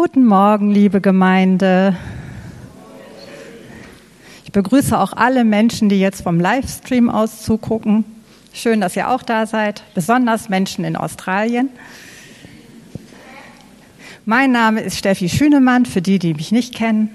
Guten 0.00 0.26
Morgen, 0.26 0.70
liebe 0.70 1.00
Gemeinde. 1.00 1.96
Ich 4.44 4.52
begrüße 4.52 4.96
auch 4.96 5.12
alle 5.12 5.42
Menschen, 5.42 5.88
die 5.88 5.98
jetzt 5.98 6.22
vom 6.22 6.38
Livestream 6.38 7.10
aus 7.10 7.42
zugucken. 7.42 8.04
Schön, 8.52 8.80
dass 8.80 8.94
ihr 8.94 9.10
auch 9.10 9.24
da 9.24 9.44
seid, 9.44 9.82
besonders 9.96 10.48
Menschen 10.48 10.84
in 10.84 10.94
Australien. 10.94 11.70
Mein 14.24 14.52
Name 14.52 14.82
ist 14.82 14.98
Steffi 14.98 15.28
Schünemann, 15.28 15.84
für 15.84 16.00
die, 16.00 16.20
die 16.20 16.34
mich 16.34 16.52
nicht 16.52 16.76
kennen. 16.76 17.10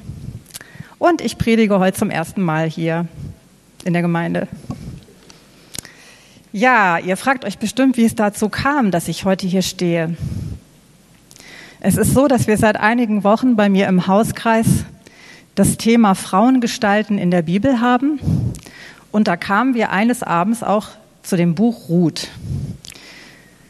Und 0.97 1.21
ich 1.21 1.37
predige 1.37 1.79
heute 1.79 1.97
zum 1.97 2.09
ersten 2.09 2.41
Mal 2.41 2.69
hier 2.69 3.07
in 3.85 3.93
der 3.93 4.01
Gemeinde. 4.01 4.49
Ja, 6.51 6.97
ihr 6.97 7.15
fragt 7.15 7.45
euch 7.45 7.59
bestimmt, 7.59 7.95
wie 7.95 8.03
es 8.03 8.15
dazu 8.15 8.49
kam, 8.49 8.91
dass 8.91 9.07
ich 9.07 9.23
heute 9.23 9.47
hier 9.47 9.61
stehe. 9.61 10.17
Es 11.85 11.97
ist 11.97 12.13
so, 12.13 12.29
dass 12.29 12.47
wir 12.47 12.57
seit 12.57 12.77
einigen 12.77 13.25
Wochen 13.25 13.57
bei 13.57 13.67
mir 13.67 13.89
im 13.89 14.07
Hauskreis 14.07 14.85
das 15.53 15.75
Thema 15.75 16.15
Frauengestalten 16.15 17.17
in 17.17 17.29
der 17.29 17.41
Bibel 17.41 17.81
haben. 17.81 18.21
Und 19.11 19.27
da 19.27 19.35
kamen 19.35 19.73
wir 19.73 19.91
eines 19.91 20.23
Abends 20.23 20.63
auch 20.63 20.87
zu 21.23 21.35
dem 21.35 21.55
Buch 21.55 21.89
Ruth. 21.89 22.29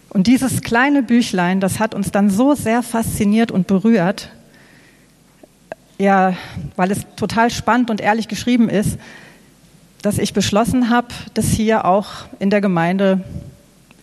Und 0.09 0.27
dieses 0.27 0.61
kleine 0.61 1.01
Büchlein, 1.01 1.59
das 1.59 1.79
hat 1.79 1.95
uns 1.95 2.11
dann 2.11 2.29
so 2.29 2.53
sehr 2.53 2.83
fasziniert 2.83 3.49
und 3.49 3.65
berührt, 3.65 4.29
ja, 5.97 6.35
weil 6.75 6.91
es 6.91 7.07
total 7.15 7.49
spannend 7.49 7.89
und 7.89 7.99
ehrlich 7.99 8.27
geschrieben 8.27 8.69
ist, 8.69 8.99
dass 10.03 10.19
ich 10.19 10.33
beschlossen 10.33 10.91
habe, 10.91 11.07
das 11.33 11.47
hier 11.47 11.85
auch 11.85 12.09
in 12.37 12.51
der 12.51 12.61
Gemeinde 12.61 13.23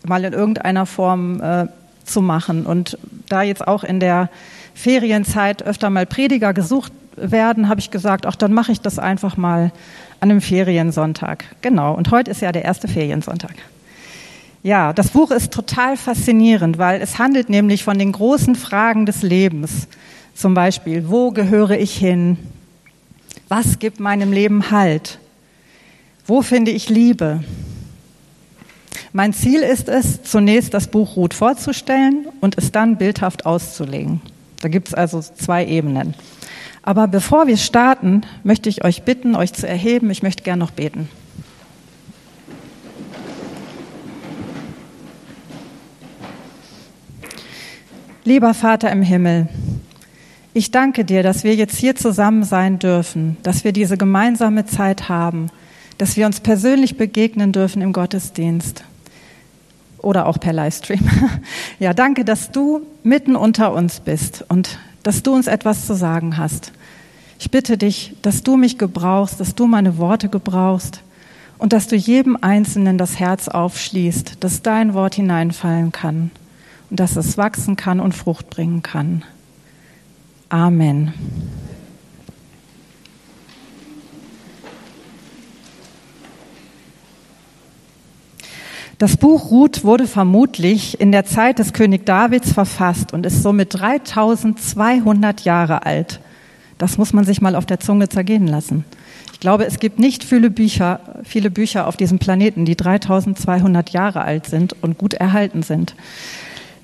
mal 0.05 0.25
in 0.25 0.33
irgendeiner 0.33 0.85
Form 0.85 1.41
äh, 1.41 1.69
zu 2.05 2.23
machen. 2.23 2.67
Und 2.67 2.99
da 3.29 3.43
jetzt 3.43 3.67
auch 3.67 3.85
in 3.85 4.01
der 4.01 4.29
Ferienzeit 4.75 5.63
öfter 5.63 5.91
mal 5.91 6.07
Prediger 6.07 6.53
gesucht 6.53 6.93
werden, 7.17 7.69
habe 7.69 7.81
ich 7.81 7.91
gesagt, 7.91 8.27
ach, 8.27 8.37
dann 8.37 8.53
mache 8.53 8.73
ich 8.73 8.81
das 8.81 8.99
einfach 8.99 9.37
mal 9.37 9.73
an 10.21 10.31
einem 10.31 10.41
Feriensonntag. 10.41 11.45
Genau. 11.61 11.95
Und 11.95 12.11
heute 12.11 12.31
ist 12.31 12.41
ja 12.43 12.53
der 12.53 12.65
erste 12.65 12.89
Feriensonntag. 12.89 13.55
Ja, 14.63 14.93
das 14.93 15.09
Buch 15.09 15.31
ist 15.31 15.53
total 15.53 15.97
faszinierend, 15.97 16.77
weil 16.77 17.01
es 17.01 17.19
handelt 17.19 17.49
nämlich 17.49 17.83
von 17.83 17.99
den 17.99 18.13
großen 18.13 18.57
Fragen 18.57 19.07
des 19.07 19.23
Lebens. 19.23 19.89
Zum 20.35 20.53
Beispiel, 20.53 21.09
wo 21.09 21.31
gehöre 21.31 21.79
ich 21.79 21.97
hin? 21.97 22.37
Was 23.49 23.79
gibt 23.79 24.01
meinem 24.01 24.33
Leben 24.33 24.71
Halt? 24.71 25.19
Wo 26.27 26.43
finde 26.43 26.71
ich 26.71 26.89
Liebe? 26.89 27.43
Mein 29.13 29.33
Ziel 29.33 29.61
ist 29.63 29.89
es, 29.89 30.23
zunächst 30.23 30.73
das 30.73 30.87
Buch 30.87 31.17
Ruth 31.17 31.35
vorzustellen 31.35 32.29
und 32.41 32.57
es 32.57 32.71
dann 32.71 32.97
bildhaft 32.97 33.45
auszulegen. 33.45 34.21
Da 34.61 34.69
gibt 34.69 34.89
es 34.89 34.95
also 34.95 35.21
zwei 35.21 35.67
Ebenen. 35.67 36.15
Aber 36.83 37.09
bevor 37.09 37.49
wir 37.49 37.57
starten, 37.57 38.23
möchte 38.45 38.69
ich 38.69 38.85
euch 38.85 39.03
bitten, 39.03 39.35
euch 39.35 39.53
zu 39.53 39.67
erheben. 39.67 40.11
Ich 40.11 40.23
möchte 40.23 40.45
gern 40.45 40.61
noch 40.61 40.71
beten. 40.71 41.09
Lieber 48.25 48.55
Vater 48.55 48.93
im 48.93 49.03
Himmel, 49.03 49.49
ich 50.55 50.71
danke 50.71 51.05
dir, 51.05 51.25
dass 51.25 51.43
wir 51.43 51.57
jetzt 51.57 51.77
hier 51.77 51.97
zusammen 51.97 52.45
sein 52.45 52.79
dürfen, 52.79 53.37
dass 53.43 53.65
wir 53.65 53.73
diese 53.73 53.97
gemeinsame 53.97 54.67
Zeit 54.67 55.09
haben, 55.09 55.49
dass 55.99 56.17
wir 56.17 56.27
uns 56.27 56.39
persönlich 56.39 56.97
begegnen 56.97 57.51
dürfen 57.51 57.83
im 57.83 57.93
Gottesdienst 57.93 58.85
oder 60.03 60.27
auch 60.27 60.39
per 60.39 60.53
Livestream. 60.53 61.01
Ja, 61.79 61.95
danke, 61.95 62.25
dass 62.27 62.51
du 62.51 62.83
mitten 63.03 63.37
unter 63.37 63.73
uns 63.73 64.01
bist 64.01 64.45
und 64.49 64.79
dass 65.03 65.23
du 65.23 65.35
uns 65.35 65.47
etwas 65.47 65.87
zu 65.87 65.95
sagen 65.95 66.37
hast. 66.37 66.73
Ich 67.39 67.51
bitte 67.51 67.79
dich, 67.79 68.15
dass 68.21 68.43
du 68.43 68.59
mich 68.59 68.77
gebrauchst, 68.77 69.41
dass 69.41 69.55
du 69.55 69.67
meine 69.67 69.97
Worte 69.97 70.29
gebrauchst 70.29 71.01
und 71.57 71.73
dass 71.73 71.89
du 71.89 71.97
jedem 71.97 72.37
Einzelnen 72.41 72.99
das 72.99 73.19
Herz 73.19 73.49
aufschließt, 73.49 74.45
dass 74.45 74.61
dein 74.61 74.93
Wort 74.93 75.15
hineinfallen 75.15 75.91
kann 75.91 76.31
und 76.91 77.01
dass 77.01 77.17
es 77.17 77.39
wachsen 77.39 77.77
kann 77.77 78.01
und 78.01 78.15
Frucht 78.15 78.51
bringen 78.51 78.83
kann. 78.83 79.25
Amen. 80.51 81.15
Das 89.01 89.17
Buch 89.17 89.51
Ruth 89.51 89.83
wurde 89.83 90.07
vermutlich 90.07 91.01
in 91.01 91.11
der 91.11 91.25
Zeit 91.25 91.59
des 91.59 91.73
König 91.73 92.05
Davids 92.05 92.53
verfasst 92.53 93.15
und 93.15 93.25
ist 93.25 93.43
somit 93.43 93.73
3200 93.73 95.41
Jahre 95.41 95.87
alt. 95.87 96.21
Das 96.77 96.99
muss 96.99 97.15
man 97.15 97.25
sich 97.25 97.41
mal 97.41 97.57
auf 97.57 97.65
der 97.65 97.81
Zunge 97.81 98.11
zergehen 98.11 98.47
lassen. 98.47 98.85
Ich 99.33 99.41
glaube, 99.41 99.65
es 99.65 99.79
gibt 99.79 99.99
nicht 99.99 100.23
viele 100.23 100.51
Bücher, 100.51 101.01
viele 101.25 101.51
Bücher 101.51 101.87
auf 101.87 101.97
diesem 101.97 102.19
Planeten, 102.19 102.67
die 102.67 102.77
3200 102.77 103.89
Jahre 103.89 104.21
alt 104.21 104.45
sind 104.45 104.77
und 104.83 104.99
gut 104.99 105.15
erhalten 105.15 105.63
sind. 105.63 105.95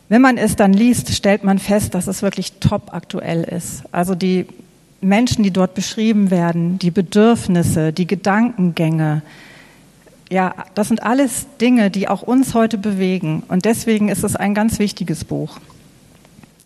Wenn 0.08 0.22
man 0.22 0.38
es 0.38 0.56
dann 0.56 0.72
liest, 0.72 1.12
stellt 1.12 1.44
man 1.44 1.58
fest, 1.58 1.94
dass 1.94 2.06
es 2.06 2.22
wirklich 2.22 2.54
top 2.60 2.94
aktuell 2.94 3.44
ist. 3.44 3.82
Also 3.92 4.14
die 4.14 4.46
Menschen, 5.02 5.42
die 5.42 5.50
dort 5.50 5.74
beschrieben 5.74 6.30
werden, 6.30 6.78
die 6.78 6.90
Bedürfnisse, 6.90 7.92
die 7.92 8.06
Gedankengänge, 8.06 9.20
ja, 10.30 10.54
das 10.74 10.88
sind 10.88 11.02
alles 11.02 11.46
Dinge, 11.60 11.90
die 11.90 12.08
auch 12.08 12.22
uns 12.22 12.54
heute 12.54 12.78
bewegen. 12.78 13.42
Und 13.48 13.64
deswegen 13.64 14.08
ist 14.08 14.24
es 14.24 14.36
ein 14.36 14.54
ganz 14.54 14.78
wichtiges 14.78 15.24
Buch. 15.24 15.58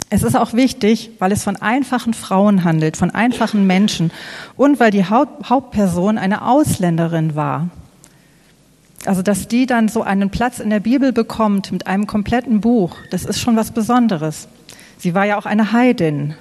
Es 0.09 0.25
ist 0.25 0.35
auch 0.35 0.55
wichtig, 0.55 1.11
weil 1.21 1.31
es 1.31 1.45
von 1.45 1.57
einfachen 1.57 2.15
Frauen 2.15 2.65
handelt, 2.65 2.97
von 2.97 3.11
einfachen 3.11 3.67
Menschen 3.67 4.11
und 4.57 4.81
weil 4.81 4.91
die 4.91 5.05
Hauptperson 5.05 6.19
eine 6.19 6.47
Ausländerin 6.47 7.37
war. 7.37 7.69
Also, 9.07 9.23
dass 9.23 9.47
die 9.47 9.67
dann 9.67 9.89
so 9.89 10.03
einen 10.03 10.31
Platz 10.31 10.59
in 10.59 10.69
der 10.69 10.81
Bibel 10.81 11.13
bekommt 11.13 11.71
mit 11.71 11.87
einem 11.87 12.07
kompletten 12.07 12.61
Buch, 12.61 12.97
das 13.11 13.25
ist 13.25 13.41
schon 13.41 13.57
was 13.57 13.71
Besonderes. 13.71 14.49
Sie 14.99 15.15
war 15.15 15.25
ja 15.25 15.39
auch 15.39 15.47
eine 15.47 15.73
Heidin. 15.73 16.35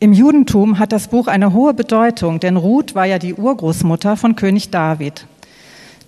Im 0.00 0.12
Judentum 0.12 0.78
hat 0.78 0.92
das 0.92 1.08
Buch 1.08 1.28
eine 1.28 1.52
hohe 1.52 1.72
Bedeutung, 1.72 2.40
denn 2.40 2.56
Ruth 2.56 2.94
war 2.94 3.06
ja 3.06 3.18
die 3.18 3.34
Urgroßmutter 3.34 4.16
von 4.16 4.34
König 4.34 4.70
David. 4.70 5.26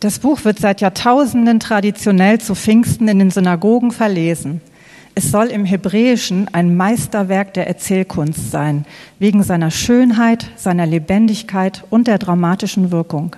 Das 0.00 0.18
Buch 0.18 0.44
wird 0.44 0.58
seit 0.58 0.80
Jahrtausenden 0.80 1.60
traditionell 1.60 2.40
zu 2.40 2.54
Pfingsten 2.54 3.08
in 3.08 3.18
den 3.18 3.30
Synagogen 3.30 3.90
verlesen. 3.90 4.60
Es 5.14 5.30
soll 5.30 5.46
im 5.46 5.64
Hebräischen 5.64 6.52
ein 6.52 6.76
Meisterwerk 6.76 7.54
der 7.54 7.68
Erzählkunst 7.68 8.50
sein, 8.50 8.84
wegen 9.20 9.44
seiner 9.44 9.70
Schönheit, 9.70 10.50
seiner 10.56 10.86
Lebendigkeit 10.86 11.84
und 11.88 12.08
der 12.08 12.18
dramatischen 12.18 12.90
Wirkung. 12.90 13.36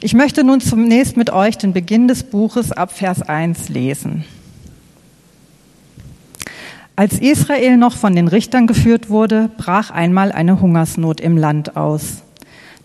Ich 0.00 0.14
möchte 0.14 0.42
nun 0.42 0.60
zunächst 0.60 1.16
mit 1.16 1.30
euch 1.30 1.58
den 1.58 1.72
Beginn 1.72 2.08
des 2.08 2.22
Buches 2.22 2.72
ab 2.72 2.92
Vers 2.92 3.22
1 3.22 3.68
lesen. 3.68 4.24
Als 6.96 7.18
Israel 7.18 7.76
noch 7.76 7.96
von 7.96 8.14
den 8.14 8.28
Richtern 8.28 8.66
geführt 8.66 9.10
wurde, 9.10 9.50
brach 9.58 9.90
einmal 9.90 10.32
eine 10.32 10.60
Hungersnot 10.60 11.20
im 11.20 11.36
Land 11.36 11.76
aus. 11.76 12.22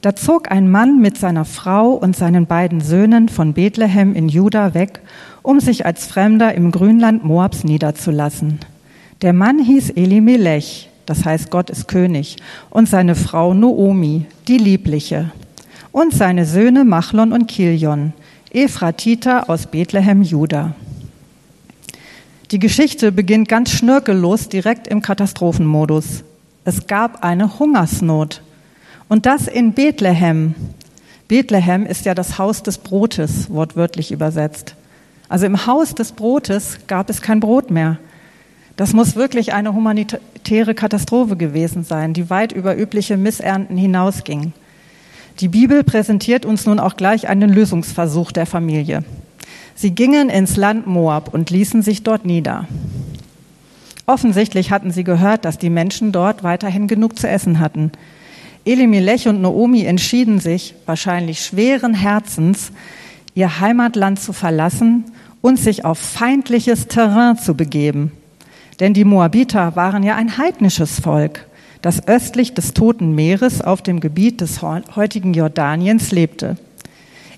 Da 0.01 0.15
zog 0.15 0.49
ein 0.49 0.71
Mann 0.71 1.01
mit 1.01 1.17
seiner 1.17 1.43
Frau 1.43 1.91
und 1.91 2.15
seinen 2.15 2.45
beiden 2.45 2.79
Söhnen 2.79 3.27
von 3.27 3.53
Bethlehem 3.53 4.15
in 4.15 4.29
Juda 4.29 4.73
weg, 4.73 5.01
um 5.41 5.59
sich 5.59 5.85
als 5.85 6.05
Fremder 6.05 6.53
im 6.55 6.71
Grünland 6.71 7.25
Moabs 7.25 7.65
niederzulassen. 7.65 8.59
Der 9.21 9.33
Mann 9.33 9.59
hieß 9.59 9.89
Elimelech, 9.91 10.89
das 11.05 11.25
heißt 11.25 11.51
Gott 11.51 11.69
ist 11.69 11.89
König, 11.89 12.37
und 12.69 12.87
seine 12.87 13.15
Frau 13.15 13.53
Noomi, 13.53 14.25
die 14.47 14.57
Liebliche, 14.57 15.31
und 15.91 16.13
seine 16.13 16.45
Söhne 16.45 16.85
Machlon 16.85 17.33
und 17.33 17.47
Kilion, 17.47 18.13
Ephratiter 18.51 19.49
aus 19.49 19.67
Bethlehem, 19.67 20.21
Juda. 20.21 20.75
Die 22.51 22.59
Geschichte 22.59 23.11
beginnt 23.11 23.49
ganz 23.49 23.71
schnörkellos 23.71 24.47
direkt 24.47 24.87
im 24.87 25.01
Katastrophenmodus. 25.01 26.23
Es 26.63 26.87
gab 26.87 27.23
eine 27.23 27.59
Hungersnot. 27.59 28.41
Und 29.09 29.25
das 29.25 29.47
in 29.47 29.73
Bethlehem. 29.73 30.53
Bethlehem 31.27 31.87
ist 31.87 32.05
ja 32.05 32.13
das 32.13 32.37
Haus 32.37 32.61
des 32.61 32.77
Brotes, 32.77 33.49
wortwörtlich 33.49 34.11
übersetzt. 34.11 34.75
Also 35.27 35.47
im 35.47 35.65
Haus 35.65 35.95
des 35.95 36.11
Brotes 36.11 36.77
gab 36.85 37.09
es 37.09 37.21
kein 37.21 37.39
Brot 37.39 37.71
mehr. 37.71 37.97
Das 38.77 38.93
muss 38.93 39.15
wirklich 39.15 39.51
eine 39.51 39.73
humanitäre 39.73 40.75
Katastrophe 40.75 41.35
gewesen 41.35 41.83
sein, 41.83 42.13
die 42.13 42.29
weit 42.29 42.51
über 42.51 42.77
übliche 42.77 43.17
Missernten 43.17 43.77
hinausging. 43.77 44.53
Die 45.39 45.47
Bibel 45.47 45.83
präsentiert 45.83 46.45
uns 46.45 46.67
nun 46.67 46.79
auch 46.79 46.95
gleich 46.95 47.27
einen 47.27 47.49
Lösungsversuch 47.49 48.31
der 48.31 48.45
Familie. 48.45 49.03
Sie 49.73 49.91
gingen 49.91 50.29
ins 50.29 50.55
Land 50.55 50.85
Moab 50.85 51.33
und 51.33 51.49
ließen 51.49 51.81
sich 51.81 52.03
dort 52.03 52.25
nieder. 52.25 52.67
Offensichtlich 54.05 54.71
hatten 54.71 54.91
sie 54.91 55.03
gehört, 55.03 55.45
dass 55.45 55.57
die 55.57 55.69
Menschen 55.69 56.11
dort 56.11 56.43
weiterhin 56.43 56.87
genug 56.87 57.17
zu 57.17 57.27
essen 57.27 57.59
hatten. 57.59 57.91
Elimelech 58.69 59.27
und 59.27 59.41
Noomi 59.41 59.83
entschieden 59.85 60.39
sich, 60.39 60.75
wahrscheinlich 60.85 61.41
schweren 61.43 61.95
Herzens, 61.95 62.71
ihr 63.33 63.59
Heimatland 63.59 64.19
zu 64.19 64.31
verlassen 64.31 65.05
und 65.41 65.57
sich 65.57 65.85
auf 65.85 65.97
feindliches 65.97 66.87
Terrain 66.87 67.37
zu 67.37 67.55
begeben. 67.55 68.11
Denn 68.79 68.93
die 68.93 69.05
Moabiter 69.05 69.75
waren 69.75 70.03
ja 70.03 70.15
ein 70.15 70.37
heidnisches 70.37 70.99
Volk, 70.99 71.47
das 71.81 72.07
östlich 72.07 72.53
des 72.53 72.75
Toten 72.75 73.15
Meeres 73.15 73.61
auf 73.61 73.81
dem 73.81 74.01
Gebiet 74.01 74.39
des 74.41 74.61
heutigen 74.61 75.33
Jordaniens 75.33 76.11
lebte. 76.11 76.57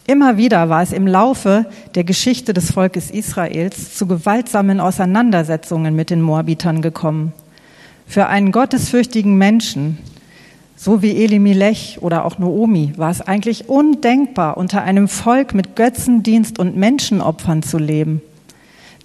Immer 0.08 0.36
wieder 0.36 0.68
war 0.68 0.82
es 0.82 0.92
im 0.92 1.08
Laufe 1.08 1.66
der 1.96 2.04
Geschichte 2.04 2.54
des 2.54 2.74
Volkes 2.74 3.10
Israels 3.10 3.96
zu 3.96 4.06
gewaltsamen 4.06 4.82
Auseinandersetzungen 4.82 5.96
mit 5.96 6.10
den 6.10 6.22
Moabitern 6.22 6.82
gekommen. 6.82 7.32
Für 8.06 8.28
einen 8.28 8.52
gottesfürchtigen 8.52 9.38
Menschen, 9.38 10.00
so 10.84 11.04
wie 11.04 11.24
Elimelech 11.24 12.00
oder 12.02 12.26
auch 12.26 12.40
Noomi, 12.40 12.94
war 12.98 13.12
es 13.12 13.22
eigentlich 13.22 13.70
undenkbar, 13.70 14.58
unter 14.58 14.82
einem 14.82 15.08
Volk 15.08 15.54
mit 15.54 15.76
Götzendienst 15.76 16.58
und 16.58 16.76
Menschenopfern 16.76 17.62
zu 17.62 17.78
leben. 17.78 18.20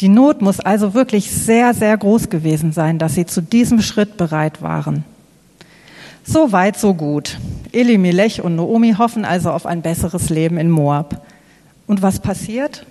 Die 0.01 0.09
Not 0.09 0.41
muss 0.41 0.59
also 0.59 0.95
wirklich 0.95 1.31
sehr, 1.31 1.75
sehr 1.75 1.95
groß 1.95 2.31
gewesen 2.31 2.73
sein, 2.73 2.99
dass 2.99 3.15
sie 3.15 3.27
zu 3.27 3.43
diesem 3.43 3.83
Schritt 3.83 4.17
bereit 4.17 4.63
waren. 4.63 5.05
So 6.25 6.51
weit, 6.51 6.79
so 6.79 6.95
gut. 6.95 7.37
Elimelech 7.73 8.41
und 8.41 8.57
Noomi 8.57 8.95
hoffen 8.97 9.27
also 9.27 9.51
auf 9.51 9.67
ein 9.67 9.83
besseres 9.83 10.31
Leben 10.31 10.57
in 10.57 10.71
Moab. 10.71 11.27
Und 11.87 12.01
was 12.01 12.21
passiert? 12.21 12.87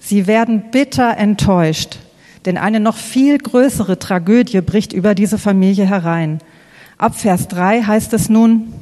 Sie 0.00 0.26
werden 0.26 0.70
bitter 0.72 1.18
enttäuscht, 1.18 1.98
denn 2.46 2.56
eine 2.56 2.80
noch 2.80 2.96
viel 2.96 3.36
größere 3.36 3.98
Tragödie 3.98 4.62
bricht 4.62 4.94
über 4.94 5.14
diese 5.14 5.36
Familie 5.36 5.84
herein. 5.84 6.40
Ab 6.98 7.14
Vers 7.14 7.48
3 7.48 7.82
heißt 7.82 8.12
es 8.14 8.28
nun, 8.28 8.72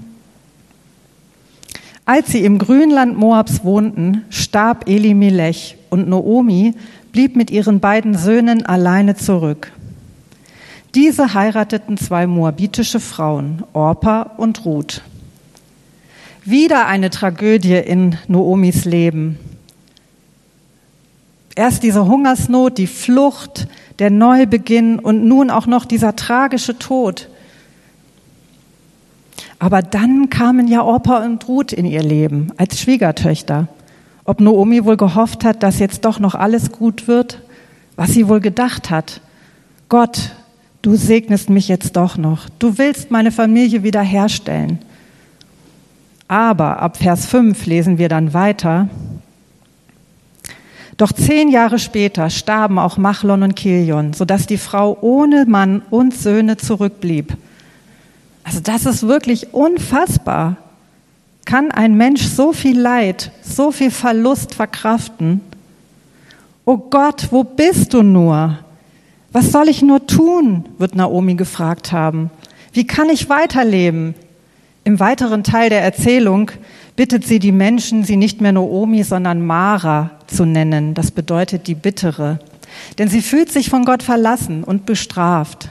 als 2.06 2.28
sie 2.28 2.44
im 2.44 2.58
Grünland 2.58 3.16
Moabs 3.16 3.64
wohnten, 3.64 4.24
starb 4.28 4.88
Elimelech 4.88 5.76
und 5.90 6.08
Noomi 6.08 6.74
blieb 7.12 7.34
mit 7.34 7.50
ihren 7.50 7.80
beiden 7.80 8.14
Söhnen 8.14 8.66
alleine 8.66 9.16
zurück. 9.16 9.72
Diese 10.94 11.34
heirateten 11.34 11.96
zwei 11.96 12.26
moabitische 12.26 13.00
Frauen, 13.00 13.64
Orpa 13.72 14.22
und 14.36 14.64
Ruth. 14.64 15.02
Wieder 16.44 16.86
eine 16.86 17.10
Tragödie 17.10 17.74
in 17.78 18.16
Noomis 18.28 18.84
Leben. 18.84 19.38
Erst 21.56 21.82
diese 21.82 22.06
Hungersnot, 22.06 22.78
die 22.78 22.86
Flucht, 22.86 23.66
der 23.98 24.10
Neubeginn 24.10 24.98
und 24.98 25.24
nun 25.26 25.50
auch 25.50 25.66
noch 25.66 25.84
dieser 25.84 26.14
tragische 26.14 26.78
Tod. 26.78 27.28
Aber 29.64 29.80
dann 29.80 30.28
kamen 30.28 30.68
ja 30.68 30.82
Orpa 30.82 31.24
und 31.24 31.48
Ruth 31.48 31.72
in 31.72 31.86
ihr 31.86 32.02
Leben 32.02 32.48
als 32.58 32.78
Schwiegertöchter. 32.78 33.66
Ob 34.26 34.38
Noomi 34.38 34.84
wohl 34.84 34.98
gehofft 34.98 35.42
hat, 35.42 35.62
dass 35.62 35.78
jetzt 35.78 36.04
doch 36.04 36.20
noch 36.20 36.34
alles 36.34 36.70
gut 36.70 37.08
wird? 37.08 37.40
Was 37.96 38.10
sie 38.10 38.28
wohl 38.28 38.40
gedacht 38.40 38.90
hat? 38.90 39.22
Gott, 39.88 40.32
du 40.82 40.96
segnest 40.96 41.48
mich 41.48 41.66
jetzt 41.68 41.96
doch 41.96 42.18
noch. 42.18 42.50
Du 42.58 42.76
willst 42.76 43.10
meine 43.10 43.32
Familie 43.32 43.82
wiederherstellen. 43.82 44.80
Aber 46.28 46.82
ab 46.82 46.98
Vers 46.98 47.24
5 47.24 47.64
lesen 47.64 47.96
wir 47.96 48.10
dann 48.10 48.34
weiter. 48.34 48.90
Doch 50.98 51.10
zehn 51.10 51.48
Jahre 51.48 51.78
später 51.78 52.28
starben 52.28 52.78
auch 52.78 52.98
Machlon 52.98 53.42
und 53.42 53.56
Kilion, 53.56 54.12
sodass 54.12 54.46
die 54.46 54.58
Frau 54.58 54.98
ohne 55.00 55.46
Mann 55.46 55.80
und 55.88 56.12
Söhne 56.12 56.58
zurückblieb. 56.58 57.38
Also 58.44 58.60
das 58.60 58.86
ist 58.86 59.08
wirklich 59.08 59.52
unfassbar. 59.52 60.56
Kann 61.44 61.70
ein 61.70 61.96
Mensch 61.96 62.22
so 62.22 62.52
viel 62.52 62.78
Leid, 62.78 63.32
so 63.42 63.72
viel 63.72 63.90
Verlust 63.90 64.54
verkraften? 64.54 65.40
Oh 66.64 66.78
Gott, 66.78 67.28
wo 67.30 67.44
bist 67.44 67.92
du 67.92 68.02
nur? 68.02 68.58
Was 69.32 69.50
soll 69.50 69.68
ich 69.68 69.82
nur 69.82 70.06
tun? 70.06 70.66
wird 70.78 70.94
Naomi 70.94 71.34
gefragt 71.34 71.92
haben. 71.92 72.30
Wie 72.72 72.86
kann 72.86 73.10
ich 73.10 73.28
weiterleben? 73.28 74.14
Im 74.84 75.00
weiteren 75.00 75.42
Teil 75.44 75.70
der 75.70 75.82
Erzählung 75.82 76.50
bittet 76.96 77.26
sie 77.26 77.38
die 77.38 77.52
Menschen, 77.52 78.04
sie 78.04 78.16
nicht 78.16 78.40
mehr 78.40 78.52
Naomi, 78.52 79.02
sondern 79.02 79.44
Mara 79.44 80.10
zu 80.26 80.44
nennen. 80.44 80.94
Das 80.94 81.10
bedeutet 81.10 81.66
die 81.66 81.74
Bittere. 81.74 82.38
Denn 82.98 83.08
sie 83.08 83.22
fühlt 83.22 83.50
sich 83.50 83.70
von 83.70 83.84
Gott 83.84 84.02
verlassen 84.02 84.64
und 84.64 84.86
bestraft. 84.86 85.68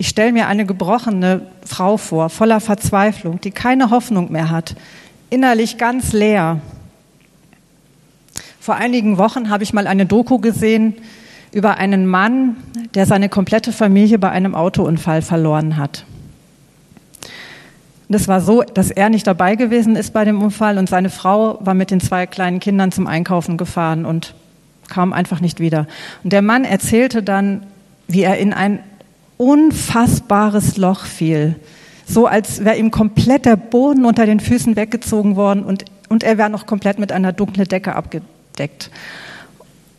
Ich 0.00 0.08
stelle 0.08 0.32
mir 0.32 0.46
eine 0.46 0.64
gebrochene 0.64 1.42
Frau 1.62 1.98
vor, 1.98 2.30
voller 2.30 2.60
Verzweiflung, 2.60 3.38
die 3.38 3.50
keine 3.50 3.90
Hoffnung 3.90 4.32
mehr 4.32 4.48
hat, 4.48 4.74
innerlich 5.28 5.76
ganz 5.76 6.14
leer. 6.14 6.62
Vor 8.60 8.76
einigen 8.76 9.18
Wochen 9.18 9.50
habe 9.50 9.62
ich 9.62 9.74
mal 9.74 9.86
eine 9.86 10.06
Doku 10.06 10.38
gesehen 10.38 10.94
über 11.52 11.76
einen 11.76 12.06
Mann, 12.06 12.56
der 12.94 13.04
seine 13.04 13.28
komplette 13.28 13.72
Familie 13.72 14.18
bei 14.18 14.30
einem 14.30 14.54
Autounfall 14.54 15.20
verloren 15.20 15.76
hat. 15.76 16.06
Das 18.08 18.26
war 18.26 18.40
so, 18.40 18.62
dass 18.62 18.90
er 18.90 19.10
nicht 19.10 19.26
dabei 19.26 19.54
gewesen 19.54 19.96
ist 19.96 20.14
bei 20.14 20.24
dem 20.24 20.40
Unfall 20.40 20.78
und 20.78 20.88
seine 20.88 21.10
Frau 21.10 21.58
war 21.60 21.74
mit 21.74 21.90
den 21.90 22.00
zwei 22.00 22.26
kleinen 22.26 22.58
Kindern 22.58 22.90
zum 22.90 23.06
Einkaufen 23.06 23.58
gefahren 23.58 24.06
und 24.06 24.32
kam 24.88 25.12
einfach 25.12 25.42
nicht 25.42 25.60
wieder. 25.60 25.86
Und 26.24 26.32
der 26.32 26.40
Mann 26.40 26.64
erzählte 26.64 27.22
dann, 27.22 27.66
wie 28.08 28.22
er 28.22 28.38
in 28.38 28.54
ein 28.54 28.78
unfassbares 29.40 30.76
Loch 30.76 31.06
fiel. 31.06 31.56
So 32.06 32.26
als 32.26 32.62
wäre 32.62 32.76
ihm 32.76 32.90
komplett 32.90 33.46
der 33.46 33.56
Boden 33.56 34.04
unter 34.04 34.26
den 34.26 34.38
Füßen 34.38 34.76
weggezogen 34.76 35.34
worden 35.34 35.64
und, 35.64 35.86
und 36.10 36.22
er 36.22 36.36
wäre 36.36 36.50
noch 36.50 36.66
komplett 36.66 36.98
mit 36.98 37.10
einer 37.10 37.32
dunklen 37.32 37.66
Decke 37.66 37.94
abgedeckt. 37.94 38.90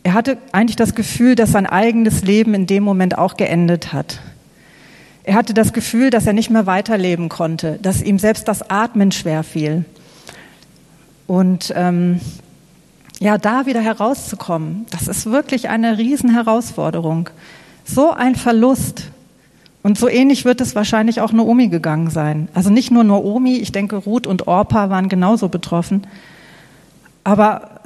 Er 0.03 0.13
hatte 0.13 0.37
eigentlich 0.51 0.75
das 0.75 0.93
Gefühl, 0.93 1.33
dass 1.33 1.51
sein 1.51 1.65
eigenes 1.65 2.21
Leben 2.21 2.53
in 2.53 2.67
dem 2.67 2.83
Moment 2.83 3.17
auch 3.17 3.35
geendet 3.35 3.93
hat. 3.93 4.19
Er 5.23 5.33
hatte 5.33 5.55
das 5.55 5.73
Gefühl, 5.73 6.11
dass 6.11 6.27
er 6.27 6.33
nicht 6.33 6.51
mehr 6.51 6.67
weiterleben 6.67 7.27
konnte, 7.27 7.79
dass 7.81 8.03
ihm 8.03 8.19
selbst 8.19 8.47
das 8.47 8.69
Atmen 8.69 9.11
schwer 9.11 9.41
fiel. 9.43 9.85
Und 11.25 11.73
ähm, 11.75 12.19
ja, 13.19 13.39
da 13.39 13.65
wieder 13.65 13.81
herauszukommen, 13.81 14.85
das 14.91 15.07
ist 15.07 15.25
wirklich 15.25 15.69
eine 15.69 15.97
Riesenherausforderung. 15.97 17.29
So 17.85 18.11
ein 18.11 18.35
Verlust. 18.35 19.05
Und 19.83 19.97
so 19.97 20.07
ähnlich 20.07 20.45
wird 20.45 20.61
es 20.61 20.75
wahrscheinlich 20.75 21.21
auch 21.21 21.31
Naomi 21.31 21.67
gegangen 21.67 22.09
sein. 22.09 22.49
Also 22.53 22.69
nicht 22.69 22.91
nur 22.91 23.03
Naomi, 23.03 23.57
ich 23.57 23.71
denke, 23.71 23.95
Ruth 23.95 24.27
und 24.27 24.47
Orpa 24.47 24.89
waren 24.89 25.09
genauso 25.09 25.49
betroffen. 25.49 26.05
Aber 27.23 27.81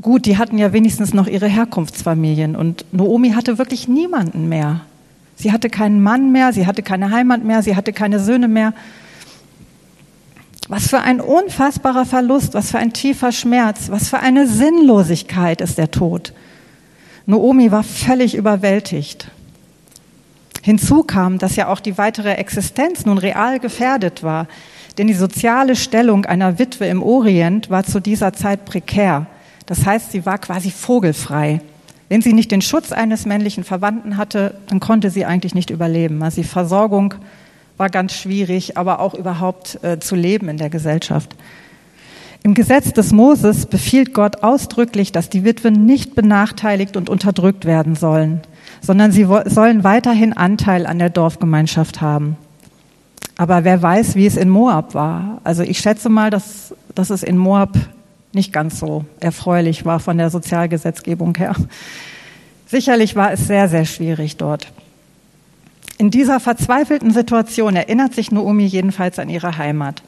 gut, 0.00 0.26
die 0.26 0.38
hatten 0.38 0.56
ja 0.58 0.72
wenigstens 0.72 1.12
noch 1.12 1.26
ihre 1.26 1.48
Herkunftsfamilien 1.48 2.56
und 2.56 2.86
Naomi 2.92 3.32
hatte 3.32 3.58
wirklich 3.58 3.88
niemanden 3.88 4.48
mehr. 4.48 4.80
Sie 5.36 5.52
hatte 5.52 5.68
keinen 5.68 6.02
Mann 6.02 6.32
mehr, 6.32 6.52
sie 6.52 6.66
hatte 6.66 6.82
keine 6.82 7.10
Heimat 7.10 7.44
mehr, 7.44 7.62
sie 7.62 7.76
hatte 7.76 7.92
keine 7.92 8.20
Söhne 8.20 8.48
mehr. 8.48 8.72
Was 10.68 10.88
für 10.88 11.00
ein 11.00 11.20
unfassbarer 11.20 12.06
Verlust, 12.06 12.54
was 12.54 12.70
für 12.70 12.78
ein 12.78 12.94
tiefer 12.94 13.32
Schmerz, 13.32 13.90
was 13.90 14.08
für 14.08 14.20
eine 14.20 14.46
Sinnlosigkeit 14.46 15.60
ist 15.60 15.76
der 15.76 15.90
Tod. 15.90 16.32
Naomi 17.26 17.70
war 17.70 17.82
völlig 17.82 18.34
überwältigt. 18.34 19.30
Hinzu 20.64 21.02
kam, 21.02 21.36
dass 21.36 21.56
ja 21.56 21.68
auch 21.68 21.78
die 21.78 21.98
weitere 21.98 22.36
Existenz 22.36 23.04
nun 23.04 23.18
real 23.18 23.60
gefährdet 23.60 24.22
war, 24.22 24.48
denn 24.96 25.08
die 25.08 25.12
soziale 25.12 25.76
Stellung 25.76 26.24
einer 26.24 26.58
Witwe 26.58 26.86
im 26.86 27.02
Orient 27.02 27.68
war 27.68 27.84
zu 27.84 28.00
dieser 28.00 28.32
Zeit 28.32 28.64
prekär. 28.64 29.26
Das 29.66 29.84
heißt, 29.84 30.10
sie 30.10 30.24
war 30.24 30.38
quasi 30.38 30.70
vogelfrei. 30.70 31.60
Wenn 32.08 32.22
sie 32.22 32.32
nicht 32.32 32.50
den 32.50 32.62
Schutz 32.62 32.92
eines 32.92 33.26
männlichen 33.26 33.62
Verwandten 33.62 34.16
hatte, 34.16 34.54
dann 34.68 34.80
konnte 34.80 35.10
sie 35.10 35.26
eigentlich 35.26 35.54
nicht 35.54 35.68
überleben. 35.68 36.22
Also 36.22 36.40
die 36.40 36.48
Versorgung 36.48 37.12
war 37.76 37.90
ganz 37.90 38.14
schwierig, 38.14 38.78
aber 38.78 39.00
auch 39.00 39.12
überhaupt 39.12 39.84
äh, 39.84 39.98
zu 39.98 40.16
leben 40.16 40.48
in 40.48 40.56
der 40.56 40.70
Gesellschaft. 40.70 41.36
Im 42.42 42.54
Gesetz 42.54 42.90
des 42.94 43.12
Moses 43.12 43.66
befiehlt 43.66 44.14
Gott 44.14 44.42
ausdrücklich, 44.42 45.12
dass 45.12 45.28
die 45.28 45.44
Witwen 45.44 45.84
nicht 45.84 46.14
benachteiligt 46.14 46.96
und 46.96 47.10
unterdrückt 47.10 47.66
werden 47.66 47.96
sollen, 47.96 48.40
sondern 48.84 49.12
sie 49.12 49.26
sollen 49.46 49.82
weiterhin 49.82 50.34
Anteil 50.34 50.86
an 50.86 50.98
der 50.98 51.08
Dorfgemeinschaft 51.08 52.02
haben. 52.02 52.36
Aber 53.36 53.64
wer 53.64 53.80
weiß, 53.80 54.14
wie 54.14 54.26
es 54.26 54.36
in 54.36 54.50
Moab 54.50 54.94
war. 54.94 55.40
Also 55.42 55.62
ich 55.62 55.78
schätze 55.78 56.10
mal, 56.10 56.30
dass, 56.30 56.74
dass 56.94 57.08
es 57.08 57.22
in 57.22 57.38
Moab 57.38 57.76
nicht 58.32 58.52
ganz 58.52 58.78
so 58.78 59.06
erfreulich 59.20 59.86
war 59.86 60.00
von 60.00 60.18
der 60.18 60.28
Sozialgesetzgebung 60.28 61.34
her. 61.36 61.54
Sicherlich 62.66 63.16
war 63.16 63.32
es 63.32 63.46
sehr, 63.46 63.68
sehr 63.68 63.86
schwierig 63.86 64.36
dort. 64.36 64.70
In 65.96 66.10
dieser 66.10 66.38
verzweifelten 66.38 67.10
Situation 67.10 67.76
erinnert 67.76 68.14
sich 68.14 68.32
Naomi 68.32 68.66
jedenfalls 68.66 69.18
an 69.18 69.30
ihre 69.30 69.56
Heimat. 69.56 70.02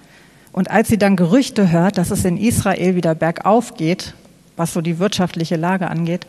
Und 0.52 0.70
als 0.70 0.88
sie 0.88 0.98
dann 0.98 1.16
Gerüchte 1.16 1.70
hört, 1.70 1.96
dass 1.96 2.10
es 2.10 2.24
in 2.24 2.36
Israel 2.36 2.94
wieder 2.94 3.14
bergauf 3.14 3.74
geht, 3.74 4.14
was 4.56 4.72
so 4.72 4.82
die 4.82 4.98
wirtschaftliche 4.98 5.56
Lage 5.56 5.88
angeht, 5.88 6.26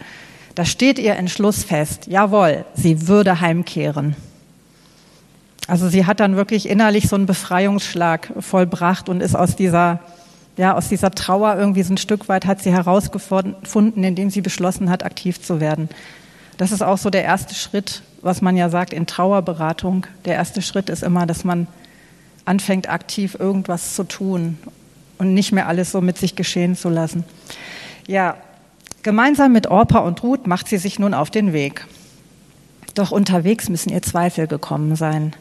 da 0.57 0.65
steht 0.65 0.97
ihr 0.97 1.15
Entschluss 1.15 1.63
fest, 1.63 2.07
jawohl, 2.07 2.65
sie 2.73 3.07
würde 3.07 3.41
heimkehren. 3.41 4.15
Also 5.67 5.87
sie 5.87 6.07
hat 6.07 6.19
dann 6.19 6.35
wirklich 6.35 6.67
innerlich 6.67 7.07
so 7.07 7.15
einen 7.15 7.27
Befreiungsschlag 7.27 8.33
vollbracht 8.39 9.07
und 9.07 9.21
ist 9.21 9.35
aus 9.35 9.55
dieser 9.55 9.99
ja, 10.57 10.73
aus 10.73 10.89
dieser 10.89 11.11
Trauer 11.11 11.57
irgendwie 11.57 11.83
so 11.83 11.93
ein 11.93 11.97
Stück 11.97 12.27
weit 12.27 12.47
hat 12.47 12.59
sie 12.63 12.71
herausgefunden, 12.71 14.03
indem 14.03 14.31
sie 14.31 14.41
beschlossen 14.41 14.89
hat, 14.89 15.05
aktiv 15.05 15.39
zu 15.39 15.59
werden. 15.59 15.89
Das 16.57 16.71
ist 16.71 16.81
auch 16.81 16.97
so 16.97 17.11
der 17.11 17.23
erste 17.23 17.53
Schritt, 17.53 18.01
was 18.23 18.41
man 18.41 18.57
ja 18.57 18.69
sagt 18.69 18.93
in 18.93 19.05
Trauerberatung. 19.05 20.07
Der 20.25 20.33
erste 20.33 20.63
Schritt 20.63 20.89
ist 20.89 21.03
immer, 21.03 21.27
dass 21.27 21.43
man 21.43 21.67
anfängt, 22.45 22.89
aktiv 22.89 23.37
irgendwas 23.39 23.93
zu 23.93 24.05
tun 24.05 24.57
und 25.19 25.35
nicht 25.35 25.51
mehr 25.51 25.67
alles 25.67 25.91
so 25.91 26.01
mit 26.01 26.17
sich 26.17 26.35
geschehen 26.35 26.75
zu 26.75 26.89
lassen. 26.89 27.25
Ja, 28.07 28.37
gemeinsam 29.07 29.53
mit 29.53 29.67
Orpa 29.67 29.99
und 29.99 30.21
Ruth 30.21 30.47
macht 30.47 30.67
sie 30.67 30.77
sich 30.77 30.99
nun 30.99 31.13
auf 31.13 31.29
den 31.29 31.53
Weg. 31.53 31.87
Doch 32.93 33.11
unterwegs 33.11 33.69
müssen 33.69 33.89
ihr 33.89 34.01
Zweifel 34.01 34.47
gekommen 34.47 34.97
sein. 34.97 35.33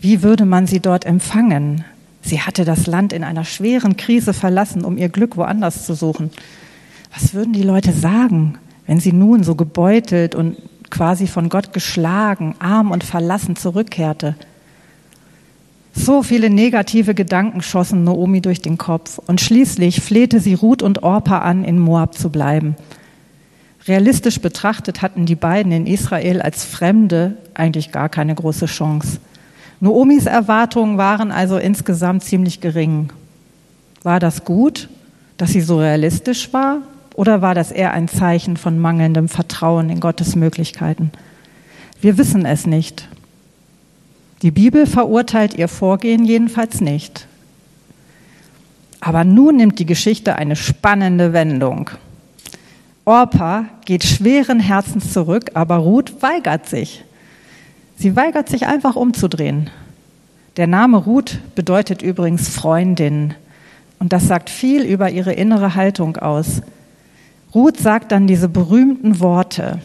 Wie 0.00 0.22
würde 0.22 0.44
man 0.44 0.68
sie 0.68 0.78
dort 0.78 1.04
empfangen? 1.04 1.84
Sie 2.22 2.40
hatte 2.40 2.64
das 2.64 2.86
Land 2.86 3.12
in 3.12 3.24
einer 3.24 3.44
schweren 3.44 3.96
Krise 3.96 4.32
verlassen, 4.32 4.84
um 4.84 4.96
ihr 4.96 5.08
Glück 5.08 5.36
woanders 5.36 5.84
zu 5.86 5.94
suchen. 5.94 6.30
Was 7.12 7.34
würden 7.34 7.52
die 7.52 7.64
Leute 7.64 7.92
sagen, 7.92 8.58
wenn 8.86 9.00
sie 9.00 9.12
nun 9.12 9.42
so 9.42 9.56
gebeutelt 9.56 10.36
und 10.36 10.56
quasi 10.88 11.26
von 11.26 11.48
Gott 11.48 11.72
geschlagen, 11.72 12.54
arm 12.60 12.92
und 12.92 13.02
verlassen 13.02 13.56
zurückkehrte. 13.56 14.36
So 15.96 16.24
viele 16.24 16.50
negative 16.50 17.14
Gedanken 17.14 17.62
schossen 17.62 18.02
Naomi 18.02 18.40
durch 18.40 18.60
den 18.60 18.78
Kopf 18.78 19.18
und 19.26 19.40
schließlich 19.40 20.00
flehte 20.00 20.40
sie 20.40 20.54
Ruth 20.54 20.82
und 20.82 21.04
Orpa 21.04 21.38
an, 21.38 21.64
in 21.64 21.78
Moab 21.78 22.18
zu 22.18 22.30
bleiben. 22.30 22.74
Realistisch 23.86 24.40
betrachtet 24.40 25.02
hatten 25.02 25.24
die 25.24 25.36
beiden 25.36 25.70
in 25.70 25.86
Israel 25.86 26.42
als 26.42 26.64
Fremde 26.64 27.36
eigentlich 27.54 27.92
gar 27.92 28.08
keine 28.08 28.34
große 28.34 28.66
Chance. 28.66 29.18
Naomis 29.80 30.26
Erwartungen 30.26 30.98
waren 30.98 31.30
also 31.30 31.58
insgesamt 31.58 32.24
ziemlich 32.24 32.60
gering. 32.60 33.10
War 34.02 34.18
das 34.18 34.44
gut, 34.44 34.88
dass 35.36 35.50
sie 35.50 35.60
so 35.60 35.78
realistisch 35.78 36.52
war? 36.52 36.78
Oder 37.14 37.40
war 37.40 37.54
das 37.54 37.70
eher 37.70 37.92
ein 37.92 38.08
Zeichen 38.08 38.56
von 38.56 38.78
mangelndem 38.78 39.28
Vertrauen 39.28 39.90
in 39.90 40.00
Gottes 40.00 40.34
Möglichkeiten? 40.34 41.12
Wir 42.00 42.18
wissen 42.18 42.44
es 42.46 42.66
nicht. 42.66 43.08
Die 44.44 44.50
Bibel 44.50 44.86
verurteilt 44.86 45.54
ihr 45.54 45.68
Vorgehen 45.68 46.26
jedenfalls 46.26 46.82
nicht. 46.82 47.26
Aber 49.00 49.24
nun 49.24 49.56
nimmt 49.56 49.78
die 49.78 49.86
Geschichte 49.86 50.36
eine 50.36 50.54
spannende 50.54 51.32
Wendung. 51.32 51.88
Orpa 53.06 53.70
geht 53.86 54.04
schweren 54.04 54.60
Herzens 54.60 55.14
zurück, 55.14 55.52
aber 55.54 55.76
Ruth 55.76 56.20
weigert 56.20 56.68
sich. 56.68 57.04
Sie 57.96 58.16
weigert 58.16 58.50
sich 58.50 58.66
einfach 58.66 58.96
umzudrehen. 58.96 59.70
Der 60.58 60.66
Name 60.66 60.98
Ruth 60.98 61.38
bedeutet 61.54 62.02
übrigens 62.02 62.50
Freundin. 62.50 63.32
Und 63.98 64.12
das 64.12 64.28
sagt 64.28 64.50
viel 64.50 64.82
über 64.82 65.08
ihre 65.08 65.32
innere 65.32 65.74
Haltung 65.74 66.18
aus. 66.18 66.60
Ruth 67.54 67.78
sagt 67.78 68.12
dann 68.12 68.26
diese 68.26 68.50
berühmten 68.50 69.20
Worte. 69.20 69.80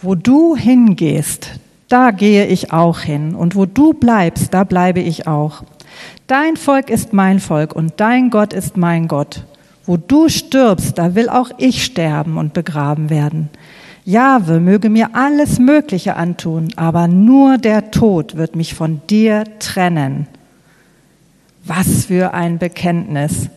Wo 0.00 0.16
du 0.16 0.56
hingehst, 0.56 1.60
da 1.92 2.10
gehe 2.10 2.46
ich 2.46 2.72
auch 2.72 3.00
hin. 3.00 3.34
Und 3.34 3.54
wo 3.54 3.66
du 3.66 3.92
bleibst, 3.92 4.54
da 4.54 4.64
bleibe 4.64 5.00
ich 5.00 5.26
auch. 5.26 5.62
Dein 6.26 6.56
Volk 6.56 6.88
ist 6.88 7.12
mein 7.12 7.38
Volk 7.38 7.74
und 7.76 7.94
dein 7.98 8.30
Gott 8.30 8.54
ist 8.54 8.78
mein 8.78 9.08
Gott. 9.08 9.44
Wo 9.84 9.98
du 9.98 10.30
stirbst, 10.30 10.96
da 10.96 11.14
will 11.14 11.28
auch 11.28 11.50
ich 11.58 11.84
sterben 11.84 12.38
und 12.38 12.54
begraben 12.54 13.10
werden. 13.10 13.50
Jahwe 14.04 14.58
möge 14.58 14.88
mir 14.88 15.10
alles 15.12 15.58
Mögliche 15.58 16.16
antun, 16.16 16.68
aber 16.76 17.08
nur 17.08 17.58
der 17.58 17.90
Tod 17.90 18.36
wird 18.36 18.56
mich 18.56 18.74
von 18.74 19.02
dir 19.10 19.44
trennen. 19.58 20.26
Was 21.64 22.06
für 22.06 22.32
ein 22.32 22.58
Bekenntnis. 22.58 23.48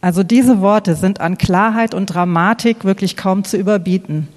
Also 0.00 0.22
diese 0.22 0.60
Worte 0.60 0.94
sind 0.94 1.20
an 1.20 1.38
Klarheit 1.38 1.94
und 1.94 2.06
Dramatik 2.06 2.84
wirklich 2.84 3.16
kaum 3.16 3.44
zu 3.44 3.56
überbieten. 3.56 4.28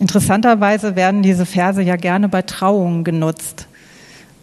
Interessanterweise 0.00 0.96
werden 0.96 1.22
diese 1.22 1.44
Verse 1.44 1.82
ja 1.82 1.96
gerne 1.96 2.30
bei 2.30 2.40
Trauungen 2.40 3.04
genutzt 3.04 3.68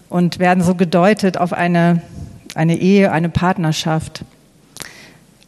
und 0.08 0.38
werden 0.38 0.64
so 0.64 0.76
gedeutet 0.76 1.38
auf 1.38 1.52
eine, 1.52 2.04
eine 2.54 2.78
Ehe, 2.78 3.12
eine 3.12 3.30
Partnerschaft. 3.30 4.24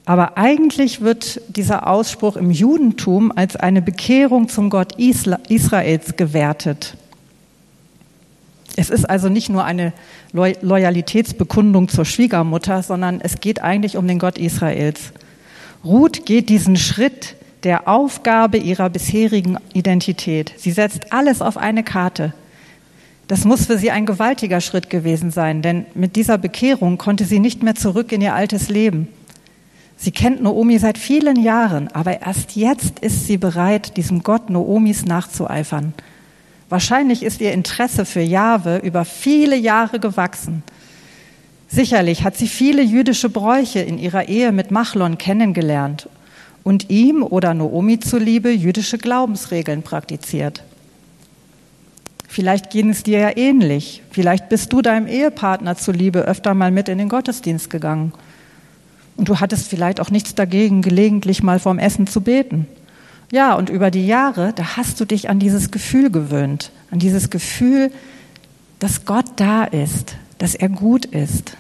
Aber 0.06 0.36
eigentlich 0.36 1.02
wird 1.02 1.40
dieser 1.56 1.86
Ausspruch 1.86 2.38
im 2.38 2.50
Judentum 2.50 3.32
als 3.36 3.56
eine 3.56 3.84
Bekehrung 3.84 4.50
zum 4.50 4.72
Gott 4.72 4.94
Israels 4.98 6.16
gewertet. 6.16 6.98
Es 8.76 8.90
ist 8.90 9.08
also 9.08 9.30
nicht 9.30 9.50
nur 9.50 9.64
eine 9.64 9.94
Loyalitätsbekundung 10.34 11.88
zur 11.88 12.06
Schwiegermutter, 12.06 12.82
sondern 12.82 13.22
es 13.22 13.42
geht 13.42 13.62
eigentlich 13.62 13.96
um 13.96 14.08
den 14.08 14.18
Gott 14.18 14.40
Israels. 14.40 15.12
Ruth 15.86 16.26
geht 16.26 16.50
diesen 16.50 16.78
Schritt 16.78 17.36
der 17.64 17.88
Aufgabe 17.88 18.58
ihrer 18.58 18.90
bisherigen 18.90 19.58
Identität. 19.74 20.54
Sie 20.58 20.72
setzt 20.72 21.12
alles 21.12 21.42
auf 21.42 21.58
eine 21.58 21.84
Karte. 21.84 22.34
Das 23.28 23.46
muss 23.46 23.66
für 23.66 23.78
sie 23.78 23.92
ein 23.92 24.06
gewaltiger 24.06 24.62
Schritt 24.62 24.90
gewesen 24.90 25.30
sein, 25.30 25.62
denn 25.62 25.86
mit 25.94 26.16
dieser 26.16 26.38
Bekehrung 26.38 26.98
konnte 26.98 27.26
sie 27.26 27.40
nicht 27.40 27.62
mehr 27.62 27.76
zurück 27.76 28.12
in 28.12 28.22
ihr 28.22 28.34
altes 28.34 28.70
Leben. 28.70 29.08
Sie 29.98 30.12
kennt 30.12 30.42
Noomi 30.42 30.80
seit 30.80 30.98
vielen 30.98 31.36
Jahren, 31.44 31.90
aber 31.90 32.22
erst 32.22 32.56
jetzt 32.56 33.00
ist 33.00 33.28
sie 33.28 33.38
bereit, 33.38 33.98
diesem 33.98 34.24
Gott 34.24 34.50
Noomis 34.50 35.06
nachzueifern. 35.06 35.94
Wahrscheinlich 36.70 37.22
ist 37.22 37.42
ihr 37.42 37.52
Interesse 37.52 38.06
für 38.06 38.22
Jahwe 38.22 38.78
über 38.78 39.04
viele 39.04 39.58
Jahre 39.58 40.00
gewachsen. 40.00 40.64
Sicherlich 41.68 42.24
hat 42.24 42.38
sie 42.38 42.48
viele 42.48 42.82
jüdische 42.82 43.30
Bräuche 43.30 43.80
in 43.80 44.00
ihrer 44.00 44.30
Ehe 44.30 44.52
mit 44.52 44.72
Machlon 44.72 45.18
kennengelernt 45.18 46.08
und 46.70 46.92
ihm 46.92 47.24
oder 47.24 47.56
Noomi 47.56 48.00
zuliebe 48.00 48.52
jüdische 48.52 49.00
Glaubensregeln 49.00 49.82
praktiziert. 49.82 50.62
Vielleicht 52.28 52.70
ging 52.70 52.92
es 52.92 53.02
dir 53.02 53.18
ja 53.18 53.36
ähnlich. 53.36 54.04
Vielleicht 54.12 54.50
bist 54.50 54.72
du 54.72 54.84
deinem 54.84 55.08
Ehepartner 55.08 55.78
zuliebe 55.78 56.20
öfter 56.20 56.54
mal 56.54 56.70
mit 56.70 56.88
in 56.88 57.00
den 57.00 57.10
Gottesdienst 57.10 57.72
gegangen. 57.72 58.14
Und 59.18 59.30
du 59.30 59.40
hattest 59.40 59.68
vielleicht 59.68 60.00
auch 60.00 60.12
nichts 60.12 60.36
dagegen, 60.36 60.84
gelegentlich 60.84 61.42
mal 61.42 61.58
vorm 61.58 61.80
Essen 61.80 62.06
zu 62.06 62.22
beten. 62.22 62.68
Ja, 63.32 63.56
und 63.56 63.72
über 63.72 63.90
die 63.90 64.06
Jahre, 64.06 64.54
da 64.54 64.78
hast 64.78 65.00
du 65.00 65.06
dich 65.06 65.28
an 65.28 65.40
dieses 65.40 65.72
Gefühl 65.72 66.12
gewöhnt, 66.12 66.72
an 66.92 67.00
dieses 67.00 67.32
Gefühl, 67.32 67.92
dass 68.78 69.06
Gott 69.06 69.26
da 69.38 69.64
ist, 69.64 70.18
dass 70.38 70.54
er 70.54 70.70
gut 70.70 71.06
ist. 71.06 71.58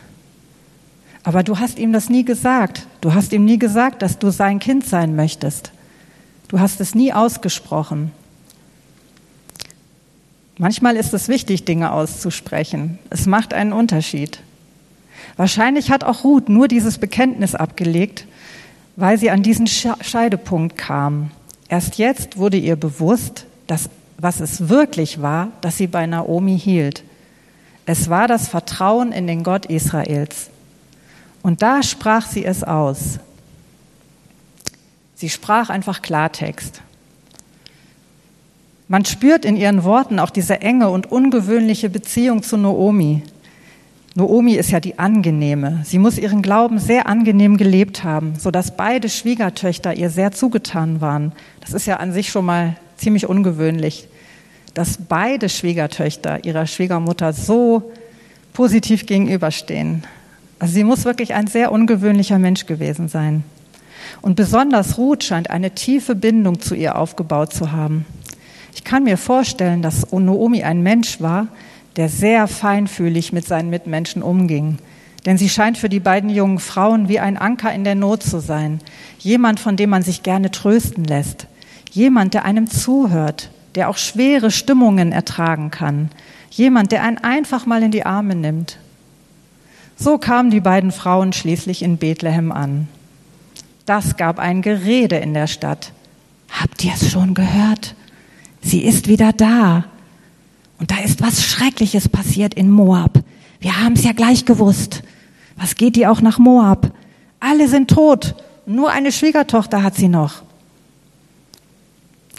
Aber 1.29 1.43
du 1.43 1.59
hast 1.59 1.77
ihm 1.77 1.93
das 1.93 2.09
nie 2.09 2.25
gesagt. 2.25 2.87
Du 3.01 3.13
hast 3.13 3.33
ihm 3.33 3.45
nie 3.45 3.59
gesagt, 3.59 4.01
dass 4.01 4.17
du 4.17 4.31
sein 4.31 4.57
Kind 4.57 4.83
sein 4.87 5.15
möchtest. 5.15 5.71
Du 6.47 6.59
hast 6.59 6.81
es 6.81 6.95
nie 6.95 7.13
ausgesprochen. 7.13 8.11
Manchmal 10.57 10.95
ist 10.95 11.13
es 11.13 11.27
wichtig, 11.27 11.65
Dinge 11.65 11.91
auszusprechen. 11.91 12.97
Es 13.11 13.27
macht 13.27 13.53
einen 13.53 13.73
Unterschied. 13.73 14.39
Wahrscheinlich 15.37 15.91
hat 15.91 16.03
auch 16.03 16.23
Ruth 16.23 16.49
nur 16.49 16.67
dieses 16.67 16.97
Bekenntnis 16.97 17.53
abgelegt, 17.53 18.25
weil 18.95 19.19
sie 19.19 19.29
an 19.29 19.43
diesen 19.43 19.67
Scheidepunkt 19.67 20.77
kam. 20.77 21.29
Erst 21.67 21.99
jetzt 21.99 22.37
wurde 22.37 22.57
ihr 22.57 22.75
bewusst, 22.75 23.45
dass, 23.67 23.91
was 24.17 24.39
es 24.39 24.67
wirklich 24.67 25.21
war, 25.21 25.49
dass 25.61 25.77
sie 25.77 25.85
bei 25.85 26.07
Naomi 26.07 26.57
hielt. 26.57 27.03
Es 27.85 28.09
war 28.09 28.27
das 28.27 28.47
Vertrauen 28.47 29.11
in 29.11 29.27
den 29.27 29.43
Gott 29.43 29.67
Israels. 29.67 30.49
Und 31.41 31.61
da 31.61 31.83
sprach 31.83 32.27
sie 32.27 32.45
es 32.45 32.63
aus. 32.63 33.19
Sie 35.15 35.29
sprach 35.29 35.69
einfach 35.69 36.01
Klartext. 36.01 36.81
Man 38.87 39.05
spürt 39.05 39.45
in 39.45 39.55
ihren 39.55 39.83
Worten 39.83 40.17
auch 40.17 40.31
diese 40.31 40.61
enge 40.61 40.89
und 40.89 41.11
ungewöhnliche 41.11 41.89
Beziehung 41.89 42.41
zu 42.41 42.57
Naomi. 42.57 43.21
Noomi 44.15 44.55
ist 44.55 44.71
ja 44.71 44.79
die 44.79 44.97
angenehme. 44.97 45.81
Sie 45.85 45.99
muss 45.99 46.17
ihren 46.17 46.41
Glauben 46.41 46.79
sehr 46.79 47.07
angenehm 47.07 47.57
gelebt 47.57 48.03
haben, 48.03 48.33
sodass 48.37 48.75
beide 48.75 49.07
Schwiegertöchter 49.07 49.93
ihr 49.93 50.09
sehr 50.09 50.31
zugetan 50.31 51.01
waren. 51.01 51.33
Das 51.61 51.73
ist 51.73 51.85
ja 51.85 51.97
an 51.97 52.11
sich 52.11 52.29
schon 52.29 52.45
mal 52.45 52.75
ziemlich 52.97 53.27
ungewöhnlich, 53.27 54.07
dass 54.73 54.97
beide 54.97 55.49
Schwiegertöchter 55.49 56.43
ihrer 56.43 56.65
Schwiegermutter 56.65 57.31
so 57.33 57.91
positiv 58.53 59.05
gegenüberstehen. 59.05 60.03
Also 60.59 60.73
sie 60.73 60.83
muss 60.83 61.05
wirklich 61.05 61.33
ein 61.33 61.47
sehr 61.47 61.71
ungewöhnlicher 61.71 62.37
Mensch 62.37 62.65
gewesen 62.65 63.07
sein. 63.07 63.43
Und 64.21 64.35
besonders 64.35 64.97
Ruth 64.97 65.23
scheint 65.23 65.49
eine 65.49 65.71
tiefe 65.71 66.15
Bindung 66.15 66.59
zu 66.59 66.75
ihr 66.75 66.97
aufgebaut 66.97 67.53
zu 67.53 67.71
haben. 67.71 68.05
Ich 68.73 68.83
kann 68.83 69.03
mir 69.03 69.17
vorstellen, 69.17 69.81
dass 69.81 70.11
Noomi 70.11 70.63
ein 70.63 70.83
Mensch 70.83 71.21
war, 71.21 71.47
der 71.95 72.09
sehr 72.09 72.47
feinfühlig 72.47 73.33
mit 73.33 73.45
seinen 73.47 73.69
Mitmenschen 73.69 74.21
umging. 74.21 74.77
Denn 75.25 75.37
sie 75.37 75.49
scheint 75.49 75.77
für 75.77 75.89
die 75.89 75.99
beiden 75.99 76.29
jungen 76.29 76.59
Frauen 76.59 77.09
wie 77.09 77.19
ein 77.19 77.37
Anker 77.37 77.73
in 77.73 77.83
der 77.83 77.95
Not 77.95 78.23
zu 78.23 78.39
sein. 78.39 78.79
Jemand, 79.19 79.59
von 79.59 79.75
dem 79.75 79.89
man 79.89 80.03
sich 80.03 80.23
gerne 80.23 80.51
trösten 80.51 81.03
lässt. 81.03 81.47
Jemand, 81.91 82.33
der 82.33 82.45
einem 82.45 82.67
zuhört, 82.67 83.49
der 83.75 83.89
auch 83.89 83.97
schwere 83.97 84.51
Stimmungen 84.51 85.11
ertragen 85.11 85.71
kann. 85.71 86.09
Jemand, 86.51 86.91
der 86.91 87.03
einen 87.03 87.17
einfach 87.17 87.65
mal 87.65 87.83
in 87.83 87.91
die 87.91 88.05
Arme 88.05 88.35
nimmt. 88.35 88.77
So 89.99 90.17
kamen 90.17 90.49
die 90.49 90.61
beiden 90.61 90.93
Frauen 90.93 91.33
schließlich 91.33 91.81
in 91.81 91.97
Bethlehem 91.97 92.53
an. 92.53 92.87
Das 93.85 94.15
gab 94.15 94.39
ein 94.39 94.61
Gerede 94.61 95.17
in 95.17 95.33
der 95.33 95.47
Stadt. 95.47 95.91
Habt 96.49 96.85
ihr 96.85 96.93
es 96.93 97.11
schon 97.11 97.33
gehört? 97.33 97.95
Sie 98.61 98.83
ist 98.83 99.09
wieder 99.09 99.33
da. 99.33 99.83
Und 100.79 100.91
da 100.91 100.99
ist 100.99 101.21
was 101.21 101.43
Schreckliches 101.43 102.07
passiert 102.07 102.53
in 102.53 102.71
Moab. 102.71 103.19
Wir 103.59 103.81
haben 103.81 103.93
es 103.93 104.05
ja 104.05 104.13
gleich 104.13 104.45
gewusst. 104.45 105.03
Was 105.57 105.75
geht 105.75 105.97
die 105.97 106.07
auch 106.07 106.21
nach 106.21 106.39
Moab? 106.39 106.93
Alle 107.41 107.67
sind 107.67 107.89
tot. 107.89 108.35
Nur 108.65 108.91
eine 108.91 109.11
Schwiegertochter 109.11 109.83
hat 109.83 109.95
sie 109.95 110.07
noch. 110.07 110.43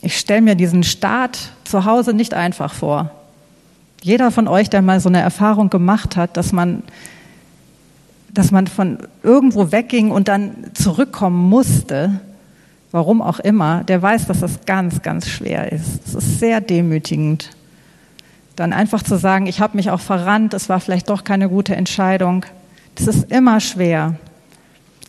Ich 0.01 0.19
stelle 0.19 0.41
mir 0.41 0.55
diesen 0.55 0.83
Staat 0.83 1.51
zu 1.65 1.85
Hause 1.85 2.15
nicht 2.15 2.33
einfach 2.33 2.73
vor. 2.73 3.11
Jeder 4.03 4.31
von 4.31 4.49
euch, 4.49 4.71
der 4.71 4.81
mal 4.81 5.01
so 5.01 5.11
eine 5.11 5.21
Erfahrung 5.21 5.69
gemacht 5.69 6.17
hat, 6.17 6.39
dass 6.39 6.53
man, 6.53 6.83
dass 8.41 8.53
man 8.53 8.69
von 8.69 8.97
irgendwo 9.23 9.71
wegging 9.71 10.11
und 10.11 10.29
dann 10.29 10.71
zurückkommen 10.73 11.51
musste, 11.51 12.23
warum 12.91 13.21
auch 13.21 13.39
immer, 13.39 13.85
der 13.85 14.01
weiß, 14.01 14.29
dass 14.29 14.41
das 14.41 14.65
ganz, 14.65 15.03
ganz 15.03 15.29
schwer 15.29 15.71
ist. 15.71 16.07
Es 16.07 16.15
ist 16.15 16.39
sehr 16.39 16.63
demütigend. 16.63 17.51
Dann 18.57 18.73
einfach 18.73 19.03
zu 19.03 19.19
sagen, 19.19 19.47
ich 19.47 19.61
habe 19.61 19.77
mich 19.77 19.91
auch 19.91 20.01
verrannt, 20.01 20.55
es 20.55 20.71
war 20.71 20.81
vielleicht 20.81 21.11
doch 21.11 21.23
keine 21.23 21.51
gute 21.51 21.77
Entscheidung. 21.77 22.47
Das 22.95 23.09
ist 23.09 23.31
immer 23.31 23.61
schwer. 23.61 24.15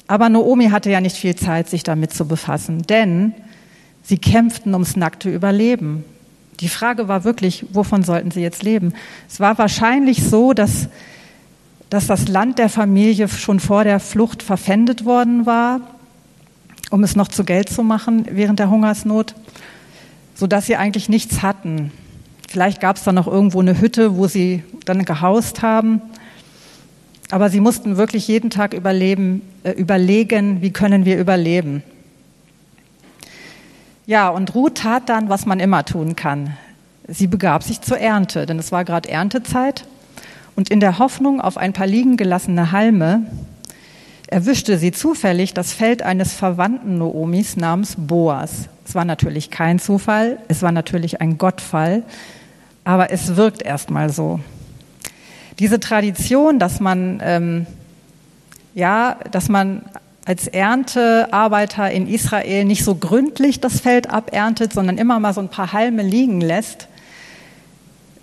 Aber 0.08 0.28
Naomi 0.28 0.68
hatte 0.68 0.90
ja 0.92 1.00
nicht 1.00 1.16
viel 1.16 1.38
Zeit, 1.38 1.70
sich 1.70 1.84
damit 1.84 2.12
zu 2.12 2.28
befassen, 2.28 2.82
denn 2.82 3.34
sie 4.04 4.18
kämpften 4.18 4.74
ums 4.74 4.98
nackte 4.98 5.34
Überleben. 5.34 6.04
Die 6.60 6.68
Frage 6.68 7.08
war 7.08 7.24
wirklich, 7.24 7.66
wovon 7.72 8.04
sollten 8.04 8.32
sie 8.32 8.42
jetzt 8.42 8.62
leben? 8.62 8.94
Es 9.30 9.40
war 9.40 9.58
wahrscheinlich 9.58 10.22
so, 10.22 10.52
dass, 10.52 10.90
dass 11.92 12.08
das 12.08 12.28
Land 12.28 12.58
der 12.58 12.70
Familie 12.70 13.28
schon 13.28 13.60
vor 13.60 13.84
der 13.84 14.00
Flucht 14.00 14.42
verpfändet 14.42 15.06
worden 15.06 15.46
war 15.46 15.82
um 16.92 17.04
es 17.04 17.16
noch 17.16 17.30
zu 17.30 17.44
Geld 17.44 17.70
zu 17.70 17.82
machen 17.82 18.26
während 18.30 18.60
der 18.60 18.70
Hungersnot, 18.70 19.34
sodass 20.36 20.68
sie 20.68 20.76
eigentlich 20.76 21.10
nichts 21.10 21.42
hatten. 21.42 21.92
Vielleicht 22.48 22.82
gab 22.82 22.98
es 22.98 23.04
da 23.04 23.14
noch 23.14 23.28
irgendwo 23.28 23.62
eine 23.62 23.80
Hütte, 23.80 24.18
wo 24.18 24.28
sie 24.28 24.64
dann 24.86 25.06
gehaust 25.06 25.62
haben. 25.62 26.02
Aber 27.32 27.50
sie 27.50 27.62
mussten 27.62 27.96
wirklich 27.96 28.28
jeden 28.28 28.50
Tag 28.50 28.74
überleben, 28.74 29.42
äh, 29.64 29.72
überlegen, 29.72 30.62
wie 30.62 30.72
können 30.72 31.06
wir 31.06 31.18
überleben. 31.18 31.82
Ja, 34.06 34.28
und 34.28 34.54
Ruth 34.54 34.76
tat 34.80 35.08
dann, 35.08 35.30
was 35.30 35.46
man 35.46 35.62
immer 35.62 35.86
tun 35.86 36.18
kann. 36.18 36.58
Sie 37.08 37.28
begab 37.28 37.64
sich 37.64 37.80
zur 37.80 38.00
Ernte, 38.00 38.46
denn 38.46 38.60
es 38.60 38.74
war 38.74 38.84
gerade 38.84 39.08
Erntezeit. 39.08 39.86
Und 40.56 40.70
in 40.70 40.80
der 40.80 41.00
Hoffnung 41.00 41.42
auf 41.42 41.58
ein 41.58 41.74
paar 41.74 41.88
liegen 41.88 42.18
gelassene 42.18 42.72
Halme 42.72 43.26
erwischte 44.28 44.78
sie 44.78 44.92
zufällig 44.92 45.54
das 45.54 45.74
Feld 45.74 46.04
eines 46.04 46.34
Verwandten 46.34 46.98
Noomis 46.98 47.58
namens 47.58 47.96
Boas. 47.98 48.70
Es 48.86 48.96
war 48.96 49.06
natürlich 49.06 49.52
kein 49.52 49.78
Zufall, 49.78 50.38
es 50.48 50.62
war 50.62 50.72
natürlich 50.72 51.20
ein 51.20 51.38
Gottfall, 51.38 52.04
aber 52.84 53.12
es 53.12 53.36
wirkt 53.36 53.62
erstmal 53.62 54.10
so. 54.10 54.40
Diese 55.60 55.80
Tradition, 55.80 56.60
dass 56.60 56.80
man, 56.80 57.22
ähm, 57.24 57.68
ja, 58.74 59.18
dass 59.32 59.50
man 59.50 59.84
als 60.26 60.48
Erntearbeiter 60.48 61.92
in 61.92 62.08
Israel 62.08 62.64
nicht 62.66 62.84
so 62.84 62.96
gründlich 62.96 63.60
das 63.60 63.82
Feld 63.82 64.10
aberntet, 64.10 64.72
sondern 64.72 64.98
immer 64.98 65.20
mal 65.20 65.34
so 65.34 65.42
ein 65.42 65.50
paar 65.50 65.74
Halme 65.74 66.04
liegen 66.04 66.40
lässt, 66.40 66.88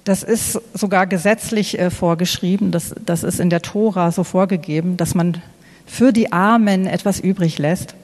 das 0.09 0.23
ist 0.23 0.59
sogar 0.73 1.07
gesetzlich 1.07 1.79
äh, 1.79 1.91
vorgeschrieben, 1.91 2.71
das, 2.71 2.95
das 3.05 3.23
ist 3.23 3.41
in 3.41 3.51
der 3.51 3.61
Tora 3.61 4.11
so 4.11 4.25
vorgegeben, 4.25 4.97
dass 4.97 5.15
man 5.15 5.43
für 5.87 6.13
die 6.13 6.33
Armen 6.33 6.87
etwas 6.87 7.21
übrig 7.21 7.59
lässt. 7.59 7.95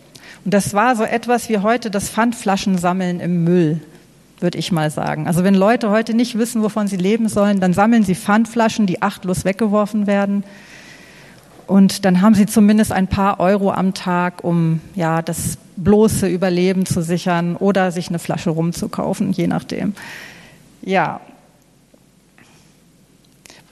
Und 0.44 0.52
das 0.52 0.74
war 0.74 0.96
so 0.96 1.04
etwas 1.04 1.48
wie 1.48 1.58
heute 1.58 1.90
das 1.90 2.10
Pfandflaschensammeln 2.10 3.20
im 3.20 3.44
Müll, 3.44 3.80
würde 4.38 4.58
ich 4.58 4.70
mal 4.70 4.90
sagen. 4.90 5.26
Also 5.26 5.44
wenn 5.44 5.54
Leute 5.54 5.88
heute 5.88 6.12
nicht 6.12 6.36
wissen, 6.36 6.62
wovon 6.62 6.88
sie 6.88 6.98
leben 6.98 7.30
sollen, 7.30 7.60
dann 7.60 7.72
sammeln 7.72 8.04
sie 8.04 8.14
Pfandflaschen, 8.14 8.86
die 8.86 9.00
achtlos 9.00 9.46
weggeworfen 9.46 10.06
werden. 10.06 10.44
Und 11.66 12.04
dann 12.04 12.20
haben 12.20 12.34
sie 12.34 12.44
zumindest 12.44 12.92
ein 12.92 13.06
paar 13.06 13.40
Euro 13.40 13.72
am 13.72 13.94
Tag, 13.94 14.44
um 14.44 14.82
ja 14.94 15.22
das 15.22 15.56
bloße 15.76 16.28
Überleben 16.28 16.84
zu 16.84 17.00
sichern 17.02 17.56
oder 17.56 17.90
sich 17.90 18.10
eine 18.10 18.18
Flasche 18.18 18.50
rumzukaufen, 18.50 19.32
je 19.32 19.46
nachdem. 19.46 19.94
Ja. 20.82 21.22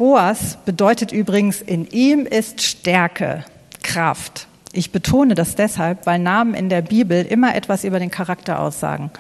Boas 0.03 0.59
bedeutet 0.65 1.13
übrigens, 1.13 1.63
in 1.63 1.87
ihm 1.87 2.27
ist 2.27 2.61
Stärke. 2.61 3.45
Kraft. 3.85 4.49
Ich 4.73 4.91
betone 4.91 5.37
das 5.37 5.55
deshalb, 5.55 6.07
weil 6.07 6.19
Namen 6.19 6.55
in 6.55 6.69
der 6.69 6.83
Bibel 6.83 7.25
immer 7.25 7.55
etwas 7.55 7.85
über 7.85 8.01
den 8.01 8.11
Charakter 8.11 8.59
aussagen. 8.59 9.13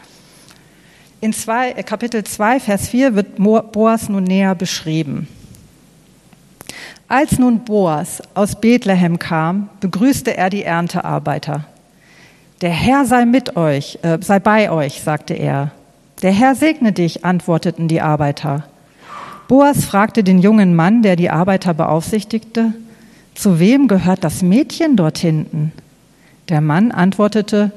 In 1.20 1.32
zwei, 1.32 1.70
äh, 1.70 1.84
Kapitel 1.84 2.24
2, 2.24 2.58
Vers 2.58 2.88
4 2.88 3.14
wird 3.14 3.36
Boas 3.36 4.08
nun 4.08 4.24
näher 4.24 4.56
beschrieben. 4.56 5.28
Als 7.06 7.38
nun 7.38 7.60
Boas 7.60 8.20
aus 8.34 8.60
Bethlehem 8.60 9.20
kam, 9.20 9.68
begrüßte 9.78 10.36
er 10.36 10.50
die 10.50 10.64
Erntearbeiter. 10.64 11.64
Der 12.60 12.70
Herr 12.70 13.04
sei 13.04 13.24
mit 13.24 13.56
euch, 13.56 14.00
äh, 14.02 14.18
sei 14.20 14.40
bei 14.40 14.68
euch, 14.68 15.00
sagte 15.00 15.34
er. 15.34 15.70
Der 16.22 16.32
Herr 16.32 16.56
segne 16.56 16.90
dich, 16.90 17.24
antworteten 17.24 17.86
die 17.86 18.00
Arbeiter. 18.00 18.64
Boas 19.52 19.84
fragte 19.84 20.24
den 20.24 20.38
jungen 20.38 20.74
Mann, 20.74 21.02
der 21.02 21.14
die 21.14 21.28
Arbeiter 21.28 21.74
beaufsichtigte, 21.74 22.72
zu 23.34 23.58
wem 23.58 23.86
gehört 23.86 24.24
das 24.24 24.40
Mädchen 24.40 24.96
dort 24.96 25.18
hinten? 25.18 25.72
Der 26.48 26.62
Mann 26.62 26.90
antwortete, 26.90 27.70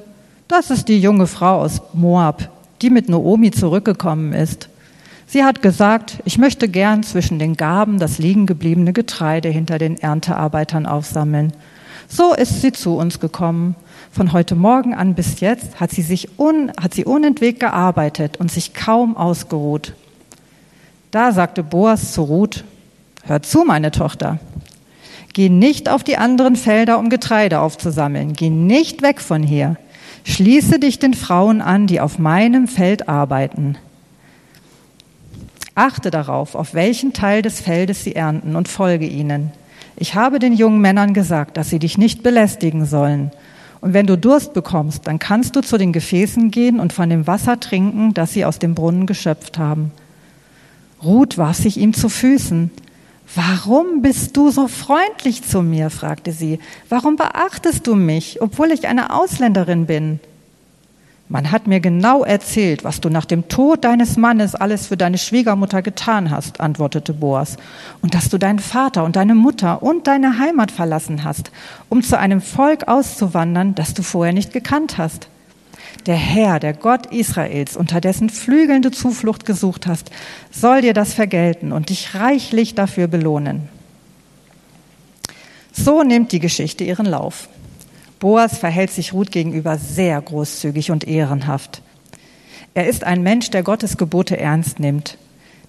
das 0.48 0.72
ist 0.72 0.88
die 0.88 1.02
junge 1.02 1.28
Frau 1.28 1.60
aus 1.60 1.82
Moab, 1.92 2.50
die 2.82 2.90
mit 2.90 3.10
Noomi 3.10 3.52
zurückgekommen 3.52 4.32
ist. 4.32 4.70
Sie 5.28 5.44
hat 5.44 5.62
gesagt, 5.62 6.20
ich 6.24 6.38
möchte 6.38 6.70
gern 6.70 7.04
zwischen 7.04 7.40
den 7.40 7.58
Gaben 7.58 8.00
das 8.00 8.20
liegen 8.20 8.46
gebliebene 8.46 8.94
Getreide 8.94 9.50
hinter 9.50 9.78
den 9.78 9.98
Erntearbeitern 9.98 10.86
aufsammeln. 10.86 11.52
So 12.08 12.34
ist 12.34 12.62
sie 12.62 12.72
zu 12.72 12.96
uns 12.96 13.20
gekommen. 13.20 13.76
Von 14.12 14.32
heute 14.32 14.56
Morgen 14.56 14.94
an 14.94 15.14
bis 15.14 15.42
jetzt 15.42 15.78
hat 15.82 15.92
sie 15.92 16.04
sich 16.04 16.40
un, 16.40 16.72
hat 16.82 16.94
sie 16.94 17.04
unentwegt 17.04 17.60
gearbeitet 17.60 18.38
und 18.38 18.50
sich 18.50 18.74
kaum 18.74 19.18
ausgeruht. 19.18 19.92
Da 21.16 21.32
sagte 21.32 21.64
Boas 21.64 22.12
zu 22.12 22.24
Ruth, 22.24 22.66
hör 23.24 23.42
zu, 23.42 23.64
meine 23.64 23.92
Tochter. 23.92 24.38
Geh 25.32 25.48
nicht 25.48 25.88
auf 25.88 26.04
die 26.04 26.18
anderen 26.18 26.58
Felder, 26.58 27.00
um 27.00 27.10
Getreide 27.10 27.62
aufzusammeln. 27.62 28.34
Geh 28.34 28.50
nicht 28.50 29.02
weg 29.02 29.22
von 29.22 29.42
hier. 29.42 29.78
Schließe 30.26 30.78
dich 30.78 31.00
den 31.00 31.14
Frauen 31.14 31.62
an, 31.62 31.88
die 31.88 32.02
auf 32.02 32.20
meinem 32.20 32.68
Feld 32.68 33.08
arbeiten. 33.08 33.78
Achte 35.74 36.12
darauf, 36.12 36.54
auf 36.54 36.74
welchen 36.74 37.14
Teil 37.14 37.42
des 37.42 37.62
Feldes 37.62 38.04
sie 38.04 38.14
ernten 38.14 38.58
und 38.58 38.68
folge 38.68 39.08
ihnen. 39.08 39.54
Ich 39.96 40.16
habe 40.16 40.40
den 40.40 40.52
jungen 40.52 40.82
Männern 40.82 41.14
gesagt, 41.14 41.56
dass 41.56 41.70
sie 41.70 41.80
dich 41.80 41.98
nicht 41.98 42.24
belästigen 42.24 42.86
sollen. 42.86 43.32
Und 43.80 43.94
wenn 43.94 44.06
du 44.06 44.18
Durst 44.18 44.54
bekommst, 44.54 45.08
dann 45.08 45.20
kannst 45.20 45.56
du 45.56 45.62
zu 45.62 45.78
den 45.78 45.94
Gefäßen 45.94 46.52
gehen 46.52 46.78
und 46.78 46.92
von 46.92 47.10
dem 47.10 47.26
Wasser 47.26 47.58
trinken, 47.58 48.14
das 48.14 48.34
sie 48.34 48.44
aus 48.44 48.60
dem 48.60 48.76
Brunnen 48.76 49.06
geschöpft 49.06 49.58
haben. 49.58 49.94
Ruth 51.06 51.38
warf 51.38 51.58
sich 51.58 51.78
ihm 51.78 51.94
zu 51.94 52.10
Füßen. 52.10 52.72
Warum 53.36 54.02
bist 54.02 54.36
du 54.38 54.50
so 54.50 54.68
freundlich 54.68 55.44
zu 55.44 55.62
mir? 55.62 55.90
fragte 55.90 56.32
sie. 56.32 56.60
Warum 56.90 57.16
beachtest 57.16 57.86
du 57.86 57.96
mich, 57.96 58.42
obwohl 58.42 58.72
ich 58.72 58.88
eine 58.88 59.14
Ausländerin 59.14 59.86
bin? 59.86 60.20
Man 61.28 61.52
hat 61.52 61.66
mir 61.66 61.80
genau 61.80 62.24
erzählt, 62.24 62.84
was 62.84 63.02
du 63.02 63.10
nach 63.10 63.26
dem 63.26 63.48
Tod 63.48 63.84
deines 63.84 64.16
Mannes 64.16 64.54
alles 64.54 64.88
für 64.88 64.98
deine 64.98 65.18
Schwiegermutter 65.18 65.82
getan 65.82 66.30
hast, 66.30 66.60
antwortete 66.62 67.14
Boas, 67.14 67.58
und 68.04 68.14
dass 68.14 68.30
du 68.30 68.38
deinen 68.38 68.60
Vater 68.60 69.04
und 69.04 69.16
deine 69.16 69.34
Mutter 69.34 69.82
und 69.82 70.06
deine 70.06 70.38
Heimat 70.38 70.72
verlassen 70.72 71.24
hast, 71.24 71.50
um 71.90 72.04
zu 72.04 72.20
einem 72.20 72.42
Volk 72.42 72.88
auszuwandern, 72.88 73.74
das 73.74 73.96
du 73.96 74.04
vorher 74.04 74.34
nicht 74.34 74.54
gekannt 74.54 75.00
hast. 75.00 75.28
Der 76.06 76.16
Herr, 76.16 76.60
der 76.60 76.74
Gott 76.74 77.08
Israels, 77.08 77.76
unter 77.76 78.00
dessen 78.00 78.30
Flügeln 78.30 78.84
du 78.84 78.92
Zuflucht 78.92 79.46
gesucht 79.46 79.88
hast, 79.88 80.12
soll 80.52 80.82
dir 80.82 80.94
das 80.94 81.14
vergelten 81.14 81.72
und 81.72 81.90
dich 81.90 82.14
reichlich 82.14 82.76
dafür 82.76 83.08
belohnen. 83.08 83.70
So 85.74 86.04
nimmt 86.04 86.32
die 86.32 86.40
Geschichte 86.40 86.84
ihren 86.84 87.08
Lauf. 87.08 87.50
Boas 88.20 88.58
verhält 88.58 88.92
sich 88.92 89.14
Ruth 89.14 89.32
gegenüber 89.32 89.78
sehr 89.78 90.22
großzügig 90.22 90.92
und 90.92 91.08
ehrenhaft. 91.08 91.82
Er 92.74 92.88
ist 92.88 93.04
ein 93.04 93.24
Mensch, 93.24 93.50
der 93.50 93.64
Gottes 93.64 93.98
Gebote 93.98 94.38
ernst 94.38 94.80
nimmt. 94.80 95.18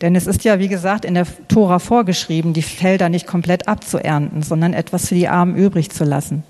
Denn 0.02 0.14
es 0.14 0.26
ist 0.26 0.44
ja, 0.44 0.58
wie 0.58 0.68
gesagt, 0.68 1.04
in 1.04 1.14
der 1.14 1.26
Tora 1.48 1.78
vorgeschrieben, 1.78 2.52
die 2.52 2.62
Felder 2.62 3.08
nicht 3.08 3.26
komplett 3.26 3.66
abzuernten, 3.66 4.42
sondern 4.42 4.74
etwas 4.74 5.08
für 5.08 5.14
die 5.14 5.28
Armen 5.28 5.56
übrig 5.56 5.90
zu 5.90 6.04
lassen. 6.04 6.44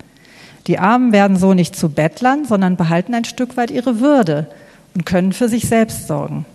Die 0.67 0.79
Armen 0.79 1.13
werden 1.13 1.37
so 1.37 1.53
nicht 1.53 1.75
zu 1.75 1.89
Bettlern, 1.89 2.45
sondern 2.45 2.75
behalten 2.75 3.13
ein 3.13 3.25
Stück 3.25 3.55
weit 3.57 3.71
ihre 3.71 3.99
Würde 3.99 4.47
und 4.93 5.05
können 5.05 5.31
für 5.31 5.47
sich 5.47 5.67
selbst 5.67 6.07
sorgen. 6.07 6.45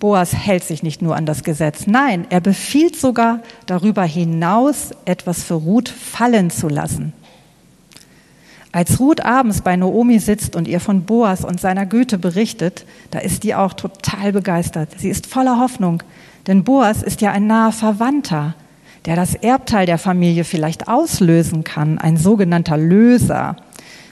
Boas 0.00 0.34
hält 0.34 0.64
sich 0.64 0.82
nicht 0.82 1.02
nur 1.02 1.14
an 1.14 1.26
das 1.26 1.44
Gesetz, 1.44 1.86
nein, 1.86 2.26
er 2.30 2.40
befiehlt 2.40 2.96
sogar 2.96 3.40
darüber 3.66 4.02
hinaus, 4.02 4.90
etwas 5.04 5.42
für 5.42 5.54
Ruth 5.54 5.90
fallen 5.90 6.50
zu 6.50 6.68
lassen. 6.68 7.12
Als 8.72 8.98
Ruth 8.98 9.24
abends 9.24 9.60
bei 9.60 9.76
Noomi 9.76 10.18
sitzt 10.20 10.56
und 10.56 10.68
ihr 10.68 10.80
von 10.80 11.02
Boas 11.02 11.44
und 11.44 11.60
seiner 11.60 11.86
Güte 11.86 12.18
berichtet, 12.18 12.86
da 13.10 13.18
ist 13.18 13.42
die 13.42 13.54
auch 13.54 13.74
total 13.74 14.32
begeistert. 14.32 14.90
Sie 14.96 15.08
ist 15.08 15.26
voller 15.26 15.58
Hoffnung, 15.58 16.02
denn 16.46 16.64
Boas 16.64 17.02
ist 17.02 17.20
ja 17.20 17.32
ein 17.32 17.46
naher 17.46 17.72
Verwandter, 17.72 18.54
der 19.06 19.16
das 19.16 19.34
Erbteil 19.34 19.86
der 19.86 19.98
Familie 19.98 20.44
vielleicht 20.44 20.88
auslösen 20.88 21.64
kann, 21.64 21.98
ein 21.98 22.16
sogenannter 22.16 22.76
Löser, 22.76 23.56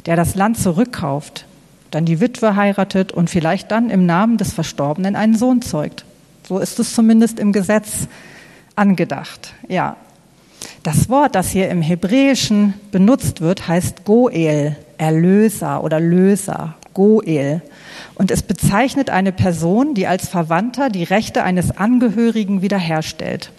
der 0.06 0.16
das 0.16 0.34
Land 0.34 0.58
zurückkauft, 0.58 1.44
dann 1.90 2.04
die 2.04 2.20
Witwe 2.20 2.56
heiratet 2.56 3.12
und 3.12 3.30
vielleicht 3.30 3.70
dann 3.70 3.90
im 3.90 4.06
Namen 4.06 4.36
des 4.36 4.52
Verstorbenen 4.52 5.16
einen 5.16 5.36
Sohn 5.36 5.62
zeugt. 5.62 6.04
So 6.46 6.58
ist 6.58 6.78
es 6.78 6.94
zumindest 6.94 7.38
im 7.38 7.52
Gesetz 7.52 8.08
angedacht. 8.76 9.54
Ja, 9.68 9.96
das 10.82 11.08
Wort, 11.08 11.34
das 11.34 11.50
hier 11.50 11.68
im 11.68 11.82
Hebräischen 11.82 12.74
benutzt 12.90 13.40
wird, 13.40 13.68
heißt 13.68 14.04
Goel, 14.04 14.76
Erlöser 14.96 15.84
oder 15.84 16.00
Löser, 16.00 16.74
Goel. 16.94 17.62
Und 18.14 18.30
es 18.30 18.42
bezeichnet 18.42 19.10
eine 19.10 19.32
Person, 19.32 19.94
die 19.94 20.06
als 20.06 20.28
Verwandter 20.28 20.88
die 20.88 21.04
Rechte 21.04 21.44
eines 21.44 21.76
Angehörigen 21.76 22.62
wiederherstellt. 22.62 23.50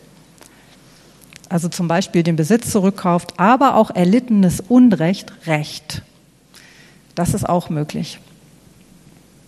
Also 1.50 1.68
zum 1.68 1.88
Beispiel 1.88 2.22
den 2.22 2.36
Besitz 2.36 2.72
zurückkauft, 2.72 3.34
aber 3.38 3.76
auch 3.76 3.90
erlittenes 3.90 4.62
Unrecht 4.62 5.34
Recht. 5.48 6.04
Das 7.16 7.34
ist 7.34 7.50
auch 7.50 7.70
möglich. 7.70 8.20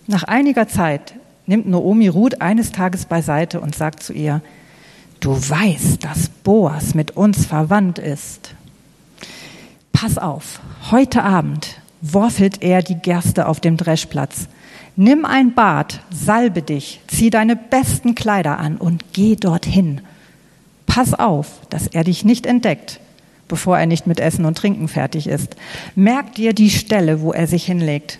Nach 0.08 0.24
einiger 0.24 0.66
Zeit 0.66 1.14
nimmt 1.46 1.68
Noomi 1.68 2.08
Ruth 2.08 2.40
eines 2.40 2.72
Tages 2.72 3.06
beiseite 3.06 3.60
und 3.60 3.74
sagt 3.74 4.02
zu 4.02 4.12
ihr, 4.12 4.42
du 5.20 5.30
weißt, 5.32 6.04
dass 6.04 6.28
Boas 6.28 6.94
mit 6.94 7.12
uns 7.16 7.46
verwandt 7.46 7.98
ist. 7.98 8.54
Pass 9.92 10.18
auf, 10.18 10.60
heute 10.90 11.22
Abend 11.22 11.80
worfelt 12.00 12.62
er 12.62 12.82
die 12.82 12.96
Gerste 12.96 13.46
auf 13.46 13.60
dem 13.60 13.76
Dreschplatz. 13.76 14.48
Nimm 14.96 15.24
ein 15.24 15.54
Bad, 15.54 16.00
salbe 16.10 16.62
dich, 16.62 17.00
zieh 17.06 17.30
deine 17.30 17.54
besten 17.54 18.16
Kleider 18.16 18.58
an 18.58 18.76
und 18.76 19.12
geh 19.12 19.36
dorthin. 19.36 20.00
Pass 20.94 21.14
auf, 21.14 21.46
dass 21.70 21.86
er 21.86 22.04
dich 22.04 22.22
nicht 22.22 22.44
entdeckt, 22.44 23.00
bevor 23.48 23.78
er 23.78 23.86
nicht 23.86 24.06
mit 24.06 24.20
Essen 24.20 24.44
und 24.44 24.58
Trinken 24.58 24.88
fertig 24.88 25.26
ist. 25.26 25.56
Merk 25.94 26.34
dir 26.34 26.52
die 26.52 26.68
Stelle, 26.68 27.22
wo 27.22 27.32
er 27.32 27.46
sich 27.46 27.64
hinlegt. 27.64 28.18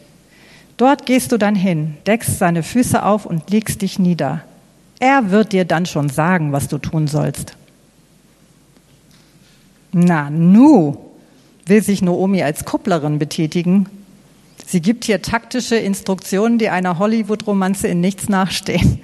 Dort 0.79 1.05
gehst 1.05 1.33
du 1.33 1.37
dann 1.37 1.55
hin, 1.55 1.99
deckst 2.07 2.39
seine 2.39 2.63
Füße 2.63 3.05
auf 3.05 3.27
und 3.27 3.51
legst 3.51 3.83
dich 3.83 3.99
nieder. 3.99 4.43
Er 5.01 5.31
wird 5.31 5.53
dir 5.53 5.67
dann 5.67 5.85
schon 5.85 6.09
sagen, 6.09 6.53
was 6.53 6.69
du 6.69 6.79
tun 6.79 7.09
sollst. 7.09 7.59
Na, 9.93 10.31
nu, 10.31 10.97
will 11.67 11.83
sich 11.83 12.01
Noomi 12.01 12.43
als 12.43 12.65
Kupplerin 12.65 13.19
betätigen. 13.19 13.87
Sie 14.67 14.81
gibt 14.81 15.05
hier 15.05 15.21
taktische 15.21 15.77
Instruktionen, 15.77 16.57
die 16.57 16.71
einer 16.71 16.99
Hollywood-Romanze 16.99 17.89
in 17.89 18.01
nichts 18.01 18.31
nachstehen. 18.31 19.03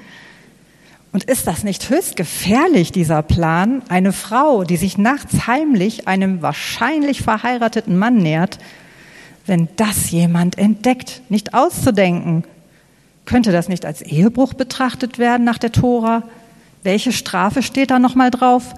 Und 1.13 1.25
ist 1.25 1.47
das 1.47 1.65
nicht 1.65 1.89
höchst 1.89 2.17
gefährlich, 2.17 2.93
dieser 2.93 3.23
Plan, 3.23 3.83
eine 3.89 4.13
Frau, 4.13 4.65
die 4.65 4.77
sich 4.77 4.99
nachts 4.99 5.47
heimlich 5.47 6.07
einem 6.07 6.43
wahrscheinlich 6.43 7.23
verheirateten 7.23 7.97
Mann 7.97 8.19
nähert, 8.19 8.59
wenn 9.47 9.69
das 9.77 10.11
jemand 10.11 10.59
entdeckt, 10.59 11.23
nicht 11.31 11.55
auszudenken, 11.55 12.45
könnte 13.25 13.53
das 13.53 13.69
nicht 13.69 13.85
als 13.85 14.03
Ehebruch 14.03 14.55
betrachtet 14.55 15.19
werden 15.19 15.45
nach 15.45 15.59
der 15.59 15.73
Tora? 15.73 16.23
Welche 16.83 17.13
Strafe 17.13 17.63
steht 17.63 17.91
da 17.91 17.99
nochmal 17.99 18.31
drauf? 18.31 18.75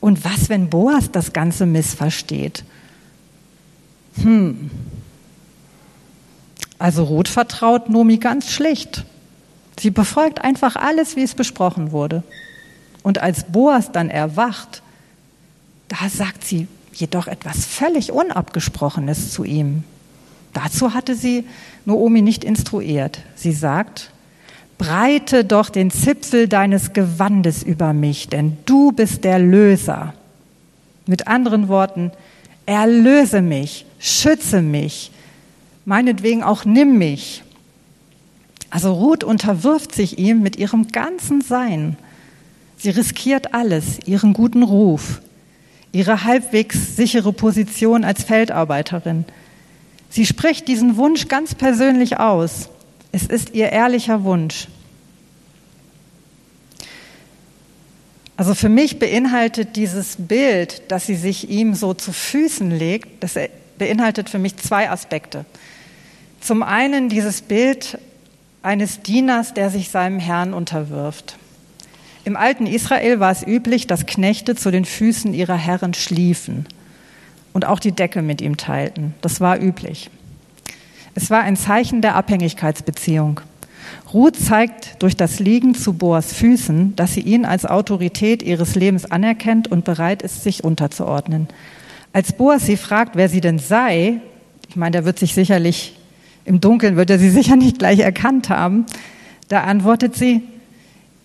Und 0.00 0.24
was, 0.24 0.48
wenn 0.48 0.68
Boas 0.68 1.10
das 1.12 1.32
Ganze 1.32 1.64
missversteht? 1.64 2.64
Hm. 4.22 4.70
Also 6.78 7.04
Ruth 7.04 7.28
vertraut 7.28 7.88
Nomi 7.88 8.18
ganz 8.18 8.50
schlicht. 8.50 9.04
Sie 9.82 9.90
befolgt 9.90 10.44
einfach 10.44 10.76
alles, 10.76 11.16
wie 11.16 11.24
es 11.24 11.34
besprochen 11.34 11.90
wurde. 11.90 12.22
Und 13.02 13.18
als 13.18 13.42
Boas 13.42 13.90
dann 13.90 14.10
erwacht, 14.10 14.80
da 15.88 16.08
sagt 16.08 16.44
sie 16.44 16.68
jedoch 16.92 17.26
etwas 17.26 17.66
völlig 17.66 18.12
Unabgesprochenes 18.12 19.32
zu 19.32 19.42
ihm. 19.42 19.82
Dazu 20.52 20.94
hatte 20.94 21.16
sie 21.16 21.46
Noomi 21.84 22.22
nicht 22.22 22.44
instruiert. 22.44 23.22
Sie 23.34 23.50
sagt, 23.50 24.12
breite 24.78 25.44
doch 25.44 25.68
den 25.68 25.90
Zipfel 25.90 26.46
deines 26.46 26.92
Gewandes 26.92 27.64
über 27.64 27.92
mich, 27.92 28.28
denn 28.28 28.58
du 28.66 28.92
bist 28.92 29.24
der 29.24 29.40
Löser. 29.40 30.14
Mit 31.06 31.26
anderen 31.26 31.66
Worten, 31.66 32.12
erlöse 32.66 33.42
mich, 33.42 33.84
schütze 33.98 34.62
mich, 34.62 35.10
meinetwegen 35.84 36.44
auch 36.44 36.64
nimm 36.64 36.98
mich. 36.98 37.42
Also 38.72 38.92
Ruth 38.92 39.22
unterwirft 39.22 39.94
sich 39.94 40.18
ihm 40.18 40.40
mit 40.42 40.56
ihrem 40.56 40.88
ganzen 40.88 41.42
Sein. 41.42 41.96
Sie 42.76 42.90
riskiert 42.90 43.54
alles, 43.54 44.00
ihren 44.06 44.32
guten 44.32 44.64
Ruf, 44.64 45.20
ihre 45.92 46.24
halbwegs 46.24 46.96
sichere 46.96 47.32
Position 47.32 48.02
als 48.02 48.24
Feldarbeiterin, 48.24 49.26
Sie 50.12 50.26
spricht 50.26 50.68
diesen 50.68 50.98
Wunsch 50.98 51.28
ganz 51.28 51.54
persönlich 51.54 52.18
aus. 52.18 52.68
Es 53.12 53.24
ist 53.24 53.54
ihr 53.54 53.70
ehrlicher 53.72 54.24
Wunsch. 54.24 54.68
Also 58.36 58.54
für 58.54 58.68
mich 58.68 58.98
beinhaltet 58.98 59.74
dieses 59.74 60.16
Bild, 60.18 60.82
dass 60.88 61.06
sie 61.06 61.14
sich 61.14 61.48
ihm 61.48 61.74
so 61.74 61.94
zu 61.94 62.12
Füßen 62.12 62.70
legt, 62.70 63.22
das 63.22 63.38
beinhaltet 63.78 64.28
für 64.28 64.38
mich 64.38 64.58
zwei 64.58 64.90
Aspekte. 64.90 65.46
Zum 66.42 66.62
einen 66.62 67.08
dieses 67.08 67.40
Bild 67.40 67.98
eines 68.62 69.02
Dieners, 69.02 69.54
der 69.54 69.70
sich 69.70 69.90
seinem 69.90 70.18
Herrn 70.18 70.54
unterwirft. 70.54 71.36
Im 72.24 72.36
alten 72.36 72.66
Israel 72.66 73.18
war 73.18 73.32
es 73.32 73.44
üblich, 73.44 73.86
dass 73.88 74.06
Knechte 74.06 74.54
zu 74.54 74.70
den 74.70 74.84
Füßen 74.84 75.34
ihrer 75.34 75.56
Herren 75.56 75.92
schliefen 75.94 76.66
und 77.52 77.66
auch 77.66 77.80
die 77.80 77.92
Decke 77.92 78.22
mit 78.22 78.40
ihm 78.40 78.56
teilten. 78.56 79.14
Das 79.20 79.40
war 79.40 79.60
üblich. 79.60 80.10
Es 81.14 81.30
war 81.30 81.40
ein 81.40 81.56
Zeichen 81.56 82.00
der 82.00 82.14
Abhängigkeitsbeziehung. 82.14 83.40
Ruth 84.14 84.36
zeigt 84.36 85.02
durch 85.02 85.16
das 85.16 85.40
Liegen 85.40 85.74
zu 85.74 85.94
Boas 85.94 86.32
Füßen, 86.32 86.94
dass 86.96 87.14
sie 87.14 87.20
ihn 87.20 87.44
als 87.44 87.66
Autorität 87.66 88.42
ihres 88.42 88.76
Lebens 88.76 89.10
anerkennt 89.10 89.68
und 89.68 89.84
bereit 89.84 90.22
ist, 90.22 90.44
sich 90.44 90.64
unterzuordnen. 90.64 91.48
Als 92.12 92.32
Boas 92.32 92.64
sie 92.64 92.76
fragt, 92.76 93.16
wer 93.16 93.28
sie 93.28 93.40
denn 93.40 93.58
sei, 93.58 94.20
ich 94.68 94.76
meine, 94.76 94.92
der 94.92 95.04
wird 95.04 95.18
sich 95.18 95.34
sicherlich 95.34 95.96
im 96.44 96.60
Dunkeln, 96.60 96.96
wird 96.96 97.10
er 97.10 97.18
sie 97.18 97.30
sicher 97.38 97.56
nicht 97.56 97.78
gleich 97.78 98.00
erkannt 98.00 98.48
haben, 98.48 98.86
da 99.48 99.64
antwortet 99.64 100.16
sie, 100.16 100.42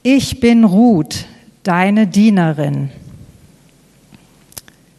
ich 0.03 0.39
bin 0.39 0.63
Ruth, 0.63 1.25
deine 1.63 2.08
Dienerin. 2.08 2.89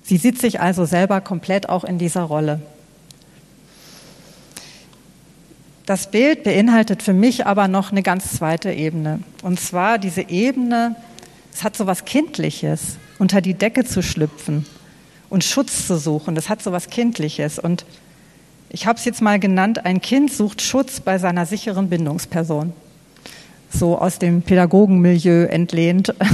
Sie 0.02 0.16
sieht 0.16 0.40
sich 0.40 0.60
also 0.60 0.86
selber 0.86 1.20
komplett 1.20 1.68
auch 1.68 1.84
in 1.84 1.98
dieser 1.98 2.22
Rolle. 2.22 2.60
Das 5.84 6.10
Bild 6.10 6.44
beinhaltet 6.44 7.02
für 7.02 7.14
mich 7.14 7.46
aber 7.46 7.68
noch 7.68 7.92
eine 7.92 8.02
ganz 8.02 8.32
zweite 8.32 8.72
Ebene. 8.72 9.20
Und 9.42 9.58
zwar 9.58 9.98
diese 9.98 10.28
Ebene, 10.28 10.96
es 11.52 11.64
hat 11.64 11.76
so 11.76 11.86
was 11.86 12.04
Kindliches, 12.04 12.98
unter 13.18 13.40
die 13.40 13.54
Decke 13.54 13.84
zu 13.84 14.02
schlüpfen 14.02 14.66
und 15.30 15.44
Schutz 15.44 15.86
zu 15.86 15.98
suchen. 15.98 16.34
Das 16.34 16.48
hat 16.48 16.62
so 16.62 16.72
was 16.72 16.90
Kindliches. 16.90 17.58
Und 17.58 17.86
ich 18.70 18.86
habe 18.86 18.98
es 18.98 19.04
jetzt 19.04 19.22
mal 19.22 19.38
genannt, 19.38 19.84
ein 19.84 20.00
Kind 20.00 20.32
sucht 20.32 20.62
Schutz 20.62 21.00
bei 21.00 21.18
seiner 21.18 21.46
sicheren 21.46 21.88
Bindungsperson. 21.88 22.72
So 23.70 23.98
aus 23.98 24.18
dem 24.18 24.42
Pädagogenmilieu 24.42 25.44
entlehnt. 25.46 26.14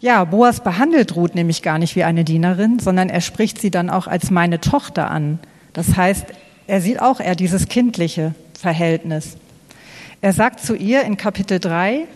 Ja, 0.00 0.22
Boas 0.24 0.60
behandelt 0.60 1.16
Ruth 1.16 1.34
nämlich 1.34 1.62
gar 1.62 1.78
nicht 1.78 1.96
wie 1.96 2.04
eine 2.04 2.22
Dienerin, 2.22 2.78
sondern 2.78 3.08
er 3.08 3.22
spricht 3.22 3.60
sie 3.60 3.70
dann 3.70 3.88
auch 3.88 4.06
als 4.06 4.30
meine 4.30 4.60
Tochter 4.60 5.10
an. 5.10 5.38
Das 5.72 5.96
heißt, 5.96 6.26
er 6.66 6.80
sieht 6.80 7.00
auch 7.00 7.18
eher 7.18 7.34
dieses 7.34 7.66
kindliche 7.66 8.34
Verhältnis. 8.56 9.36
Er 10.20 10.32
sagt 10.32 10.60
zu 10.60 10.74
ihr 10.76 11.02
in 11.02 11.16
Kapitel 11.16 11.58
3, 11.58 12.06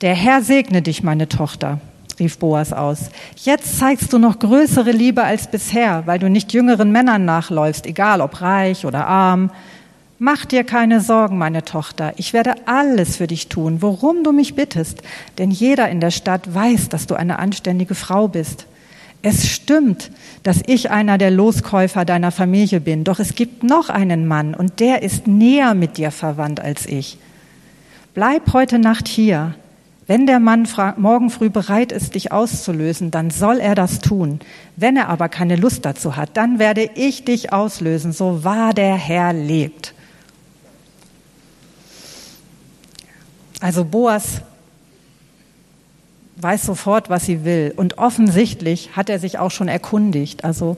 der 0.00 0.14
Herr 0.14 0.42
segne 0.42 0.82
dich, 0.82 1.02
meine 1.02 1.28
Tochter, 1.28 1.80
rief 2.18 2.38
Boas 2.38 2.72
aus. 2.72 3.10
Jetzt 3.36 3.78
zeigst 3.78 4.12
du 4.12 4.18
noch 4.18 4.38
größere 4.38 4.92
Liebe 4.92 5.22
als 5.22 5.50
bisher, 5.50 6.02
weil 6.06 6.18
du 6.18 6.30
nicht 6.30 6.52
jüngeren 6.52 6.92
Männern 6.92 7.24
nachläufst, 7.24 7.86
egal 7.86 8.20
ob 8.20 8.40
reich 8.40 8.84
oder 8.84 9.06
arm, 9.06 9.50
Mach 10.18 10.46
dir 10.46 10.64
keine 10.64 11.02
Sorgen, 11.02 11.36
meine 11.36 11.62
Tochter. 11.62 12.14
Ich 12.16 12.32
werde 12.32 12.54
alles 12.64 13.18
für 13.18 13.26
dich 13.26 13.48
tun, 13.48 13.82
worum 13.82 14.24
du 14.24 14.32
mich 14.32 14.54
bittest. 14.54 15.02
Denn 15.36 15.50
jeder 15.50 15.90
in 15.90 16.00
der 16.00 16.10
Stadt 16.10 16.54
weiß, 16.54 16.88
dass 16.88 17.06
du 17.06 17.14
eine 17.14 17.38
anständige 17.38 17.94
Frau 17.94 18.26
bist. 18.26 18.66
Es 19.20 19.46
stimmt, 19.46 20.10
dass 20.42 20.62
ich 20.66 20.90
einer 20.90 21.18
der 21.18 21.30
Loskäufer 21.30 22.06
deiner 22.06 22.30
Familie 22.30 22.80
bin. 22.80 23.04
Doch 23.04 23.18
es 23.18 23.34
gibt 23.34 23.62
noch 23.62 23.90
einen 23.90 24.26
Mann 24.26 24.54
und 24.54 24.80
der 24.80 25.02
ist 25.02 25.26
näher 25.26 25.74
mit 25.74 25.98
dir 25.98 26.10
verwandt 26.10 26.60
als 26.60 26.86
ich. 26.86 27.18
Bleib 28.14 28.54
heute 28.54 28.78
Nacht 28.78 29.08
hier. 29.08 29.54
Wenn 30.06 30.26
der 30.26 30.38
Mann 30.38 30.68
morgen 30.98 31.30
früh 31.30 31.50
bereit 31.50 31.90
ist, 31.90 32.14
dich 32.14 32.30
auszulösen, 32.30 33.10
dann 33.10 33.30
soll 33.30 33.58
er 33.58 33.74
das 33.74 33.98
tun. 33.98 34.38
Wenn 34.76 34.96
er 34.96 35.08
aber 35.08 35.28
keine 35.28 35.56
Lust 35.56 35.84
dazu 35.84 36.14
hat, 36.14 36.36
dann 36.36 36.60
werde 36.60 36.88
ich 36.94 37.24
dich 37.24 37.52
auslösen, 37.52 38.12
so 38.12 38.44
wahr 38.44 38.72
der 38.72 38.94
Herr 38.94 39.32
lebt. 39.32 39.94
Also 43.60 43.84
Boas 43.84 44.42
weiß 46.36 46.66
sofort, 46.66 47.10
was 47.10 47.26
sie 47.26 47.44
will. 47.44 47.72
Und 47.74 47.98
offensichtlich 47.98 48.90
hat 48.94 49.08
er 49.08 49.18
sich 49.18 49.38
auch 49.38 49.50
schon 49.50 49.68
erkundigt. 49.68 50.44
Also 50.44 50.76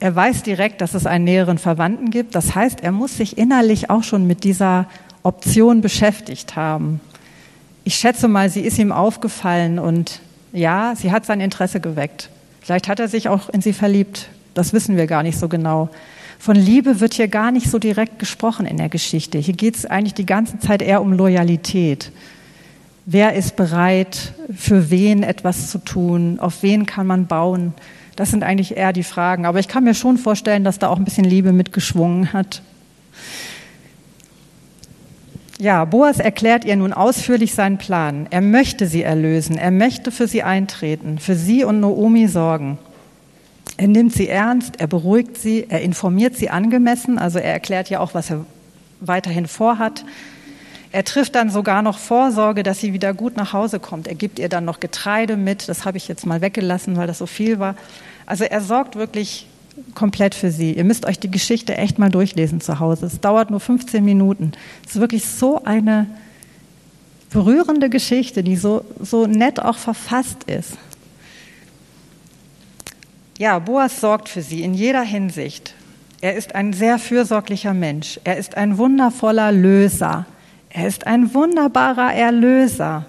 er 0.00 0.14
weiß 0.14 0.42
direkt, 0.42 0.80
dass 0.80 0.94
es 0.94 1.04
einen 1.04 1.24
näheren 1.24 1.58
Verwandten 1.58 2.10
gibt. 2.10 2.34
Das 2.34 2.54
heißt, 2.54 2.80
er 2.80 2.92
muss 2.92 3.16
sich 3.16 3.36
innerlich 3.36 3.90
auch 3.90 4.04
schon 4.04 4.26
mit 4.26 4.44
dieser 4.44 4.86
Option 5.22 5.80
beschäftigt 5.80 6.56
haben. 6.56 7.00
Ich 7.84 7.96
schätze 7.96 8.28
mal, 8.28 8.48
sie 8.48 8.62
ist 8.62 8.78
ihm 8.78 8.92
aufgefallen 8.92 9.78
und 9.78 10.20
ja, 10.52 10.94
sie 10.96 11.12
hat 11.12 11.26
sein 11.26 11.40
Interesse 11.40 11.80
geweckt. 11.80 12.30
Vielleicht 12.62 12.88
hat 12.88 12.98
er 12.98 13.08
sich 13.08 13.28
auch 13.28 13.50
in 13.50 13.60
sie 13.60 13.74
verliebt. 13.74 14.28
Das 14.54 14.72
wissen 14.72 14.96
wir 14.96 15.06
gar 15.06 15.22
nicht 15.22 15.38
so 15.38 15.48
genau. 15.48 15.90
Von 16.38 16.56
Liebe 16.56 17.00
wird 17.00 17.12
hier 17.14 17.28
gar 17.28 17.50
nicht 17.50 17.70
so 17.70 17.78
direkt 17.78 18.18
gesprochen 18.18 18.64
in 18.64 18.78
der 18.78 18.88
Geschichte. 18.88 19.38
Hier 19.38 19.54
geht 19.54 19.76
es 19.76 19.84
eigentlich 19.84 20.14
die 20.14 20.24
ganze 20.26 20.58
Zeit 20.58 20.80
eher 20.80 21.02
um 21.02 21.12
Loyalität. 21.12 22.10
Wer 23.04 23.34
ist 23.34 23.56
bereit, 23.56 24.32
für 24.56 24.90
wen 24.90 25.22
etwas 25.22 25.70
zu 25.70 25.78
tun? 25.78 26.38
Auf 26.40 26.62
wen 26.62 26.86
kann 26.86 27.06
man 27.06 27.26
bauen? 27.26 27.74
Das 28.16 28.30
sind 28.30 28.44
eigentlich 28.44 28.78
eher 28.78 28.94
die 28.94 29.02
Fragen. 29.02 29.44
Aber 29.44 29.58
ich 29.58 29.68
kann 29.68 29.84
mir 29.84 29.94
schon 29.94 30.16
vorstellen, 30.16 30.64
dass 30.64 30.78
da 30.78 30.88
auch 30.88 30.96
ein 30.96 31.04
bisschen 31.04 31.24
Liebe 31.24 31.52
mitgeschwungen 31.52 32.32
hat. 32.32 32.62
Ja, 35.58 35.84
Boas 35.84 36.18
erklärt 36.18 36.64
ihr 36.64 36.74
nun 36.76 36.92
ausführlich 36.92 37.54
seinen 37.54 37.78
Plan. 37.78 38.26
Er 38.30 38.40
möchte 38.40 38.86
sie 38.86 39.02
erlösen. 39.02 39.56
Er 39.56 39.70
möchte 39.70 40.10
für 40.10 40.26
sie 40.26 40.42
eintreten, 40.42 41.18
für 41.18 41.36
sie 41.36 41.64
und 41.64 41.80
Noomi 41.80 42.26
sorgen. 42.26 42.78
Er 43.76 43.88
nimmt 43.88 44.12
sie 44.12 44.28
ernst, 44.28 44.80
er 44.80 44.86
beruhigt 44.86 45.36
sie, 45.36 45.66
er 45.68 45.80
informiert 45.80 46.36
sie 46.36 46.48
angemessen, 46.48 47.18
also 47.18 47.40
er 47.40 47.52
erklärt 47.52 47.90
ja 47.90 47.98
auch, 47.98 48.14
was 48.14 48.30
er 48.30 48.44
weiterhin 49.00 49.48
vorhat. 49.48 50.04
Er 50.92 51.02
trifft 51.02 51.34
dann 51.34 51.50
sogar 51.50 51.82
noch 51.82 51.98
Vorsorge, 51.98 52.62
dass 52.62 52.78
sie 52.78 52.92
wieder 52.92 53.12
gut 53.14 53.36
nach 53.36 53.52
Hause 53.52 53.80
kommt. 53.80 54.06
Er 54.06 54.14
gibt 54.14 54.38
ihr 54.38 54.48
dann 54.48 54.64
noch 54.64 54.78
Getreide 54.78 55.36
mit. 55.36 55.68
Das 55.68 55.84
habe 55.84 55.96
ich 55.96 56.06
jetzt 56.06 56.24
mal 56.24 56.40
weggelassen, 56.40 56.96
weil 56.96 57.08
das 57.08 57.18
so 57.18 57.26
viel 57.26 57.58
war. 57.58 57.74
Also 58.26 58.44
er 58.44 58.60
sorgt 58.60 58.94
wirklich 58.94 59.48
komplett 59.94 60.34
für 60.34 60.50
sie. 60.50 60.72
Ihr 60.72 60.84
müsst 60.84 61.06
euch 61.06 61.18
die 61.18 61.30
Geschichte 61.30 61.76
echt 61.76 61.98
mal 61.98 62.10
durchlesen 62.10 62.60
zu 62.60 62.80
Hause. 62.80 63.06
Es 63.06 63.20
dauert 63.20 63.50
nur 63.50 63.60
15 63.60 64.04
Minuten. 64.04 64.52
Es 64.84 64.94
ist 64.94 65.00
wirklich 65.00 65.24
so 65.24 65.64
eine 65.64 66.06
berührende 67.30 67.90
Geschichte, 67.90 68.42
die 68.42 68.56
so, 68.56 68.84
so 69.00 69.26
nett 69.26 69.60
auch 69.60 69.76
verfasst 69.76 70.44
ist. 70.44 70.72
Ja, 73.38 73.58
Boas 73.58 74.00
sorgt 74.00 74.28
für 74.28 74.42
sie 74.42 74.62
in 74.62 74.74
jeder 74.74 75.02
Hinsicht. 75.02 75.74
Er 76.20 76.36
ist 76.36 76.54
ein 76.54 76.72
sehr 76.72 76.98
fürsorglicher 76.98 77.74
Mensch. 77.74 78.20
Er 78.22 78.36
ist 78.36 78.56
ein 78.56 78.78
wundervoller 78.78 79.50
Löser. 79.50 80.26
Er 80.70 80.86
ist 80.86 81.06
ein 81.06 81.34
wunderbarer 81.34 82.14
Erlöser. 82.14 83.06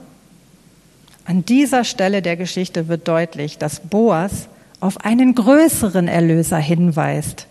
An 1.25 1.45
dieser 1.45 1.84
Stelle 1.84 2.21
der 2.21 2.36
Geschichte 2.38 2.88
wird 2.88 3.08
deutlich, 3.08 3.58
dass 3.58 3.80
Boas 3.80 4.47
auf 4.79 5.03
einen 5.03 5.35
größeren 5.35 6.07
Erlöser 6.07 6.57
hinweist. 6.57 7.47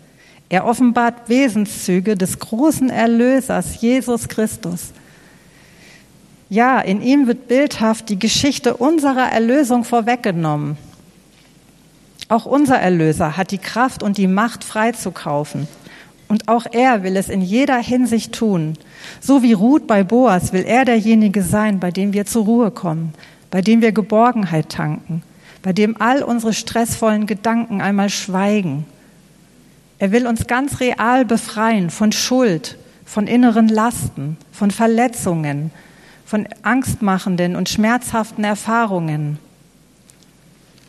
Er 0.48 0.66
offenbart 0.66 1.28
Wesenszüge 1.28 2.16
des 2.16 2.38
großen 2.38 2.90
Erlösers, 2.90 3.80
Jesus 3.80 4.28
Christus. 4.28 4.92
Ja, 6.50 6.80
in 6.80 7.02
ihm 7.02 7.26
wird 7.26 7.48
bildhaft 7.48 8.08
die 8.10 8.18
Geschichte 8.18 8.76
unserer 8.76 9.32
Erlösung 9.32 9.84
vorweggenommen. 9.84 10.76
Auch 12.28 12.46
unser 12.46 12.78
Erlöser 12.78 13.36
hat 13.36 13.50
die 13.50 13.58
Kraft 13.58 14.02
und 14.02 14.18
die 14.18 14.26
Macht 14.26 14.64
freizukaufen. 14.64 15.66
Und 16.28 16.48
auch 16.48 16.66
er 16.72 17.02
will 17.02 17.16
es 17.16 17.28
in 17.28 17.42
jeder 17.42 17.78
Hinsicht 17.78 18.32
tun. 18.32 18.74
So 19.20 19.42
wie 19.42 19.52
Ruth 19.52 19.86
bei 19.86 20.04
Boas 20.04 20.52
will 20.52 20.64
er 20.64 20.84
derjenige 20.84 21.42
sein, 21.42 21.80
bei 21.80 21.90
dem 21.90 22.12
wir 22.12 22.26
zur 22.26 22.44
Ruhe 22.44 22.70
kommen, 22.70 23.12
bei 23.50 23.60
dem 23.60 23.82
wir 23.82 23.92
Geborgenheit 23.92 24.68
tanken, 24.68 25.22
bei 25.64 25.72
dem 25.72 25.98
all 25.98 26.22
unsere 26.22 26.52
stressvollen 26.52 27.26
Gedanken 27.26 27.80
einmal 27.80 28.10
schweigen. 28.10 28.84
Er 29.98 30.12
will 30.12 30.26
uns 30.26 30.46
ganz 30.46 30.78
real 30.78 31.24
befreien 31.24 31.88
von 31.88 32.12
Schuld, 32.12 32.76
von 33.06 33.26
inneren 33.26 33.68
Lasten, 33.68 34.36
von 34.52 34.70
Verletzungen, 34.70 35.70
von 36.26 36.46
angstmachenden 36.60 37.56
und 37.56 37.70
schmerzhaften 37.70 38.44
Erfahrungen. 38.44 39.38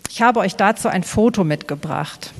Ich 0.10 0.22
habe 0.22 0.42
euch 0.42 0.58
dazu 0.58 0.90
ein 0.90 1.04
Foto 1.04 1.46
mitgebracht. 1.46 2.34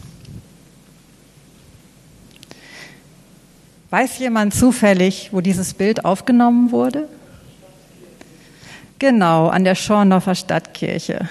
Weiß 3.92 4.20
jemand 4.20 4.54
zufällig, 4.54 5.30
wo 5.32 5.40
dieses 5.40 5.74
Bild 5.74 6.04
aufgenommen 6.04 6.74
wurde? 6.74 7.08
Genau, 9.00 9.48
an 9.48 9.64
der 9.64 9.76
Schorndorfer 9.76 10.36
Stadtkirche. 10.36 11.30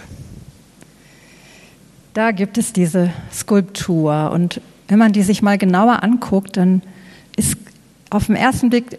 Da 2.14 2.30
gibt 2.30 2.58
es 2.58 2.72
diese 2.72 3.10
Skulptur 3.32 4.30
und 4.32 4.60
wenn 4.88 4.98
man 4.98 5.12
die 5.12 5.22
sich 5.22 5.42
mal 5.42 5.58
genauer 5.58 6.02
anguckt, 6.02 6.56
dann 6.56 6.82
ist 7.36 7.56
auf 8.10 8.26
den 8.26 8.36
ersten 8.36 8.70
Blick 8.70 8.98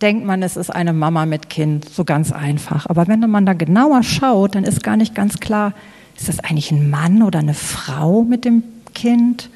denkt 0.00 0.24
man, 0.24 0.42
es 0.42 0.56
ist 0.56 0.70
eine 0.70 0.92
Mama 0.92 1.26
mit 1.26 1.50
Kind, 1.50 1.88
so 1.88 2.04
ganz 2.04 2.30
einfach. 2.30 2.86
Aber 2.86 3.08
wenn 3.08 3.18
man 3.18 3.46
da 3.46 3.52
genauer 3.52 4.04
schaut, 4.04 4.54
dann 4.54 4.62
ist 4.62 4.84
gar 4.84 4.96
nicht 4.96 5.14
ganz 5.14 5.40
klar, 5.40 5.72
ist 6.16 6.28
das 6.28 6.38
eigentlich 6.38 6.70
ein 6.70 6.88
Mann 6.88 7.22
oder 7.22 7.40
eine 7.40 7.54
Frau 7.54 8.22
mit 8.22 8.44
dem 8.44 8.62
Kind? 8.94 9.50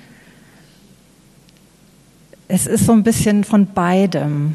es 2.52 2.66
ist 2.66 2.84
so 2.84 2.92
ein 2.92 3.02
bisschen 3.02 3.44
von 3.44 3.66
beidem. 3.66 4.54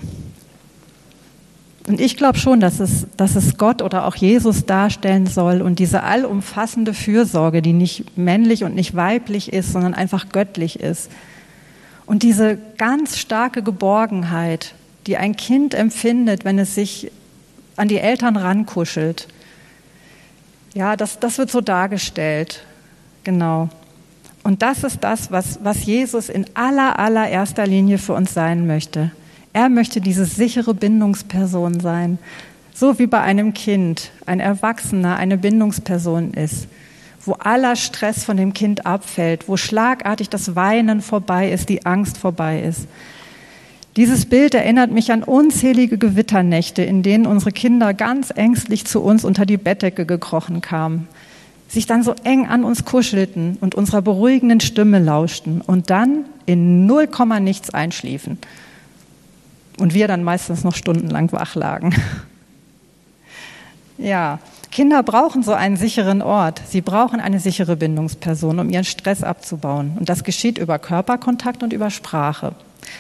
Und 1.88 2.02
ich 2.02 2.17
glaube 2.17 2.38
schon, 2.38 2.60
dass 2.60 2.82
es, 2.82 3.08
dass 3.15 3.36
es 3.36 3.58
Gott 3.58 3.82
oder 3.82 4.06
auch 4.06 4.15
Jesus 4.15 4.65
darstellen 4.65 5.26
soll 5.26 5.62
und 5.62 5.80
diese 5.80 6.04
allumfassende 6.04 6.93
Fürsorge, 6.93 7.62
die 7.62 7.71
nicht 7.71 8.17
männlich 8.17 8.65
und 8.65 8.76
nicht 8.76 8.93
weiblich 8.93 9.54
ist, 9.54 9.71
sondern 9.71 9.93
einfach 9.93 10.28
göttlich 10.30 10.82
ist. 10.82 11.10
Und 12.06 12.23
diese 12.23 12.58
ganz 12.78 13.17
starke 13.17 13.63
Geborgenheit, 13.63 14.76
die 15.08 15.15
ein 15.15 15.38
Kind 15.38 15.73
empfindet, 15.73 16.43
wenn 16.43 16.60
es 16.60 16.76
sich 16.76 17.10
an 17.78 17.88
die 17.88 18.00
Eltern 18.00 18.36
rankuschelt. 18.36 19.30
Ja, 20.73 20.97
das, 20.97 21.19
das 21.19 21.38
wird 21.38 21.50
so 21.50 21.62
dargestellt. 21.62 22.63
Genau. 23.23 23.69
Und 24.43 24.62
das 24.62 24.84
ist 24.84 25.04
das, 25.06 25.32
was, 25.32 25.60
was 25.63 25.86
Jesus 25.86 26.28
in 26.28 26.45
aller, 26.54 27.00
allererster 27.00 27.65
Linie 27.65 27.97
für 27.97 28.13
uns 28.13 28.34
sein 28.34 28.67
möchte. 28.67 29.12
Er 29.58 29.70
möchte 29.70 30.02
diese 30.02 30.26
sichere 30.26 30.76
Bindungsperson 30.76 31.80
sein, 31.80 32.20
so 32.76 33.00
wie 33.00 33.08
bei 33.08 33.22
einem 33.22 33.56
Kind 33.56 34.12
ein 34.28 34.39
Erwachsener 34.39 35.15
eine 35.15 35.36
Bindungsperson 35.36 36.36
ist, 36.36 36.67
wo 37.26 37.34
aller 37.34 37.76
Stress 37.76 38.24
von 38.24 38.38
dem 38.38 38.54
Kind 38.54 38.86
abfällt, 38.86 39.50
wo 39.50 39.58
schlagartig 39.58 40.30
das 40.30 40.56
Weinen 40.56 41.02
vorbei 41.02 41.52
ist, 41.52 41.70
die 41.70 41.88
Angst 41.88 42.20
vorbei 42.20 42.62
ist. 42.62 42.88
Dieses 43.96 44.28
Bild 44.28 44.54
erinnert 44.54 44.91
mich 44.91 45.12
an 45.12 45.24
unzählige 45.24 45.98
Gewitternächte, 45.98 46.84
in 46.84 47.02
denen 47.02 47.26
unsere 47.26 47.52
Kinder 47.52 47.96
ganz 47.96 48.30
ängstlich 48.30 48.86
zu 48.86 49.02
uns 49.02 49.26
unter 49.26 49.48
die 49.48 49.58
Bettdecke 49.58 50.06
gekrochen 50.06 50.62
kamen 50.62 51.08
sich 51.70 51.86
dann 51.86 52.02
so 52.02 52.15
eng 52.24 52.48
an 52.48 52.63
uns 52.63 52.86
kuschelten 52.86 53.58
und 53.60 53.76
unserer 53.76 54.02
beruhigenden 54.02 54.62
Stimme 54.62 55.00
lauschten 55.00 55.60
und 55.60 55.89
dann 55.89 56.24
in 56.46 56.86
null 56.86 57.08
Komma 57.08 57.41
nichts 57.41 57.74
einschliefen. 57.74 58.38
Und 59.78 59.94
wir 59.94 60.08
dann 60.08 60.24
meistens 60.24 60.63
noch 60.63 60.76
stundenlang 60.76 61.32
wach 61.32 61.56
lagen. 61.56 61.96
Ja, 64.00 64.38
Kinder 64.70 65.02
brauchen 65.02 65.42
so 65.42 65.54
einen 65.54 65.76
sicheren 65.76 66.22
Ort. 66.22 66.62
Sie 66.68 66.82
brauchen 66.82 67.20
eine 67.20 67.40
sichere 67.40 67.76
Bindungsperson, 67.76 68.60
um 68.60 68.70
ihren 68.70 68.84
Stress 68.84 69.24
abzubauen. 69.24 69.94
Und 69.98 70.08
das 70.08 70.24
geschieht 70.24 70.60
über 70.60 70.78
Körperkontakt 70.78 71.63
und 71.63 71.74
über 71.74 71.90
Sprache. 71.90 72.54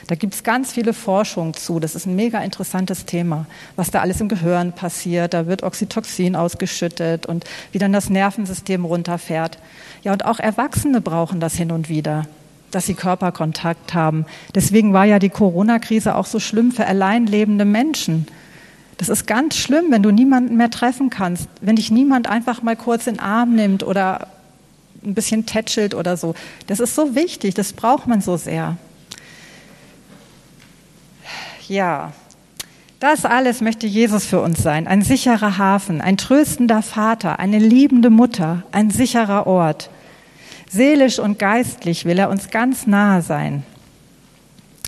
Da 0.07 0.15
gibt 0.15 0.33
es 0.33 0.43
ganz 0.43 0.71
viele 0.71 0.93
Forschungen 0.93 1.53
zu. 1.53 1.79
Das 1.79 1.95
ist 1.95 2.05
ein 2.05 2.15
mega 2.15 2.39
interessantes 2.39 3.05
Thema, 3.05 3.45
was 3.75 3.91
da 3.91 4.01
alles 4.01 4.21
im 4.21 4.27
Gehirn 4.27 4.73
passiert. 4.73 5.33
Da 5.33 5.47
wird 5.47 5.63
Oxytocin 5.63 6.35
ausgeschüttet 6.35 7.25
und 7.25 7.45
wie 7.71 7.77
dann 7.77 7.93
das 7.93 8.09
Nervensystem 8.09 8.83
runterfährt. 8.83 9.57
Ja, 10.03 10.13
und 10.13 10.25
auch 10.25 10.39
Erwachsene 10.39 11.01
brauchen 11.01 11.39
das 11.39 11.55
hin 11.55 11.71
und 11.71 11.89
wieder, 11.89 12.25
dass 12.71 12.85
sie 12.85 12.93
Körperkontakt 12.93 13.93
haben. 13.93 14.25
Deswegen 14.55 14.93
war 14.93 15.05
ja 15.05 15.19
die 15.19 15.29
Corona-Krise 15.29 16.15
auch 16.15 16.25
so 16.25 16.39
schlimm 16.39 16.71
für 16.71 16.85
alleinlebende 16.85 17.65
Menschen. 17.65 18.27
Das 18.97 19.09
ist 19.09 19.27
ganz 19.27 19.55
schlimm, 19.55 19.85
wenn 19.89 20.03
du 20.03 20.11
niemanden 20.11 20.57
mehr 20.57 20.69
treffen 20.69 21.09
kannst, 21.09 21.47
wenn 21.61 21.75
dich 21.75 21.91
niemand 21.91 22.27
einfach 22.27 22.61
mal 22.63 22.75
kurz 22.75 23.07
in 23.07 23.15
den 23.15 23.19
Arm 23.19 23.55
nimmt 23.55 23.83
oder 23.83 24.27
ein 25.03 25.13
bisschen 25.13 25.45
tätschelt 25.45 25.93
oder 25.93 26.17
so. 26.17 26.33
Das 26.65 26.79
ist 26.79 26.95
so 26.95 27.15
wichtig, 27.15 27.53
das 27.53 27.73
braucht 27.73 28.07
man 28.07 28.21
so 28.21 28.37
sehr. 28.37 28.77
Ja, 31.67 32.13
Das 32.99 33.25
alles 33.25 33.61
möchte 33.61 33.85
Jesus 33.85 34.25
für 34.25 34.41
uns 34.41 34.63
sein. 34.63 34.87
Ein 34.87 35.03
sicherer 35.03 35.59
Hafen, 35.59 36.01
ein 36.01 36.17
tröstender 36.17 36.81
Vater, 36.81 37.39
eine 37.39 37.59
liebende 37.59 38.09
Mutter, 38.09 38.63
ein 38.71 38.89
sicherer 38.89 39.45
Ort. 39.45 39.91
Seelisch 40.69 41.19
und 41.19 41.39
geistlich 41.39 42.05
will 42.05 42.19
er 42.19 42.29
uns 42.29 42.49
ganz 42.49 42.87
nahe 42.87 43.21
sein. 43.21 43.63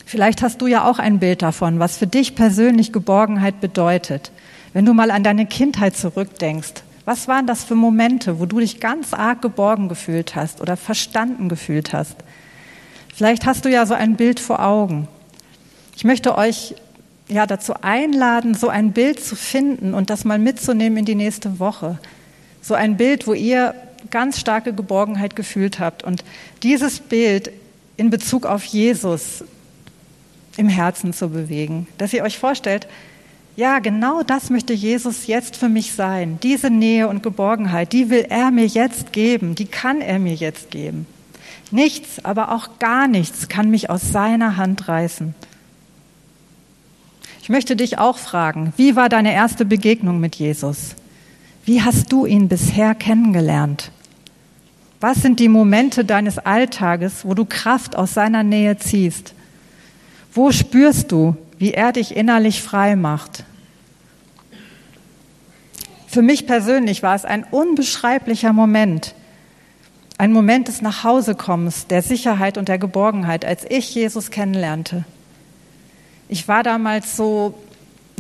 Vielleicht 0.06 0.42
hast 0.42 0.62
du 0.62 0.68
ja 0.68 0.90
auch 0.90 1.00
ein 1.00 1.20
Bild 1.20 1.42
davon, 1.42 1.80
was 1.80 1.98
für 1.98 2.08
dich 2.08 2.36
persönlich 2.36 2.92
Geborgenheit 2.92 3.62
bedeutet. 3.62 4.32
Wenn 4.74 4.86
du 4.86 4.94
mal 4.94 5.12
an 5.12 5.24
deine 5.24 5.46
Kindheit 5.46 5.96
zurückdenkst, 5.96 6.84
was 7.06 7.28
waren 7.28 7.48
das 7.48 7.64
für 7.64 7.76
Momente, 7.76 8.40
wo 8.40 8.46
du 8.46 8.60
dich 8.60 8.80
ganz 8.80 9.14
arg 9.14 9.42
geborgen 9.42 9.88
gefühlt 9.88 10.36
hast 10.36 10.62
oder 10.62 10.78
verstanden 10.78 11.50
gefühlt 11.50 11.94
hast? 11.94 12.16
Vielleicht 13.16 13.46
hast 13.46 13.66
du 13.66 13.70
ja 13.70 13.86
so 13.86 13.94
ein 13.94 14.16
Bild 14.16 14.40
vor 14.40 14.64
Augen. 14.64 15.08
Ich 15.96 16.04
möchte 16.04 16.38
euch 16.38 16.76
ja 17.28 17.46
dazu 17.46 17.74
einladen, 17.82 18.54
so 18.54 18.70
ein 18.70 18.92
Bild 18.92 19.24
zu 19.24 19.36
finden 19.36 19.94
und 19.94 20.10
das 20.10 20.26
mal 20.26 20.40
mitzunehmen 20.40 20.98
in 20.98 21.06
die 21.06 21.16
nächste 21.16 21.60
Woche. 21.60 22.00
So 22.62 22.74
ein 22.74 22.98
Bild, 22.98 23.28
wo 23.28 23.34
ihr 23.34 23.76
ganz 24.12 24.40
starke 24.40 24.74
Geborgenheit 24.74 25.36
gefühlt 25.36 25.80
habt 25.80 26.04
und 26.04 26.24
dieses 26.64 27.00
Bild 27.00 27.52
in 27.98 28.10
Bezug 28.10 28.46
auf 28.46 28.64
Jesus 28.64 29.44
im 30.58 30.70
Herzen 30.70 31.14
zu 31.14 31.30
bewegen, 31.30 31.88
dass 31.98 32.14
ihr 32.14 32.24
euch 32.24 32.38
vorstellt, 32.38 32.88
ja, 33.56 33.80
genau 33.80 34.24
das 34.24 34.50
möchte 34.50 34.74
Jesus 34.74 35.28
jetzt 35.28 35.58
für 35.58 35.68
mich 35.68 35.94
sein. 35.94 36.40
Diese 36.42 36.70
Nähe 36.70 37.10
und 37.10 37.24
Geborgenheit, 37.24 37.92
die 37.92 38.10
will 38.10 38.26
er 38.30 38.52
mir 38.52 38.66
jetzt 38.66 39.12
geben, 39.12 39.56
die 39.56 39.66
kann 39.66 40.00
er 40.00 40.18
mir 40.18 40.34
jetzt 40.34 40.72
geben. 40.72 41.06
Nichts, 41.72 42.24
aber 42.24 42.54
auch 42.54 42.80
gar 42.80 43.08
nichts 43.08 43.50
kann 43.50 43.70
mich 43.70 43.90
aus 43.90 44.12
seiner 44.12 44.56
Hand 44.56 44.88
reißen. 44.88 45.36
Ich 47.42 47.50
möchte 47.50 47.76
dich 47.76 47.98
auch 47.98 48.18
fragen, 48.18 48.74
wie 48.78 48.96
war 48.96 49.10
deine 49.10 49.34
erste 49.34 49.66
Begegnung 49.66 50.20
mit 50.20 50.36
Jesus? 50.36 50.96
Wie 51.70 51.84
hast 51.84 52.12
du 52.12 52.26
ihn 52.26 52.48
bisher 52.48 52.96
kennengelernt? 52.96 53.92
Was 55.02 55.22
sind 55.22 55.40
die 55.40 55.50
Momente 55.50 56.04
deines 56.04 56.40
Alltages, 56.40 57.26
wo 57.26 57.36
du 57.36 57.46
Kraft 57.46 57.96
aus 57.96 58.16
seiner 58.16 58.42
Nähe 58.42 58.80
ziehst? 58.80 59.36
Wo 60.34 60.52
spürst 60.52 61.12
du, 61.12 61.38
wie 61.60 61.76
er 61.76 61.92
dich 61.92 62.16
innerlich 62.16 62.64
frei 62.64 62.96
macht? 62.96 63.44
Für 66.08 66.24
mich 66.24 66.48
persönlich 66.48 67.04
war 67.04 67.14
es 67.14 67.24
ein 67.24 67.44
unbeschreiblicher 67.44 68.52
Moment, 68.52 69.14
ein 70.18 70.34
Moment 70.34 70.70
des 70.70 70.82
Nachhausekommens, 70.82 71.86
der 71.86 72.02
Sicherheit 72.02 72.58
und 72.58 72.68
der 72.68 72.80
Geborgenheit, 72.80 73.46
als 73.46 73.64
ich 73.70 73.94
Jesus 73.94 74.32
kennenlernte. 74.32 75.06
Ich 76.30 76.48
war 76.48 76.64
damals 76.64 77.16
so, 77.16 77.54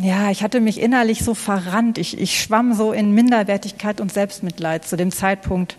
ja, 0.02 0.32
ich 0.32 0.44
hatte 0.44 0.60
mich 0.60 0.80
innerlich 0.80 1.24
so 1.24 1.34
verrannt. 1.34 1.98
Ich, 1.98 2.20
ich 2.20 2.40
schwamm 2.40 2.74
so 2.74 2.92
in 2.92 3.14
Minderwertigkeit 3.14 4.02
und 4.02 4.12
Selbstmitleid 4.12 4.86
zu 4.86 4.98
dem 4.98 5.12
Zeitpunkt, 5.12 5.78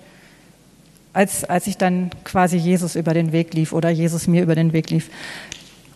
als, 1.12 1.44
als 1.44 1.66
ich 1.66 1.76
dann 1.76 2.11
quasi 2.24 2.56
Jesus 2.56 2.96
über 2.96 3.14
den 3.14 3.33
Weg 3.33 3.54
lief 3.54 3.72
oder 3.72 3.90
Jesus 3.90 4.26
mir 4.26 4.42
über 4.42 4.54
den 4.54 4.72
Weg 4.72 4.90
lief. 4.90 5.11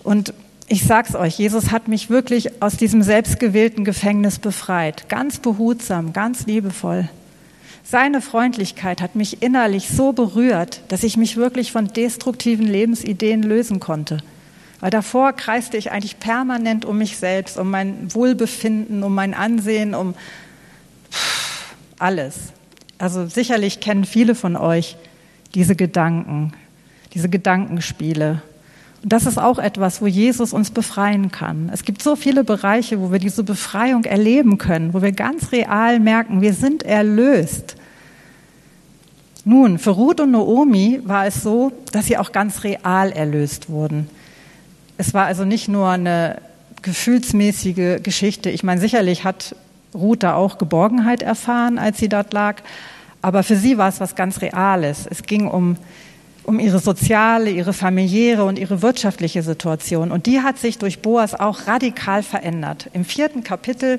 Und 0.03 0.35
ich 0.67 0.85
sag's 0.85 1.15
euch, 1.15 1.39
Jesus 1.39 1.71
hat 1.71 1.89
mich 1.89 2.11
wirklich 2.11 2.63
aus 2.63 2.77
diesem 2.77 3.03
selbstgewählten 3.03 3.85
Gefängnis 3.85 4.39
befreit. 4.39 5.09
Ganz 5.09 5.39
behutsam, 5.39 6.13
ganz 6.13 6.47
liebevoll. 6.47 7.09
Seine 7.85 8.23
Freundlichkeit 8.23 9.03
hat 9.03 9.15
mich 9.15 9.43
innerlich 9.43 9.89
so 9.89 10.13
berührt, 10.13 10.81
dass 10.89 11.05
ich 11.05 11.19
mich 11.19 11.37
wirklich 11.37 11.71
von 11.71 11.89
destruktiven 11.89 12.67
Lebensideen 12.67 13.43
lösen 13.43 13.79
konnte. 13.79 14.19
Weil 14.85 14.91
davor 14.91 15.33
kreiste 15.33 15.79
ich 15.79 15.93
eigentlich 15.93 16.21
permanent 16.21 16.85
um 16.85 16.99
mich 16.99 17.17
selbst, 17.17 17.57
um 17.57 17.71
mein 17.71 18.15
Wohlbefinden, 18.15 19.03
um 19.03 19.15
mein 19.15 19.33
Ansehen, 19.33 19.95
um 19.95 20.15
alles. 21.99 22.53
Also 22.99 23.25
sicherlich 23.27 23.81
kennen 23.81 24.05
viele 24.05 24.35
von 24.35 24.57
euch 24.57 24.99
diese 25.55 25.75
Gedanken, 25.75 26.53
diese 27.15 27.31
Gedankenspiele. 27.31 28.43
Und 29.03 29.11
das 29.11 29.25
ist 29.25 29.39
auch 29.39 29.59
etwas, 29.59 30.03
wo 30.03 30.07
Jesus 30.07 30.53
uns 30.53 30.71
befreien 30.71 31.33
kann. 31.33 31.71
Es 31.73 31.85
gibt 31.85 32.03
so 32.03 32.15
viele 32.15 32.45
Bereiche, 32.45 33.01
wo 33.01 33.11
wir 33.11 33.19
diese 33.19 33.43
Befreiung 33.43 34.05
erleben 34.05 34.59
können, 34.59 34.93
wo 34.93 35.01
wir 35.01 35.13
ganz 35.13 35.51
real 35.51 35.99
merken, 35.99 36.43
wir 36.43 36.53
sind 36.53 36.83
erlöst. 36.83 37.77
Nun, 39.47 39.79
für 39.79 39.93
Ruth 39.93 40.21
und 40.21 40.33
Naomi 40.33 41.01
war 41.05 41.25
es 41.25 41.43
so, 41.43 41.73
dass 41.93 42.05
sie 42.05 42.19
auch 42.19 42.33
ganz 42.33 42.65
real 42.65 43.13
erlöst 43.13 43.71
wurden. 43.71 44.11
Es 44.97 45.15
war 45.15 45.27
also 45.27 45.45
nicht 45.45 45.69
nur 45.69 45.89
eine 45.89 46.41
gefühlsmäßige 46.83 48.03
Geschichte. 48.03 48.51
Ich 48.51 48.63
meine, 48.63 48.81
sicherlich 48.81 49.25
hat 49.25 49.57
Ruth 49.95 50.23
da 50.23 50.35
auch 50.35 50.59
Geborgenheit 50.59 51.23
erfahren, 51.23 51.79
als 51.79 51.99
sie 51.99 52.09
dort 52.09 52.33
lag. 52.33 52.63
Aber 53.23 53.43
für 53.43 53.57
sie 53.57 53.79
war 53.79 53.89
es 53.89 54.01
was 54.01 54.15
ganz 54.15 54.43
Reales. 54.43 55.07
Es 55.11 55.23
ging 55.23 55.49
um, 55.49 55.77
um 56.45 56.61
ihre 56.61 56.79
soziale, 56.79 57.51
ihre 57.51 57.73
familiäre 57.73 58.45
und 58.45 58.59
ihre 58.59 58.83
wirtschaftliche 58.83 59.43
Situation. 59.43 60.11
Und 60.13 60.27
die 60.27 60.41
hat 60.41 60.59
sich 60.59 60.79
durch 60.79 61.01
Boas 61.01 61.35
auch 61.35 61.67
radikal 61.67 62.23
verändert. 62.23 62.91
Im 62.93 63.05
vierten 63.05 63.43
Kapitel 63.43 63.99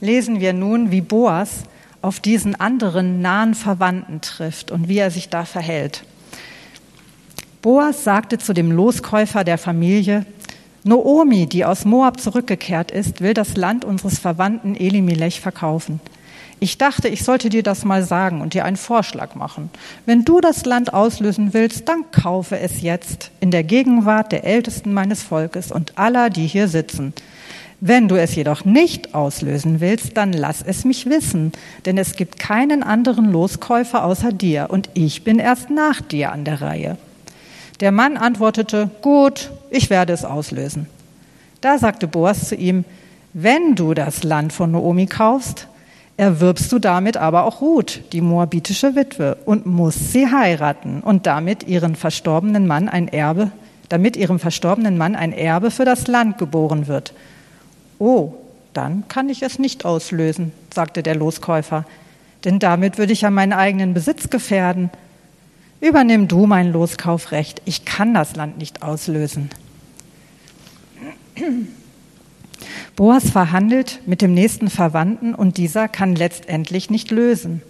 lesen 0.00 0.40
wir 0.40 0.52
nun, 0.52 0.90
wie 0.90 1.00
Boas 1.00 1.62
auf 2.02 2.20
diesen 2.20 2.54
anderen 2.54 3.22
nahen 3.22 3.54
Verwandten 3.54 4.20
trifft 4.20 4.70
und 4.70 4.88
wie 4.88 4.98
er 4.98 5.10
sich 5.10 5.28
da 5.28 5.44
verhält. 5.44 6.04
Boas 7.62 8.04
sagte 8.04 8.38
zu 8.38 8.52
dem 8.52 8.70
Loskäufer 8.70 9.42
der 9.42 9.58
Familie, 9.58 10.24
Noomi, 10.86 11.46
die 11.46 11.64
aus 11.64 11.84
Moab 11.84 12.20
zurückgekehrt 12.20 12.92
ist, 12.92 13.20
will 13.20 13.34
das 13.34 13.56
Land 13.56 13.84
unseres 13.84 14.20
Verwandten 14.20 14.76
Elimelech 14.76 15.40
verkaufen. 15.40 15.98
Ich 16.60 16.78
dachte, 16.78 17.08
ich 17.08 17.24
sollte 17.24 17.48
dir 17.48 17.64
das 17.64 17.84
mal 17.84 18.04
sagen 18.04 18.40
und 18.40 18.54
dir 18.54 18.64
einen 18.64 18.76
Vorschlag 18.76 19.34
machen. 19.34 19.68
Wenn 20.06 20.24
du 20.24 20.40
das 20.40 20.64
Land 20.64 20.94
auslösen 20.94 21.52
willst, 21.52 21.88
dann 21.88 22.10
kaufe 22.12 22.58
es 22.60 22.82
jetzt 22.82 23.32
in 23.40 23.50
der 23.50 23.64
Gegenwart 23.64 24.30
der 24.30 24.44
Ältesten 24.44 24.92
meines 24.94 25.24
Volkes 25.24 25.72
und 25.72 25.98
aller, 25.98 26.30
die 26.30 26.46
hier 26.46 26.68
sitzen. 26.68 27.12
Wenn 27.80 28.06
du 28.06 28.14
es 28.14 28.36
jedoch 28.36 28.64
nicht 28.64 29.12
auslösen 29.12 29.80
willst, 29.80 30.16
dann 30.16 30.32
lass 30.32 30.62
es 30.62 30.84
mich 30.84 31.06
wissen, 31.06 31.50
denn 31.84 31.98
es 31.98 32.14
gibt 32.14 32.38
keinen 32.38 32.84
anderen 32.84 33.30
Loskäufer 33.30 34.04
außer 34.04 34.32
dir 34.32 34.68
und 34.70 34.88
ich 34.94 35.24
bin 35.24 35.40
erst 35.40 35.68
nach 35.68 36.00
dir 36.00 36.30
an 36.30 36.44
der 36.44 36.62
Reihe. 36.62 36.96
Der 37.80 37.92
Mann 37.92 38.16
antwortete, 38.16 38.88
gut, 39.02 39.50
ich 39.76 39.90
werde 39.90 40.12
es 40.12 40.24
auslösen. 40.24 40.86
Da 41.60 41.78
sagte 41.78 42.06
Boas 42.06 42.48
zu 42.48 42.54
ihm, 42.54 42.84
wenn 43.32 43.74
du 43.74 43.92
das 43.92 44.22
Land 44.22 44.52
von 44.52 44.70
Noomi 44.70 45.06
kaufst, 45.06 45.68
erwirbst 46.16 46.72
du 46.72 46.78
damit 46.78 47.16
aber 47.16 47.44
auch 47.44 47.60
Ruth, 47.60 48.00
die 48.12 48.20
moabitische 48.20 48.94
Witwe, 48.94 49.36
und 49.44 49.66
musst 49.66 50.12
sie 50.12 50.26
heiraten 50.26 51.00
und 51.00 51.26
damit 51.26 51.64
ihren 51.64 51.94
verstorbenen 51.94 52.66
Mann 52.66 52.88
ein 52.88 53.08
Erbe, 53.08 53.50
damit 53.88 54.16
ihrem 54.16 54.38
verstorbenen 54.38 54.96
Mann 54.96 55.14
ein 55.14 55.32
Erbe 55.32 55.70
für 55.70 55.84
das 55.84 56.06
Land 56.06 56.38
geboren 56.38 56.86
wird. 56.86 57.12
Oh, 57.98 58.34
dann 58.72 59.04
kann 59.08 59.28
ich 59.28 59.42
es 59.42 59.58
nicht 59.58 59.84
auslösen, 59.84 60.52
sagte 60.74 61.02
der 61.02 61.16
Loskäufer, 61.16 61.84
denn 62.44 62.58
damit 62.58 62.98
würde 62.98 63.12
ich 63.12 63.22
ja 63.22 63.30
meinen 63.30 63.52
eigenen 63.52 63.94
Besitz 63.94 64.30
gefährden. 64.30 64.90
Übernimm 65.80 66.28
du 66.28 66.46
mein 66.46 66.72
Loskaufrecht, 66.72 67.60
ich 67.64 67.84
kann 67.84 68.14
das 68.14 68.36
Land 68.36 68.58
nicht 68.58 68.82
auslösen. 68.82 69.50
Boas 72.96 73.30
verhandelt 73.30 74.00
mit 74.06 74.22
dem 74.22 74.34
nächsten 74.34 74.70
Verwandten 74.70 75.34
und 75.34 75.58
dieser 75.58 75.88
kann 75.88 76.16
letztendlich 76.16 76.90
nicht 76.90 77.10
lösen. 77.10 77.62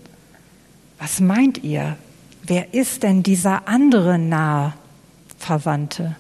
Was 0.98 1.20
meint 1.20 1.64
ihr? 1.64 1.96
Wer 2.42 2.74
ist 2.74 3.02
denn 3.02 3.22
dieser 3.22 3.66
andere 3.66 4.18
nahe 4.18 4.74
Verwandte? 5.38 6.16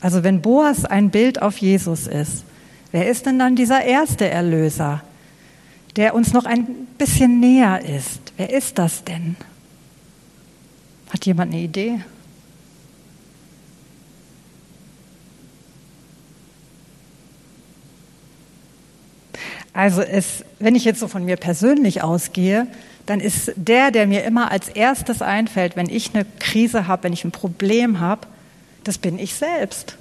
Also 0.00 0.24
wenn 0.24 0.42
Boas 0.42 0.84
ein 0.84 1.10
Bild 1.10 1.42
auf 1.42 1.58
Jesus 1.58 2.06
ist, 2.06 2.44
wer 2.90 3.08
ist 3.08 3.26
denn 3.26 3.38
dann 3.38 3.54
dieser 3.54 3.84
erste 3.84 4.28
Erlöser, 4.28 5.02
der 5.96 6.14
uns 6.14 6.32
noch 6.32 6.46
ein 6.46 6.66
bisschen 6.98 7.38
näher 7.38 7.84
ist? 7.84 8.32
Wer 8.36 8.52
ist 8.52 8.78
das 8.78 9.04
denn? 9.04 9.36
Hat 11.10 11.26
jemand 11.26 11.52
eine 11.52 11.62
Idee? 11.62 12.00
Also 19.72 20.02
es, 20.02 20.44
wenn 20.58 20.74
ich 20.74 20.84
jetzt 20.84 21.00
so 21.00 21.08
von 21.08 21.24
mir 21.24 21.36
persönlich 21.36 22.02
ausgehe, 22.02 22.66
dann 23.06 23.20
ist 23.20 23.52
der, 23.56 23.90
der 23.90 24.06
mir 24.06 24.24
immer 24.24 24.50
als 24.50 24.68
erstes 24.68 25.22
einfällt, 25.22 25.76
wenn 25.76 25.88
ich 25.88 26.14
eine 26.14 26.26
Krise 26.38 26.86
habe, 26.86 27.04
wenn 27.04 27.12
ich 27.12 27.24
ein 27.24 27.32
Problem 27.32 28.00
habe, 28.00 28.26
das 28.84 28.98
bin 28.98 29.18
ich 29.18 29.34
selbst. 29.34 29.96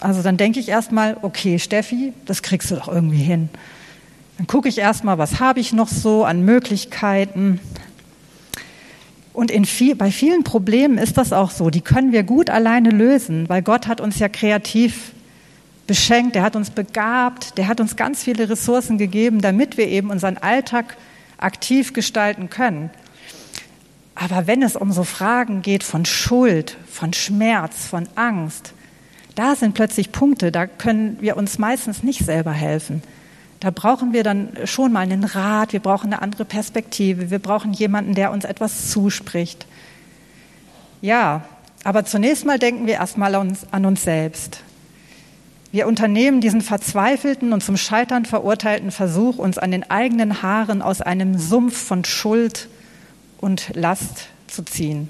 Also 0.00 0.22
dann 0.22 0.36
denke 0.36 0.58
ich 0.58 0.68
erstmal, 0.68 1.16
okay, 1.22 1.58
Steffi, 1.58 2.12
das 2.26 2.42
kriegst 2.42 2.70
du 2.70 2.74
doch 2.74 2.88
irgendwie 2.88 3.22
hin. 3.22 3.48
Dann 4.36 4.46
gucke 4.46 4.68
ich 4.68 4.78
erstmal, 4.78 5.18
was 5.18 5.38
habe 5.38 5.60
ich 5.60 5.72
noch 5.72 5.88
so 5.88 6.24
an 6.24 6.44
Möglichkeiten, 6.44 7.60
und 9.32 9.50
viel, 9.66 9.94
bei 9.94 10.10
vielen 10.10 10.44
Problemen 10.44 10.98
ist 10.98 11.16
das 11.16 11.32
auch 11.32 11.50
so. 11.50 11.70
Die 11.70 11.80
können 11.80 12.12
wir 12.12 12.22
gut 12.22 12.50
alleine 12.50 12.90
lösen, 12.90 13.48
weil 13.48 13.62
Gott 13.62 13.86
hat 13.86 14.00
uns 14.00 14.18
ja 14.18 14.28
kreativ 14.28 15.12
beschenkt, 15.92 16.36
der 16.36 16.42
hat 16.42 16.56
uns 16.56 16.70
begabt, 16.70 17.58
der 17.58 17.68
hat 17.68 17.78
uns 17.78 17.96
ganz 17.96 18.22
viele 18.22 18.48
Ressourcen 18.48 18.96
gegeben, 18.96 19.42
damit 19.42 19.76
wir 19.76 19.88
eben 19.88 20.08
unseren 20.08 20.38
Alltag 20.38 20.96
aktiv 21.36 21.92
gestalten 21.92 22.48
können. 22.48 22.88
Aber 24.14 24.46
wenn 24.46 24.62
es 24.62 24.74
um 24.74 24.90
so 24.90 25.04
Fragen 25.04 25.60
geht 25.60 25.82
von 25.82 26.06
Schuld, 26.06 26.78
von 26.90 27.12
Schmerz, 27.12 27.86
von 27.86 28.08
Angst, 28.14 28.72
da 29.34 29.54
sind 29.54 29.74
plötzlich 29.74 30.12
Punkte, 30.12 30.50
da 30.50 30.66
können 30.66 31.18
wir 31.20 31.36
uns 31.36 31.58
meistens 31.58 32.02
nicht 32.02 32.24
selber 32.24 32.52
helfen. 32.52 33.02
Da 33.60 33.70
brauchen 33.70 34.14
wir 34.14 34.22
dann 34.22 34.48
schon 34.64 34.92
mal 34.92 35.00
einen 35.00 35.24
Rat, 35.24 35.74
wir 35.74 35.80
brauchen 35.80 36.06
eine 36.14 36.22
andere 36.22 36.46
Perspektive, 36.46 37.30
wir 37.30 37.38
brauchen 37.38 37.74
jemanden, 37.74 38.14
der 38.14 38.30
uns 38.30 38.46
etwas 38.46 38.90
zuspricht. 38.90 39.66
Ja, 41.02 41.44
aber 41.84 42.06
zunächst 42.06 42.46
mal 42.46 42.58
denken 42.58 42.86
wir 42.86 42.94
erstmal 42.94 43.34
an 43.34 43.48
uns, 43.48 43.66
an 43.72 43.84
uns 43.84 44.04
selbst. 44.04 44.62
Wir 45.72 45.86
unternehmen 45.86 46.42
diesen 46.42 46.60
verzweifelten 46.60 47.54
und 47.54 47.62
zum 47.62 47.78
Scheitern 47.78 48.26
verurteilten 48.26 48.90
Versuch, 48.90 49.38
uns 49.38 49.56
an 49.56 49.70
den 49.70 49.90
eigenen 49.90 50.42
Haaren 50.42 50.82
aus 50.82 51.00
einem 51.00 51.38
Sumpf 51.38 51.76
von 51.76 52.04
Schuld 52.04 52.68
und 53.38 53.70
Last 53.74 54.28
zu 54.48 54.62
ziehen. 54.64 55.08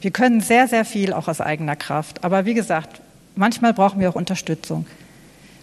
Wir 0.00 0.10
können 0.10 0.40
sehr, 0.40 0.68
sehr 0.68 0.86
viel 0.86 1.12
auch 1.12 1.28
aus 1.28 1.42
eigener 1.42 1.76
Kraft. 1.76 2.24
Aber 2.24 2.46
wie 2.46 2.54
gesagt, 2.54 3.02
manchmal 3.36 3.74
brauchen 3.74 4.00
wir 4.00 4.08
auch 4.08 4.14
Unterstützung. 4.14 4.86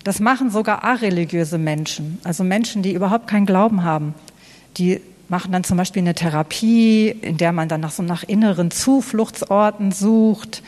Das 0.04 0.20
machen 0.20 0.50
sogar 0.50 0.84
areligiöse 0.84 1.58
Menschen, 1.58 2.20
also 2.24 2.44
Menschen, 2.44 2.82
die 2.82 2.94
überhaupt 2.94 3.28
keinen 3.28 3.46
Glauben 3.46 3.84
haben. 3.84 4.16
Die 4.78 5.02
machen 5.32 5.52
dann 5.52 5.64
zum 5.64 5.78
Beispiel 5.78 6.02
eine 6.02 6.14
Therapie, 6.14 7.08
in 7.10 7.38
der 7.38 7.54
man 7.54 7.70
dann 7.70 7.82
nach 7.82 7.92
so 7.92 8.04
nach 8.04 8.24
inneren 8.24 8.70
Zufluchtsorten 8.70 9.92
sucht. 9.92 10.62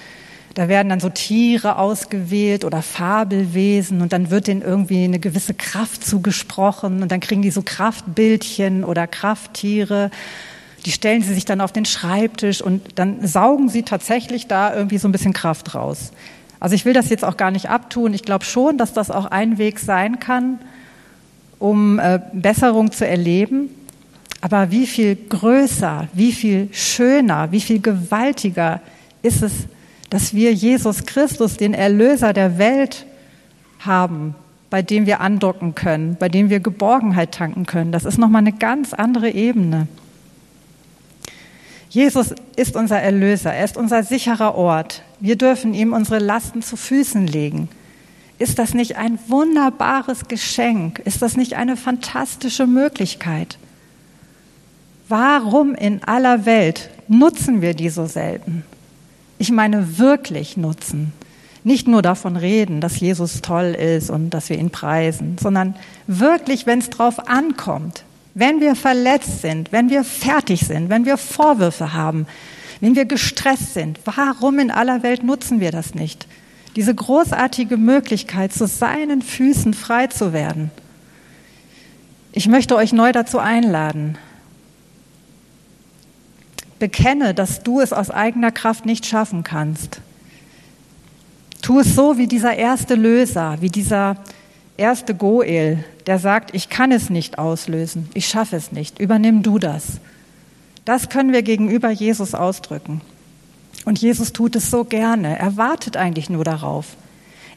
Da 0.55 0.67
werden 0.67 0.87
dann 0.89 0.99
so 0.99 1.09
Tiere 1.09 1.77
ausgewählt 1.77 2.63
oder 2.63 2.81
Fabelwesen 2.81 4.01
und 4.01 4.13
dann 4.13 4.31
wird 4.31 4.47
denen 4.47 4.61
irgendwie 4.61 5.03
eine 5.03 5.19
gewisse 5.19 5.53
Kraft 5.53 6.05
zugesprochen 6.05 7.03
und 7.03 7.11
dann 7.11 7.19
kriegen 7.19 7.41
die 7.41 7.51
so 7.51 7.61
Kraftbildchen 7.63 8.83
oder 8.83 9.05
Krafttiere 9.05 10.09
die 10.85 10.91
stellen 10.91 11.21
sie 11.21 11.33
sich 11.33 11.45
dann 11.45 11.61
auf 11.61 11.71
den 11.71 11.85
Schreibtisch 11.85 12.61
und 12.61 12.99
dann 12.99 13.25
saugen 13.25 13.69
sie 13.69 13.83
tatsächlich 13.83 14.47
da 14.47 14.75
irgendwie 14.75 14.97
so 14.97 15.07
ein 15.07 15.13
bisschen 15.13 15.31
Kraft 15.31 15.75
raus. 15.75 16.11
Also 16.59 16.75
ich 16.75 16.83
will 16.83 16.93
das 16.93 17.09
jetzt 17.09 17.23
auch 17.23 17.37
gar 17.37 17.51
nicht 17.51 17.69
abtun. 17.69 18.13
Ich 18.13 18.23
glaube 18.23 18.43
schon, 18.43 18.77
dass 18.77 18.91
das 18.93 19.09
auch 19.09 19.25
ein 19.25 19.57
Weg 19.57 19.79
sein 19.79 20.19
kann, 20.19 20.59
um 21.57 21.99
äh, 21.99 22.19
Besserung 22.33 22.91
zu 22.91 23.07
erleben. 23.07 23.69
Aber 24.43 24.71
wie 24.71 24.87
viel 24.87 25.15
größer, 25.15 26.09
wie 26.11 26.33
viel 26.33 26.67
schöner, 26.73 27.53
wie 27.53 27.61
viel 27.61 27.79
gewaltiger 27.79 28.81
ist 29.21 29.41
es, 29.41 29.53
dass 30.09 30.33
wir 30.33 30.51
Jesus 30.51 31.05
Christus, 31.05 31.55
den 31.55 31.73
Erlöser 31.73 32.33
der 32.33 32.57
Welt, 32.57 33.05
haben, 33.79 34.35
bei 34.69 34.81
dem 34.81 35.05
wir 35.05 35.21
andocken 35.21 35.75
können, 35.75 36.17
bei 36.19 36.27
dem 36.27 36.49
wir 36.49 36.59
Geborgenheit 36.59 37.31
tanken 37.31 37.65
können. 37.65 37.93
Das 37.93 38.03
ist 38.03 38.17
nochmal 38.17 38.41
eine 38.41 38.51
ganz 38.51 38.93
andere 38.93 39.29
Ebene. 39.29 39.87
Jesus 41.89 42.35
ist 42.57 42.75
unser 42.75 42.99
Erlöser, 42.99 43.53
er 43.53 43.63
ist 43.63 43.77
unser 43.77 44.03
sicherer 44.03 44.55
Ort. 44.55 45.03
Wir 45.21 45.37
dürfen 45.37 45.73
ihm 45.73 45.93
unsere 45.93 46.19
Lasten 46.19 46.61
zu 46.61 46.75
Füßen 46.75 47.27
legen. 47.27 47.69
Ist 48.39 48.59
das 48.59 48.73
nicht 48.73 48.97
ein 48.97 49.19
wunderbares 49.29 50.27
Geschenk? 50.27 50.99
Ist 50.99 51.21
das 51.21 51.37
nicht 51.37 51.53
eine 51.53 51.77
fantastische 51.77 52.67
Möglichkeit? 52.67 53.57
Warum 55.15 55.75
in 55.75 56.03
aller 56.03 56.47
Welt 56.47 56.89
nutzen 57.07 57.61
wir 57.61 57.75
die 57.75 57.89
so 57.89 58.07
selten? 58.07 58.63
Ich 59.37 59.51
meine 59.51 59.99
wirklich 59.99 60.57
nutzen. 60.57 61.13
Nicht 61.63 61.87
nur 61.87 62.01
davon 62.01 62.35
reden, 62.35 62.81
dass 62.81 62.99
Jesus 62.99 63.43
toll 63.43 63.77
ist 63.79 64.09
und 64.09 64.31
dass 64.31 64.49
wir 64.49 64.57
ihn 64.57 64.71
preisen, 64.71 65.37
sondern 65.39 65.75
wirklich, 66.07 66.65
wenn 66.65 66.79
es 66.79 66.89
drauf 66.89 67.27
ankommt, 67.27 68.05
wenn 68.33 68.59
wir 68.59 68.75
verletzt 68.75 69.43
sind, 69.43 69.71
wenn 69.71 69.91
wir 69.91 70.03
fertig 70.03 70.61
sind, 70.61 70.89
wenn 70.89 71.05
wir 71.05 71.17
Vorwürfe 71.17 71.93
haben, 71.93 72.25
wenn 72.81 72.95
wir 72.95 73.05
gestresst 73.05 73.75
sind, 73.75 73.99
warum 74.05 74.57
in 74.57 74.71
aller 74.71 75.03
Welt 75.03 75.21
nutzen 75.21 75.59
wir 75.59 75.69
das 75.69 75.93
nicht? 75.93 76.25
Diese 76.75 76.95
großartige 76.95 77.77
Möglichkeit, 77.77 78.51
zu 78.51 78.65
seinen 78.65 79.21
Füßen 79.21 79.75
frei 79.75 80.07
zu 80.07 80.33
werden. 80.33 80.71
Ich 82.31 82.47
möchte 82.47 82.75
euch 82.75 82.93
neu 82.93 83.11
dazu 83.11 83.37
einladen. 83.37 84.17
Bekenne, 86.83 87.33
dass 87.33 87.63
du 87.63 87.79
es 87.79 87.93
aus 87.93 88.11
eigener 88.11 88.51
Kraft 88.51 88.85
nicht 88.85 89.05
schaffen 89.05 89.45
kannst. 89.45 90.01
Tu 91.61 91.79
es 91.79 91.95
so 91.95 92.17
wie 92.17 92.27
dieser 92.27 92.57
erste 92.57 92.95
Löser, 92.95 93.55
wie 93.61 93.69
dieser 93.69 94.17
erste 94.75 95.15
Goel, 95.15 95.85
der 96.07 96.19
sagt, 96.19 96.53
ich 96.53 96.67
kann 96.67 96.91
es 96.91 97.09
nicht 97.09 97.39
auslösen, 97.39 98.09
ich 98.13 98.27
schaffe 98.27 98.57
es 98.57 98.73
nicht, 98.73 98.99
übernimm 98.99 99.43
du 99.43 99.59
das. 99.59 100.01
Das 100.83 101.07
können 101.07 101.31
wir 101.31 101.41
gegenüber 101.41 101.89
Jesus 101.89 102.35
ausdrücken. 102.35 102.99
Und 103.85 103.99
Jesus 103.99 104.33
tut 104.33 104.57
es 104.57 104.69
so 104.69 104.83
gerne. 104.83 105.39
Er 105.39 105.55
wartet 105.55 105.95
eigentlich 105.95 106.29
nur 106.29 106.43
darauf. 106.43 106.97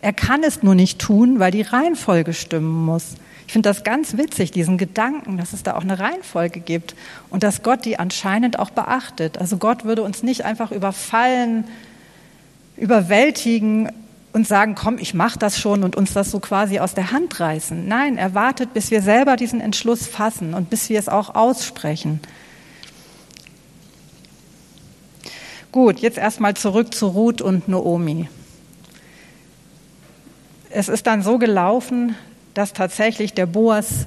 Er 0.03 0.12
kann 0.12 0.45
es 0.45 0.62
nur 0.62 0.77
nicht 0.77 1.01
tun, 1.01 1.41
weil 1.41 1.51
die 1.51 1.62
Reihenfolge 1.62 2.33
stimmen 2.33 2.85
muss. 2.85 3.16
Ich 3.47 3.53
finde 3.53 3.68
das 3.68 3.84
ganz 3.84 4.16
witzig, 4.16 4.51
diesen 4.51 4.76
Gedanken, 4.76 5.36
dass 5.36 5.53
es 5.53 5.62
da 5.62 5.76
auch 5.76 5.82
eine 5.82 5.99
Reihenfolge 5.99 6.61
gibt 6.61 6.97
und 7.30 7.42
dass 7.42 7.62
Gott 7.62 7.84
die 7.84 7.99
anscheinend 7.99 8.59
auch 8.59 8.70
beachtet. 8.70 9.38
Also 9.38 9.57
Gott 9.57 9.84
würde 9.84 10.03
uns 10.03 10.22
nicht 10.22 10.44
einfach 10.44 10.72
überfallen, 10.72 11.64
überwältigen 12.76 13.90
und 14.32 14.47
sagen, 14.47 14.74
komm, 14.74 14.99
ich 14.99 15.14
mache 15.14 15.38
das 15.38 15.59
schon 15.59 15.84
und 15.84 15.97
uns 15.97 16.12
das 16.12 16.30
so 16.30 16.40
quasi 16.40 16.80
aus 16.80 16.94
der 16.94 17.12
Hand 17.12 17.38
reißen. 17.38 17.86
Nein, 17.86 18.18
er 18.18 18.34
wartet, 18.34 18.74
bis 18.74 18.90
wir 18.90 19.01
selber 19.01 19.36
diesen 19.36 19.61
Entschluss 19.61 20.07
fassen 20.07 20.53
und 20.53 20.68
bis 20.68 20.88
wir 20.88 20.99
es 20.99 21.09
auch 21.09 21.34
aussprechen. 21.34 22.20
Gut, 25.70 26.01
jetzt 26.01 26.18
erstmal 26.18 26.55
zurück 26.55 26.92
zu 26.92 27.07
Ruth 27.07 27.40
und 27.40 27.68
Noomi. 27.68 28.28
Es 30.70 30.88
ist 30.88 31.07
dann 31.07 31.22
so 31.22 31.38
gelaufen, 31.38 32.16
dass 32.57 32.72
tatsächlich 32.72 33.34
der 33.34 33.46
Boas 33.46 34.07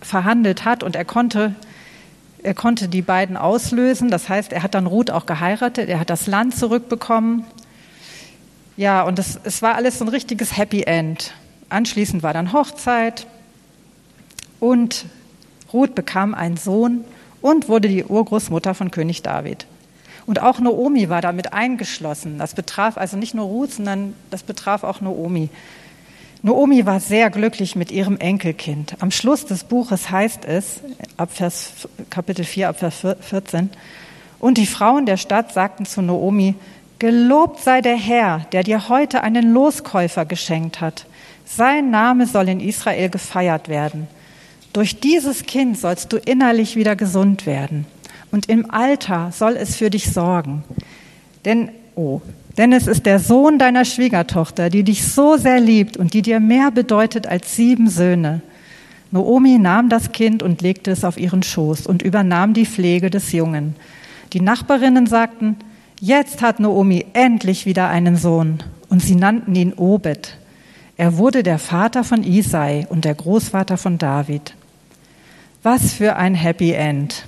verhandelt 0.00 0.64
hat 0.64 0.82
und 0.82 0.94
er 0.94 1.04
konnte, 1.04 1.54
er 2.42 2.54
konnte 2.54 2.88
die 2.88 3.02
beiden 3.02 3.36
auslösen. 3.36 4.10
Das 4.10 4.28
heißt, 4.28 4.52
er 4.52 4.62
hat 4.62 4.74
dann 4.74 4.86
Ruth 4.86 5.10
auch 5.10 5.26
geheiratet, 5.26 5.88
er 5.88 6.00
hat 6.00 6.10
das 6.10 6.26
Land 6.26 6.56
zurückbekommen 6.56 7.44
ja, 8.76 9.02
und 9.02 9.18
es, 9.18 9.40
es 9.42 9.62
war 9.62 9.74
alles 9.74 9.98
so 9.98 10.04
ein 10.04 10.08
richtiges 10.08 10.56
Happy 10.56 10.82
End. 10.82 11.32
Anschließend 11.70 12.22
war 12.22 12.34
dann 12.34 12.52
Hochzeit 12.52 13.26
und 14.60 15.06
Ruth 15.72 15.94
bekam 15.94 16.34
einen 16.34 16.58
Sohn 16.58 17.04
und 17.40 17.68
wurde 17.68 17.88
die 17.88 18.04
Urgroßmutter 18.04 18.74
von 18.74 18.90
König 18.90 19.22
David. 19.22 19.66
Und 20.26 20.42
auch 20.42 20.60
Noomi 20.60 21.08
war 21.08 21.22
damit 21.22 21.52
eingeschlossen. 21.52 22.38
Das 22.38 22.54
betraf 22.54 22.98
also 22.98 23.16
nicht 23.16 23.34
nur 23.34 23.46
Ruth, 23.46 23.72
sondern 23.72 24.14
das 24.30 24.42
betraf 24.42 24.84
auch 24.84 25.00
Noomi. 25.00 25.48
Noomi 26.42 26.86
war 26.86 27.00
sehr 27.00 27.30
glücklich 27.30 27.76
mit 27.76 27.90
ihrem 27.90 28.18
Enkelkind. 28.18 28.96
Am 29.00 29.10
Schluss 29.10 29.46
des 29.46 29.64
Buches 29.64 30.10
heißt 30.10 30.44
es, 30.44 30.80
ab 31.16 31.30
Vers, 31.32 31.88
Kapitel 32.10 32.44
4, 32.44 32.68
ab 32.68 32.78
Vers 32.78 33.06
14, 33.20 33.70
und 34.38 34.58
die 34.58 34.66
Frauen 34.66 35.06
der 35.06 35.16
Stadt 35.16 35.52
sagten 35.52 35.86
zu 35.86 36.02
Noomi, 36.02 36.54
Gelobt 36.98 37.60
sei 37.60 37.82
der 37.82 37.96
Herr, 37.96 38.46
der 38.52 38.62
dir 38.62 38.88
heute 38.88 39.22
einen 39.22 39.52
Loskäufer 39.52 40.24
geschenkt 40.24 40.80
hat. 40.80 41.04
Sein 41.44 41.90
Name 41.90 42.26
soll 42.26 42.48
in 42.48 42.60
Israel 42.60 43.10
gefeiert 43.10 43.68
werden. 43.68 44.08
Durch 44.72 44.98
dieses 45.00 45.44
Kind 45.44 45.78
sollst 45.78 46.12
du 46.12 46.16
innerlich 46.16 46.74
wieder 46.74 46.96
gesund 46.96 47.44
werden. 47.44 47.86
Und 48.30 48.48
im 48.48 48.70
Alter 48.70 49.30
soll 49.32 49.56
es 49.56 49.76
für 49.76 49.90
dich 49.90 50.10
sorgen. 50.10 50.64
Denn, 51.44 51.70
oh, 51.94 52.22
denn 52.56 52.72
es 52.72 52.86
ist 52.86 53.06
der 53.06 53.18
Sohn 53.18 53.58
deiner 53.58 53.84
Schwiegertochter, 53.84 54.70
die 54.70 54.82
dich 54.82 55.06
so 55.06 55.36
sehr 55.36 55.60
liebt 55.60 55.96
und 55.96 56.14
die 56.14 56.22
dir 56.22 56.40
mehr 56.40 56.70
bedeutet 56.70 57.26
als 57.26 57.54
sieben 57.54 57.88
Söhne. 57.88 58.40
Noomi 59.10 59.58
nahm 59.58 59.88
das 59.88 60.12
Kind 60.12 60.42
und 60.42 60.62
legte 60.62 60.90
es 60.90 61.04
auf 61.04 61.18
ihren 61.18 61.42
Schoß 61.42 61.86
und 61.86 62.02
übernahm 62.02 62.54
die 62.54 62.66
Pflege 62.66 63.10
des 63.10 63.32
Jungen. 63.32 63.76
Die 64.32 64.40
Nachbarinnen 64.40 65.06
sagten, 65.06 65.56
Jetzt 66.00 66.42
hat 66.42 66.60
Noomi 66.60 67.06
endlich 67.14 67.64
wieder 67.64 67.88
einen 67.88 68.16
Sohn 68.16 68.62
und 68.90 69.00
sie 69.00 69.14
nannten 69.14 69.54
ihn 69.54 69.72
Obed. 69.72 70.36
Er 70.98 71.16
wurde 71.16 71.42
der 71.42 71.58
Vater 71.58 72.04
von 72.04 72.22
Isai 72.22 72.86
und 72.88 73.04
der 73.04 73.14
Großvater 73.14 73.76
von 73.76 73.96
David. 73.96 74.54
Was 75.62 75.94
für 75.94 76.16
ein 76.16 76.34
Happy 76.34 76.72
End. 76.72 77.26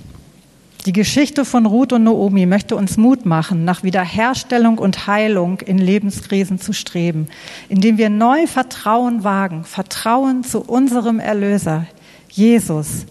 Die 0.89 0.93
Geschichte 0.93 1.45
von 1.45 1.67
Ruth 1.67 1.93
und 1.93 2.05
Noomi 2.05 2.47
möchte 2.47 2.75
uns 2.75 2.97
Mut 2.97 3.23
machen, 3.23 3.63
nach 3.63 3.83
Wiederherstellung 3.83 4.79
und 4.79 5.05
Heilung 5.05 5.59
in 5.59 5.77
Lebenskrisen 5.77 6.59
zu 6.59 6.73
streben, 6.73 7.27
indem 7.67 7.99
wir 7.99 8.09
neu 8.09 8.47
Vertrauen 8.47 9.23
wagen, 9.23 9.65
Vertrauen 9.65 10.43
zu 10.43 10.61
unserem 10.61 11.19
Erlöser, 11.19 11.85
Jesus. 12.31 13.05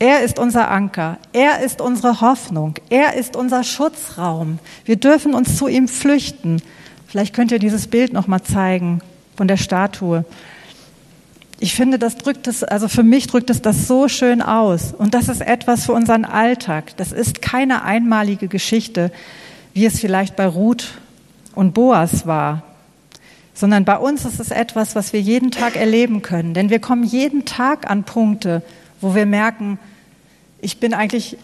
Er 0.00 0.22
ist 0.24 0.40
unser 0.40 0.68
Anker. 0.68 1.18
Er 1.32 1.60
ist 1.60 1.80
unsere 1.80 2.20
Hoffnung. 2.20 2.74
Er 2.90 3.14
ist 3.14 3.36
unser 3.36 3.62
Schutzraum. 3.62 4.58
Wir 4.84 4.96
dürfen 4.96 5.32
uns 5.32 5.56
zu 5.56 5.68
ihm 5.68 5.86
flüchten. 5.86 6.60
Vielleicht 7.06 7.36
könnt 7.36 7.52
ihr 7.52 7.60
dieses 7.60 7.86
Bild 7.86 8.12
noch 8.12 8.26
mal 8.26 8.42
zeigen 8.42 9.00
von 9.36 9.46
der 9.46 9.58
Statue. 9.58 10.24
Ich 11.64 11.74
finde, 11.74 11.98
das 11.98 12.18
drückt 12.18 12.46
es, 12.46 12.62
also 12.62 12.88
für 12.88 13.02
mich 13.02 13.26
drückt 13.26 13.48
es 13.48 13.62
das 13.62 13.88
so 13.88 14.06
schön 14.06 14.42
aus. 14.42 14.92
Und 14.92 15.14
das 15.14 15.30
ist 15.30 15.40
etwas 15.40 15.86
für 15.86 15.94
unseren 15.94 16.26
Alltag. 16.26 16.94
Das 16.98 17.10
ist 17.10 17.40
keine 17.40 17.84
einmalige 17.84 18.48
Geschichte, 18.48 19.10
wie 19.72 19.86
es 19.86 19.98
vielleicht 19.98 20.36
bei 20.36 20.46
Ruth 20.46 20.98
und 21.54 21.72
Boas 21.72 22.26
war, 22.26 22.64
sondern 23.54 23.86
bei 23.86 23.96
uns 23.96 24.26
ist 24.26 24.40
es 24.40 24.50
etwas, 24.50 24.94
was 24.94 25.14
wir 25.14 25.22
jeden 25.22 25.52
Tag 25.52 25.76
erleben 25.76 26.20
können. 26.20 26.52
Denn 26.52 26.68
wir 26.68 26.80
kommen 26.80 27.02
jeden 27.02 27.46
Tag 27.46 27.90
an 27.90 28.04
Punkte, 28.04 28.60
wo 29.00 29.14
wir 29.14 29.24
merken, 29.24 29.78
ich 30.60 30.80
bin 30.80 30.92
eigentlich 30.92 31.38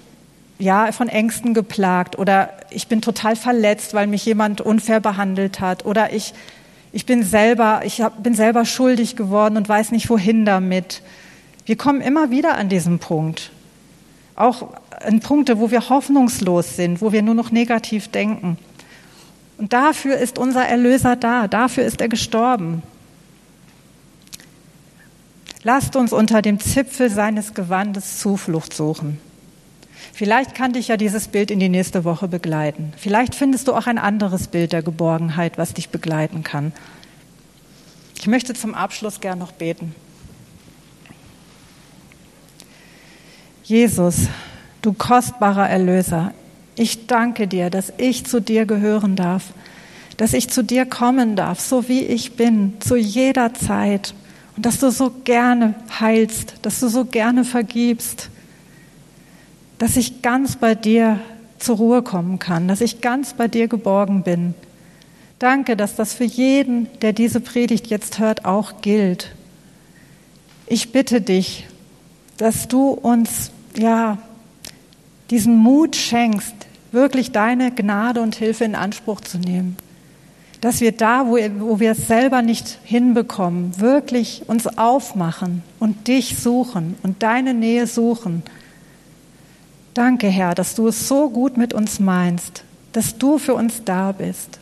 ja 0.58 0.92
von 0.92 1.08
Ängsten 1.08 1.54
geplagt 1.54 2.18
oder 2.18 2.50
ich 2.68 2.88
bin 2.88 3.00
total 3.00 3.36
verletzt, 3.36 3.94
weil 3.94 4.06
mich 4.06 4.26
jemand 4.26 4.60
unfair 4.60 5.00
behandelt 5.00 5.60
hat 5.60 5.86
oder 5.86 6.12
ich 6.12 6.34
ich 6.92 7.06
bin 7.06 7.22
selber 7.22 7.82
ich 7.84 8.00
hab, 8.00 8.22
bin 8.22 8.34
selber 8.34 8.64
schuldig 8.64 9.16
geworden 9.16 9.56
und 9.56 9.68
weiß 9.68 9.92
nicht 9.92 10.10
wohin 10.10 10.44
damit. 10.44 11.02
Wir 11.66 11.76
kommen 11.76 12.00
immer 12.00 12.30
wieder 12.30 12.56
an 12.56 12.68
diesen 12.68 12.98
Punkt. 12.98 13.50
Auch 14.34 14.68
an 14.90 15.20
Punkte, 15.20 15.58
wo 15.58 15.70
wir 15.70 15.88
hoffnungslos 15.88 16.76
sind, 16.76 17.00
wo 17.00 17.12
wir 17.12 17.22
nur 17.22 17.34
noch 17.34 17.50
negativ 17.50 18.08
denken. 18.08 18.58
Und 19.58 19.72
dafür 19.72 20.16
ist 20.16 20.38
unser 20.38 20.66
Erlöser 20.66 21.16
da, 21.16 21.46
dafür 21.46 21.84
ist 21.84 22.00
er 22.00 22.08
gestorben. 22.08 22.82
Lasst 25.62 25.94
uns 25.94 26.12
unter 26.12 26.40
dem 26.40 26.58
Zipfel 26.58 27.10
seines 27.10 27.52
Gewandes 27.52 28.18
Zuflucht 28.18 28.72
suchen. 28.72 29.18
Vielleicht 30.12 30.54
kann 30.54 30.72
dich 30.72 30.88
ja 30.88 30.96
dieses 30.96 31.28
Bild 31.28 31.50
in 31.50 31.60
die 31.60 31.68
nächste 31.68 32.04
Woche 32.04 32.28
begleiten. 32.28 32.92
Vielleicht 32.96 33.34
findest 33.34 33.68
du 33.68 33.74
auch 33.74 33.86
ein 33.86 33.98
anderes 33.98 34.48
Bild 34.48 34.72
der 34.72 34.82
Geborgenheit, 34.82 35.58
was 35.58 35.74
dich 35.74 35.88
begleiten 35.88 36.42
kann. 36.44 36.72
Ich 38.18 38.26
möchte 38.26 38.52
zum 38.52 38.74
Abschluss 38.74 39.20
gern 39.20 39.38
noch 39.38 39.52
beten. 39.52 39.94
Jesus, 43.64 44.26
du 44.82 44.92
kostbarer 44.92 45.68
Erlöser, 45.68 46.34
ich 46.76 47.06
danke 47.06 47.46
dir, 47.46 47.70
dass 47.70 47.92
ich 47.98 48.26
zu 48.26 48.40
dir 48.40 48.66
gehören 48.66 49.16
darf, 49.16 49.52
dass 50.16 50.32
ich 50.32 50.50
zu 50.50 50.64
dir 50.64 50.86
kommen 50.86 51.36
darf, 51.36 51.60
so 51.60 51.88
wie 51.88 52.00
ich 52.00 52.36
bin, 52.36 52.74
zu 52.80 52.96
jeder 52.96 53.54
Zeit 53.54 54.14
und 54.56 54.66
dass 54.66 54.80
du 54.80 54.90
so 54.90 55.12
gerne 55.24 55.74
heilst, 55.98 56.54
dass 56.62 56.80
du 56.80 56.88
so 56.88 57.04
gerne 57.04 57.44
vergibst, 57.44 58.28
dass 59.80 59.96
ich 59.96 60.20
ganz 60.20 60.56
bei 60.56 60.74
dir 60.74 61.18
zur 61.58 61.78
Ruhe 61.78 62.02
kommen 62.02 62.38
kann, 62.38 62.68
dass 62.68 62.82
ich 62.82 63.00
ganz 63.00 63.32
bei 63.32 63.48
dir 63.48 63.66
geborgen 63.66 64.22
bin. 64.22 64.54
Danke, 65.38 65.74
dass 65.74 65.96
das 65.96 66.12
für 66.12 66.24
jeden, 66.24 66.86
der 67.00 67.14
diese 67.14 67.40
Predigt 67.40 67.86
jetzt 67.86 68.18
hört, 68.18 68.44
auch 68.44 68.82
gilt. 68.82 69.34
Ich 70.66 70.92
bitte 70.92 71.22
dich, 71.22 71.66
dass 72.36 72.68
du 72.68 72.90
uns 72.90 73.52
ja 73.74 74.18
diesen 75.30 75.56
Mut 75.56 75.96
schenkst, 75.96 76.54
wirklich 76.92 77.32
deine 77.32 77.70
Gnade 77.70 78.20
und 78.20 78.34
Hilfe 78.34 78.64
in 78.64 78.74
Anspruch 78.74 79.22
zu 79.22 79.38
nehmen. 79.38 79.78
Dass 80.60 80.82
wir 80.82 80.92
da, 80.92 81.26
wo, 81.26 81.38
wo 81.58 81.80
wir 81.80 81.92
es 81.92 82.06
selber 82.06 82.42
nicht 82.42 82.78
hinbekommen, 82.84 83.80
wirklich 83.80 84.42
uns 84.46 84.66
aufmachen 84.66 85.62
und 85.78 86.06
dich 86.06 86.38
suchen 86.38 86.96
und 87.02 87.22
deine 87.22 87.54
Nähe 87.54 87.86
suchen. 87.86 88.42
Danke, 89.94 90.28
Herr, 90.28 90.54
dass 90.54 90.74
du 90.74 90.88
es 90.88 91.08
so 91.08 91.30
gut 91.30 91.56
mit 91.56 91.74
uns 91.74 91.98
meinst, 91.98 92.64
dass 92.92 93.18
du 93.18 93.38
für 93.38 93.54
uns 93.54 93.84
da 93.84 94.12
bist. 94.12 94.58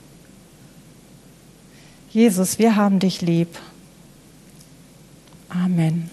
Jesus, 2.11 2.59
wir 2.59 2.76
haben 2.76 2.99
dich 2.99 3.20
lieb. 3.20 3.49
Amen. 5.51 6.11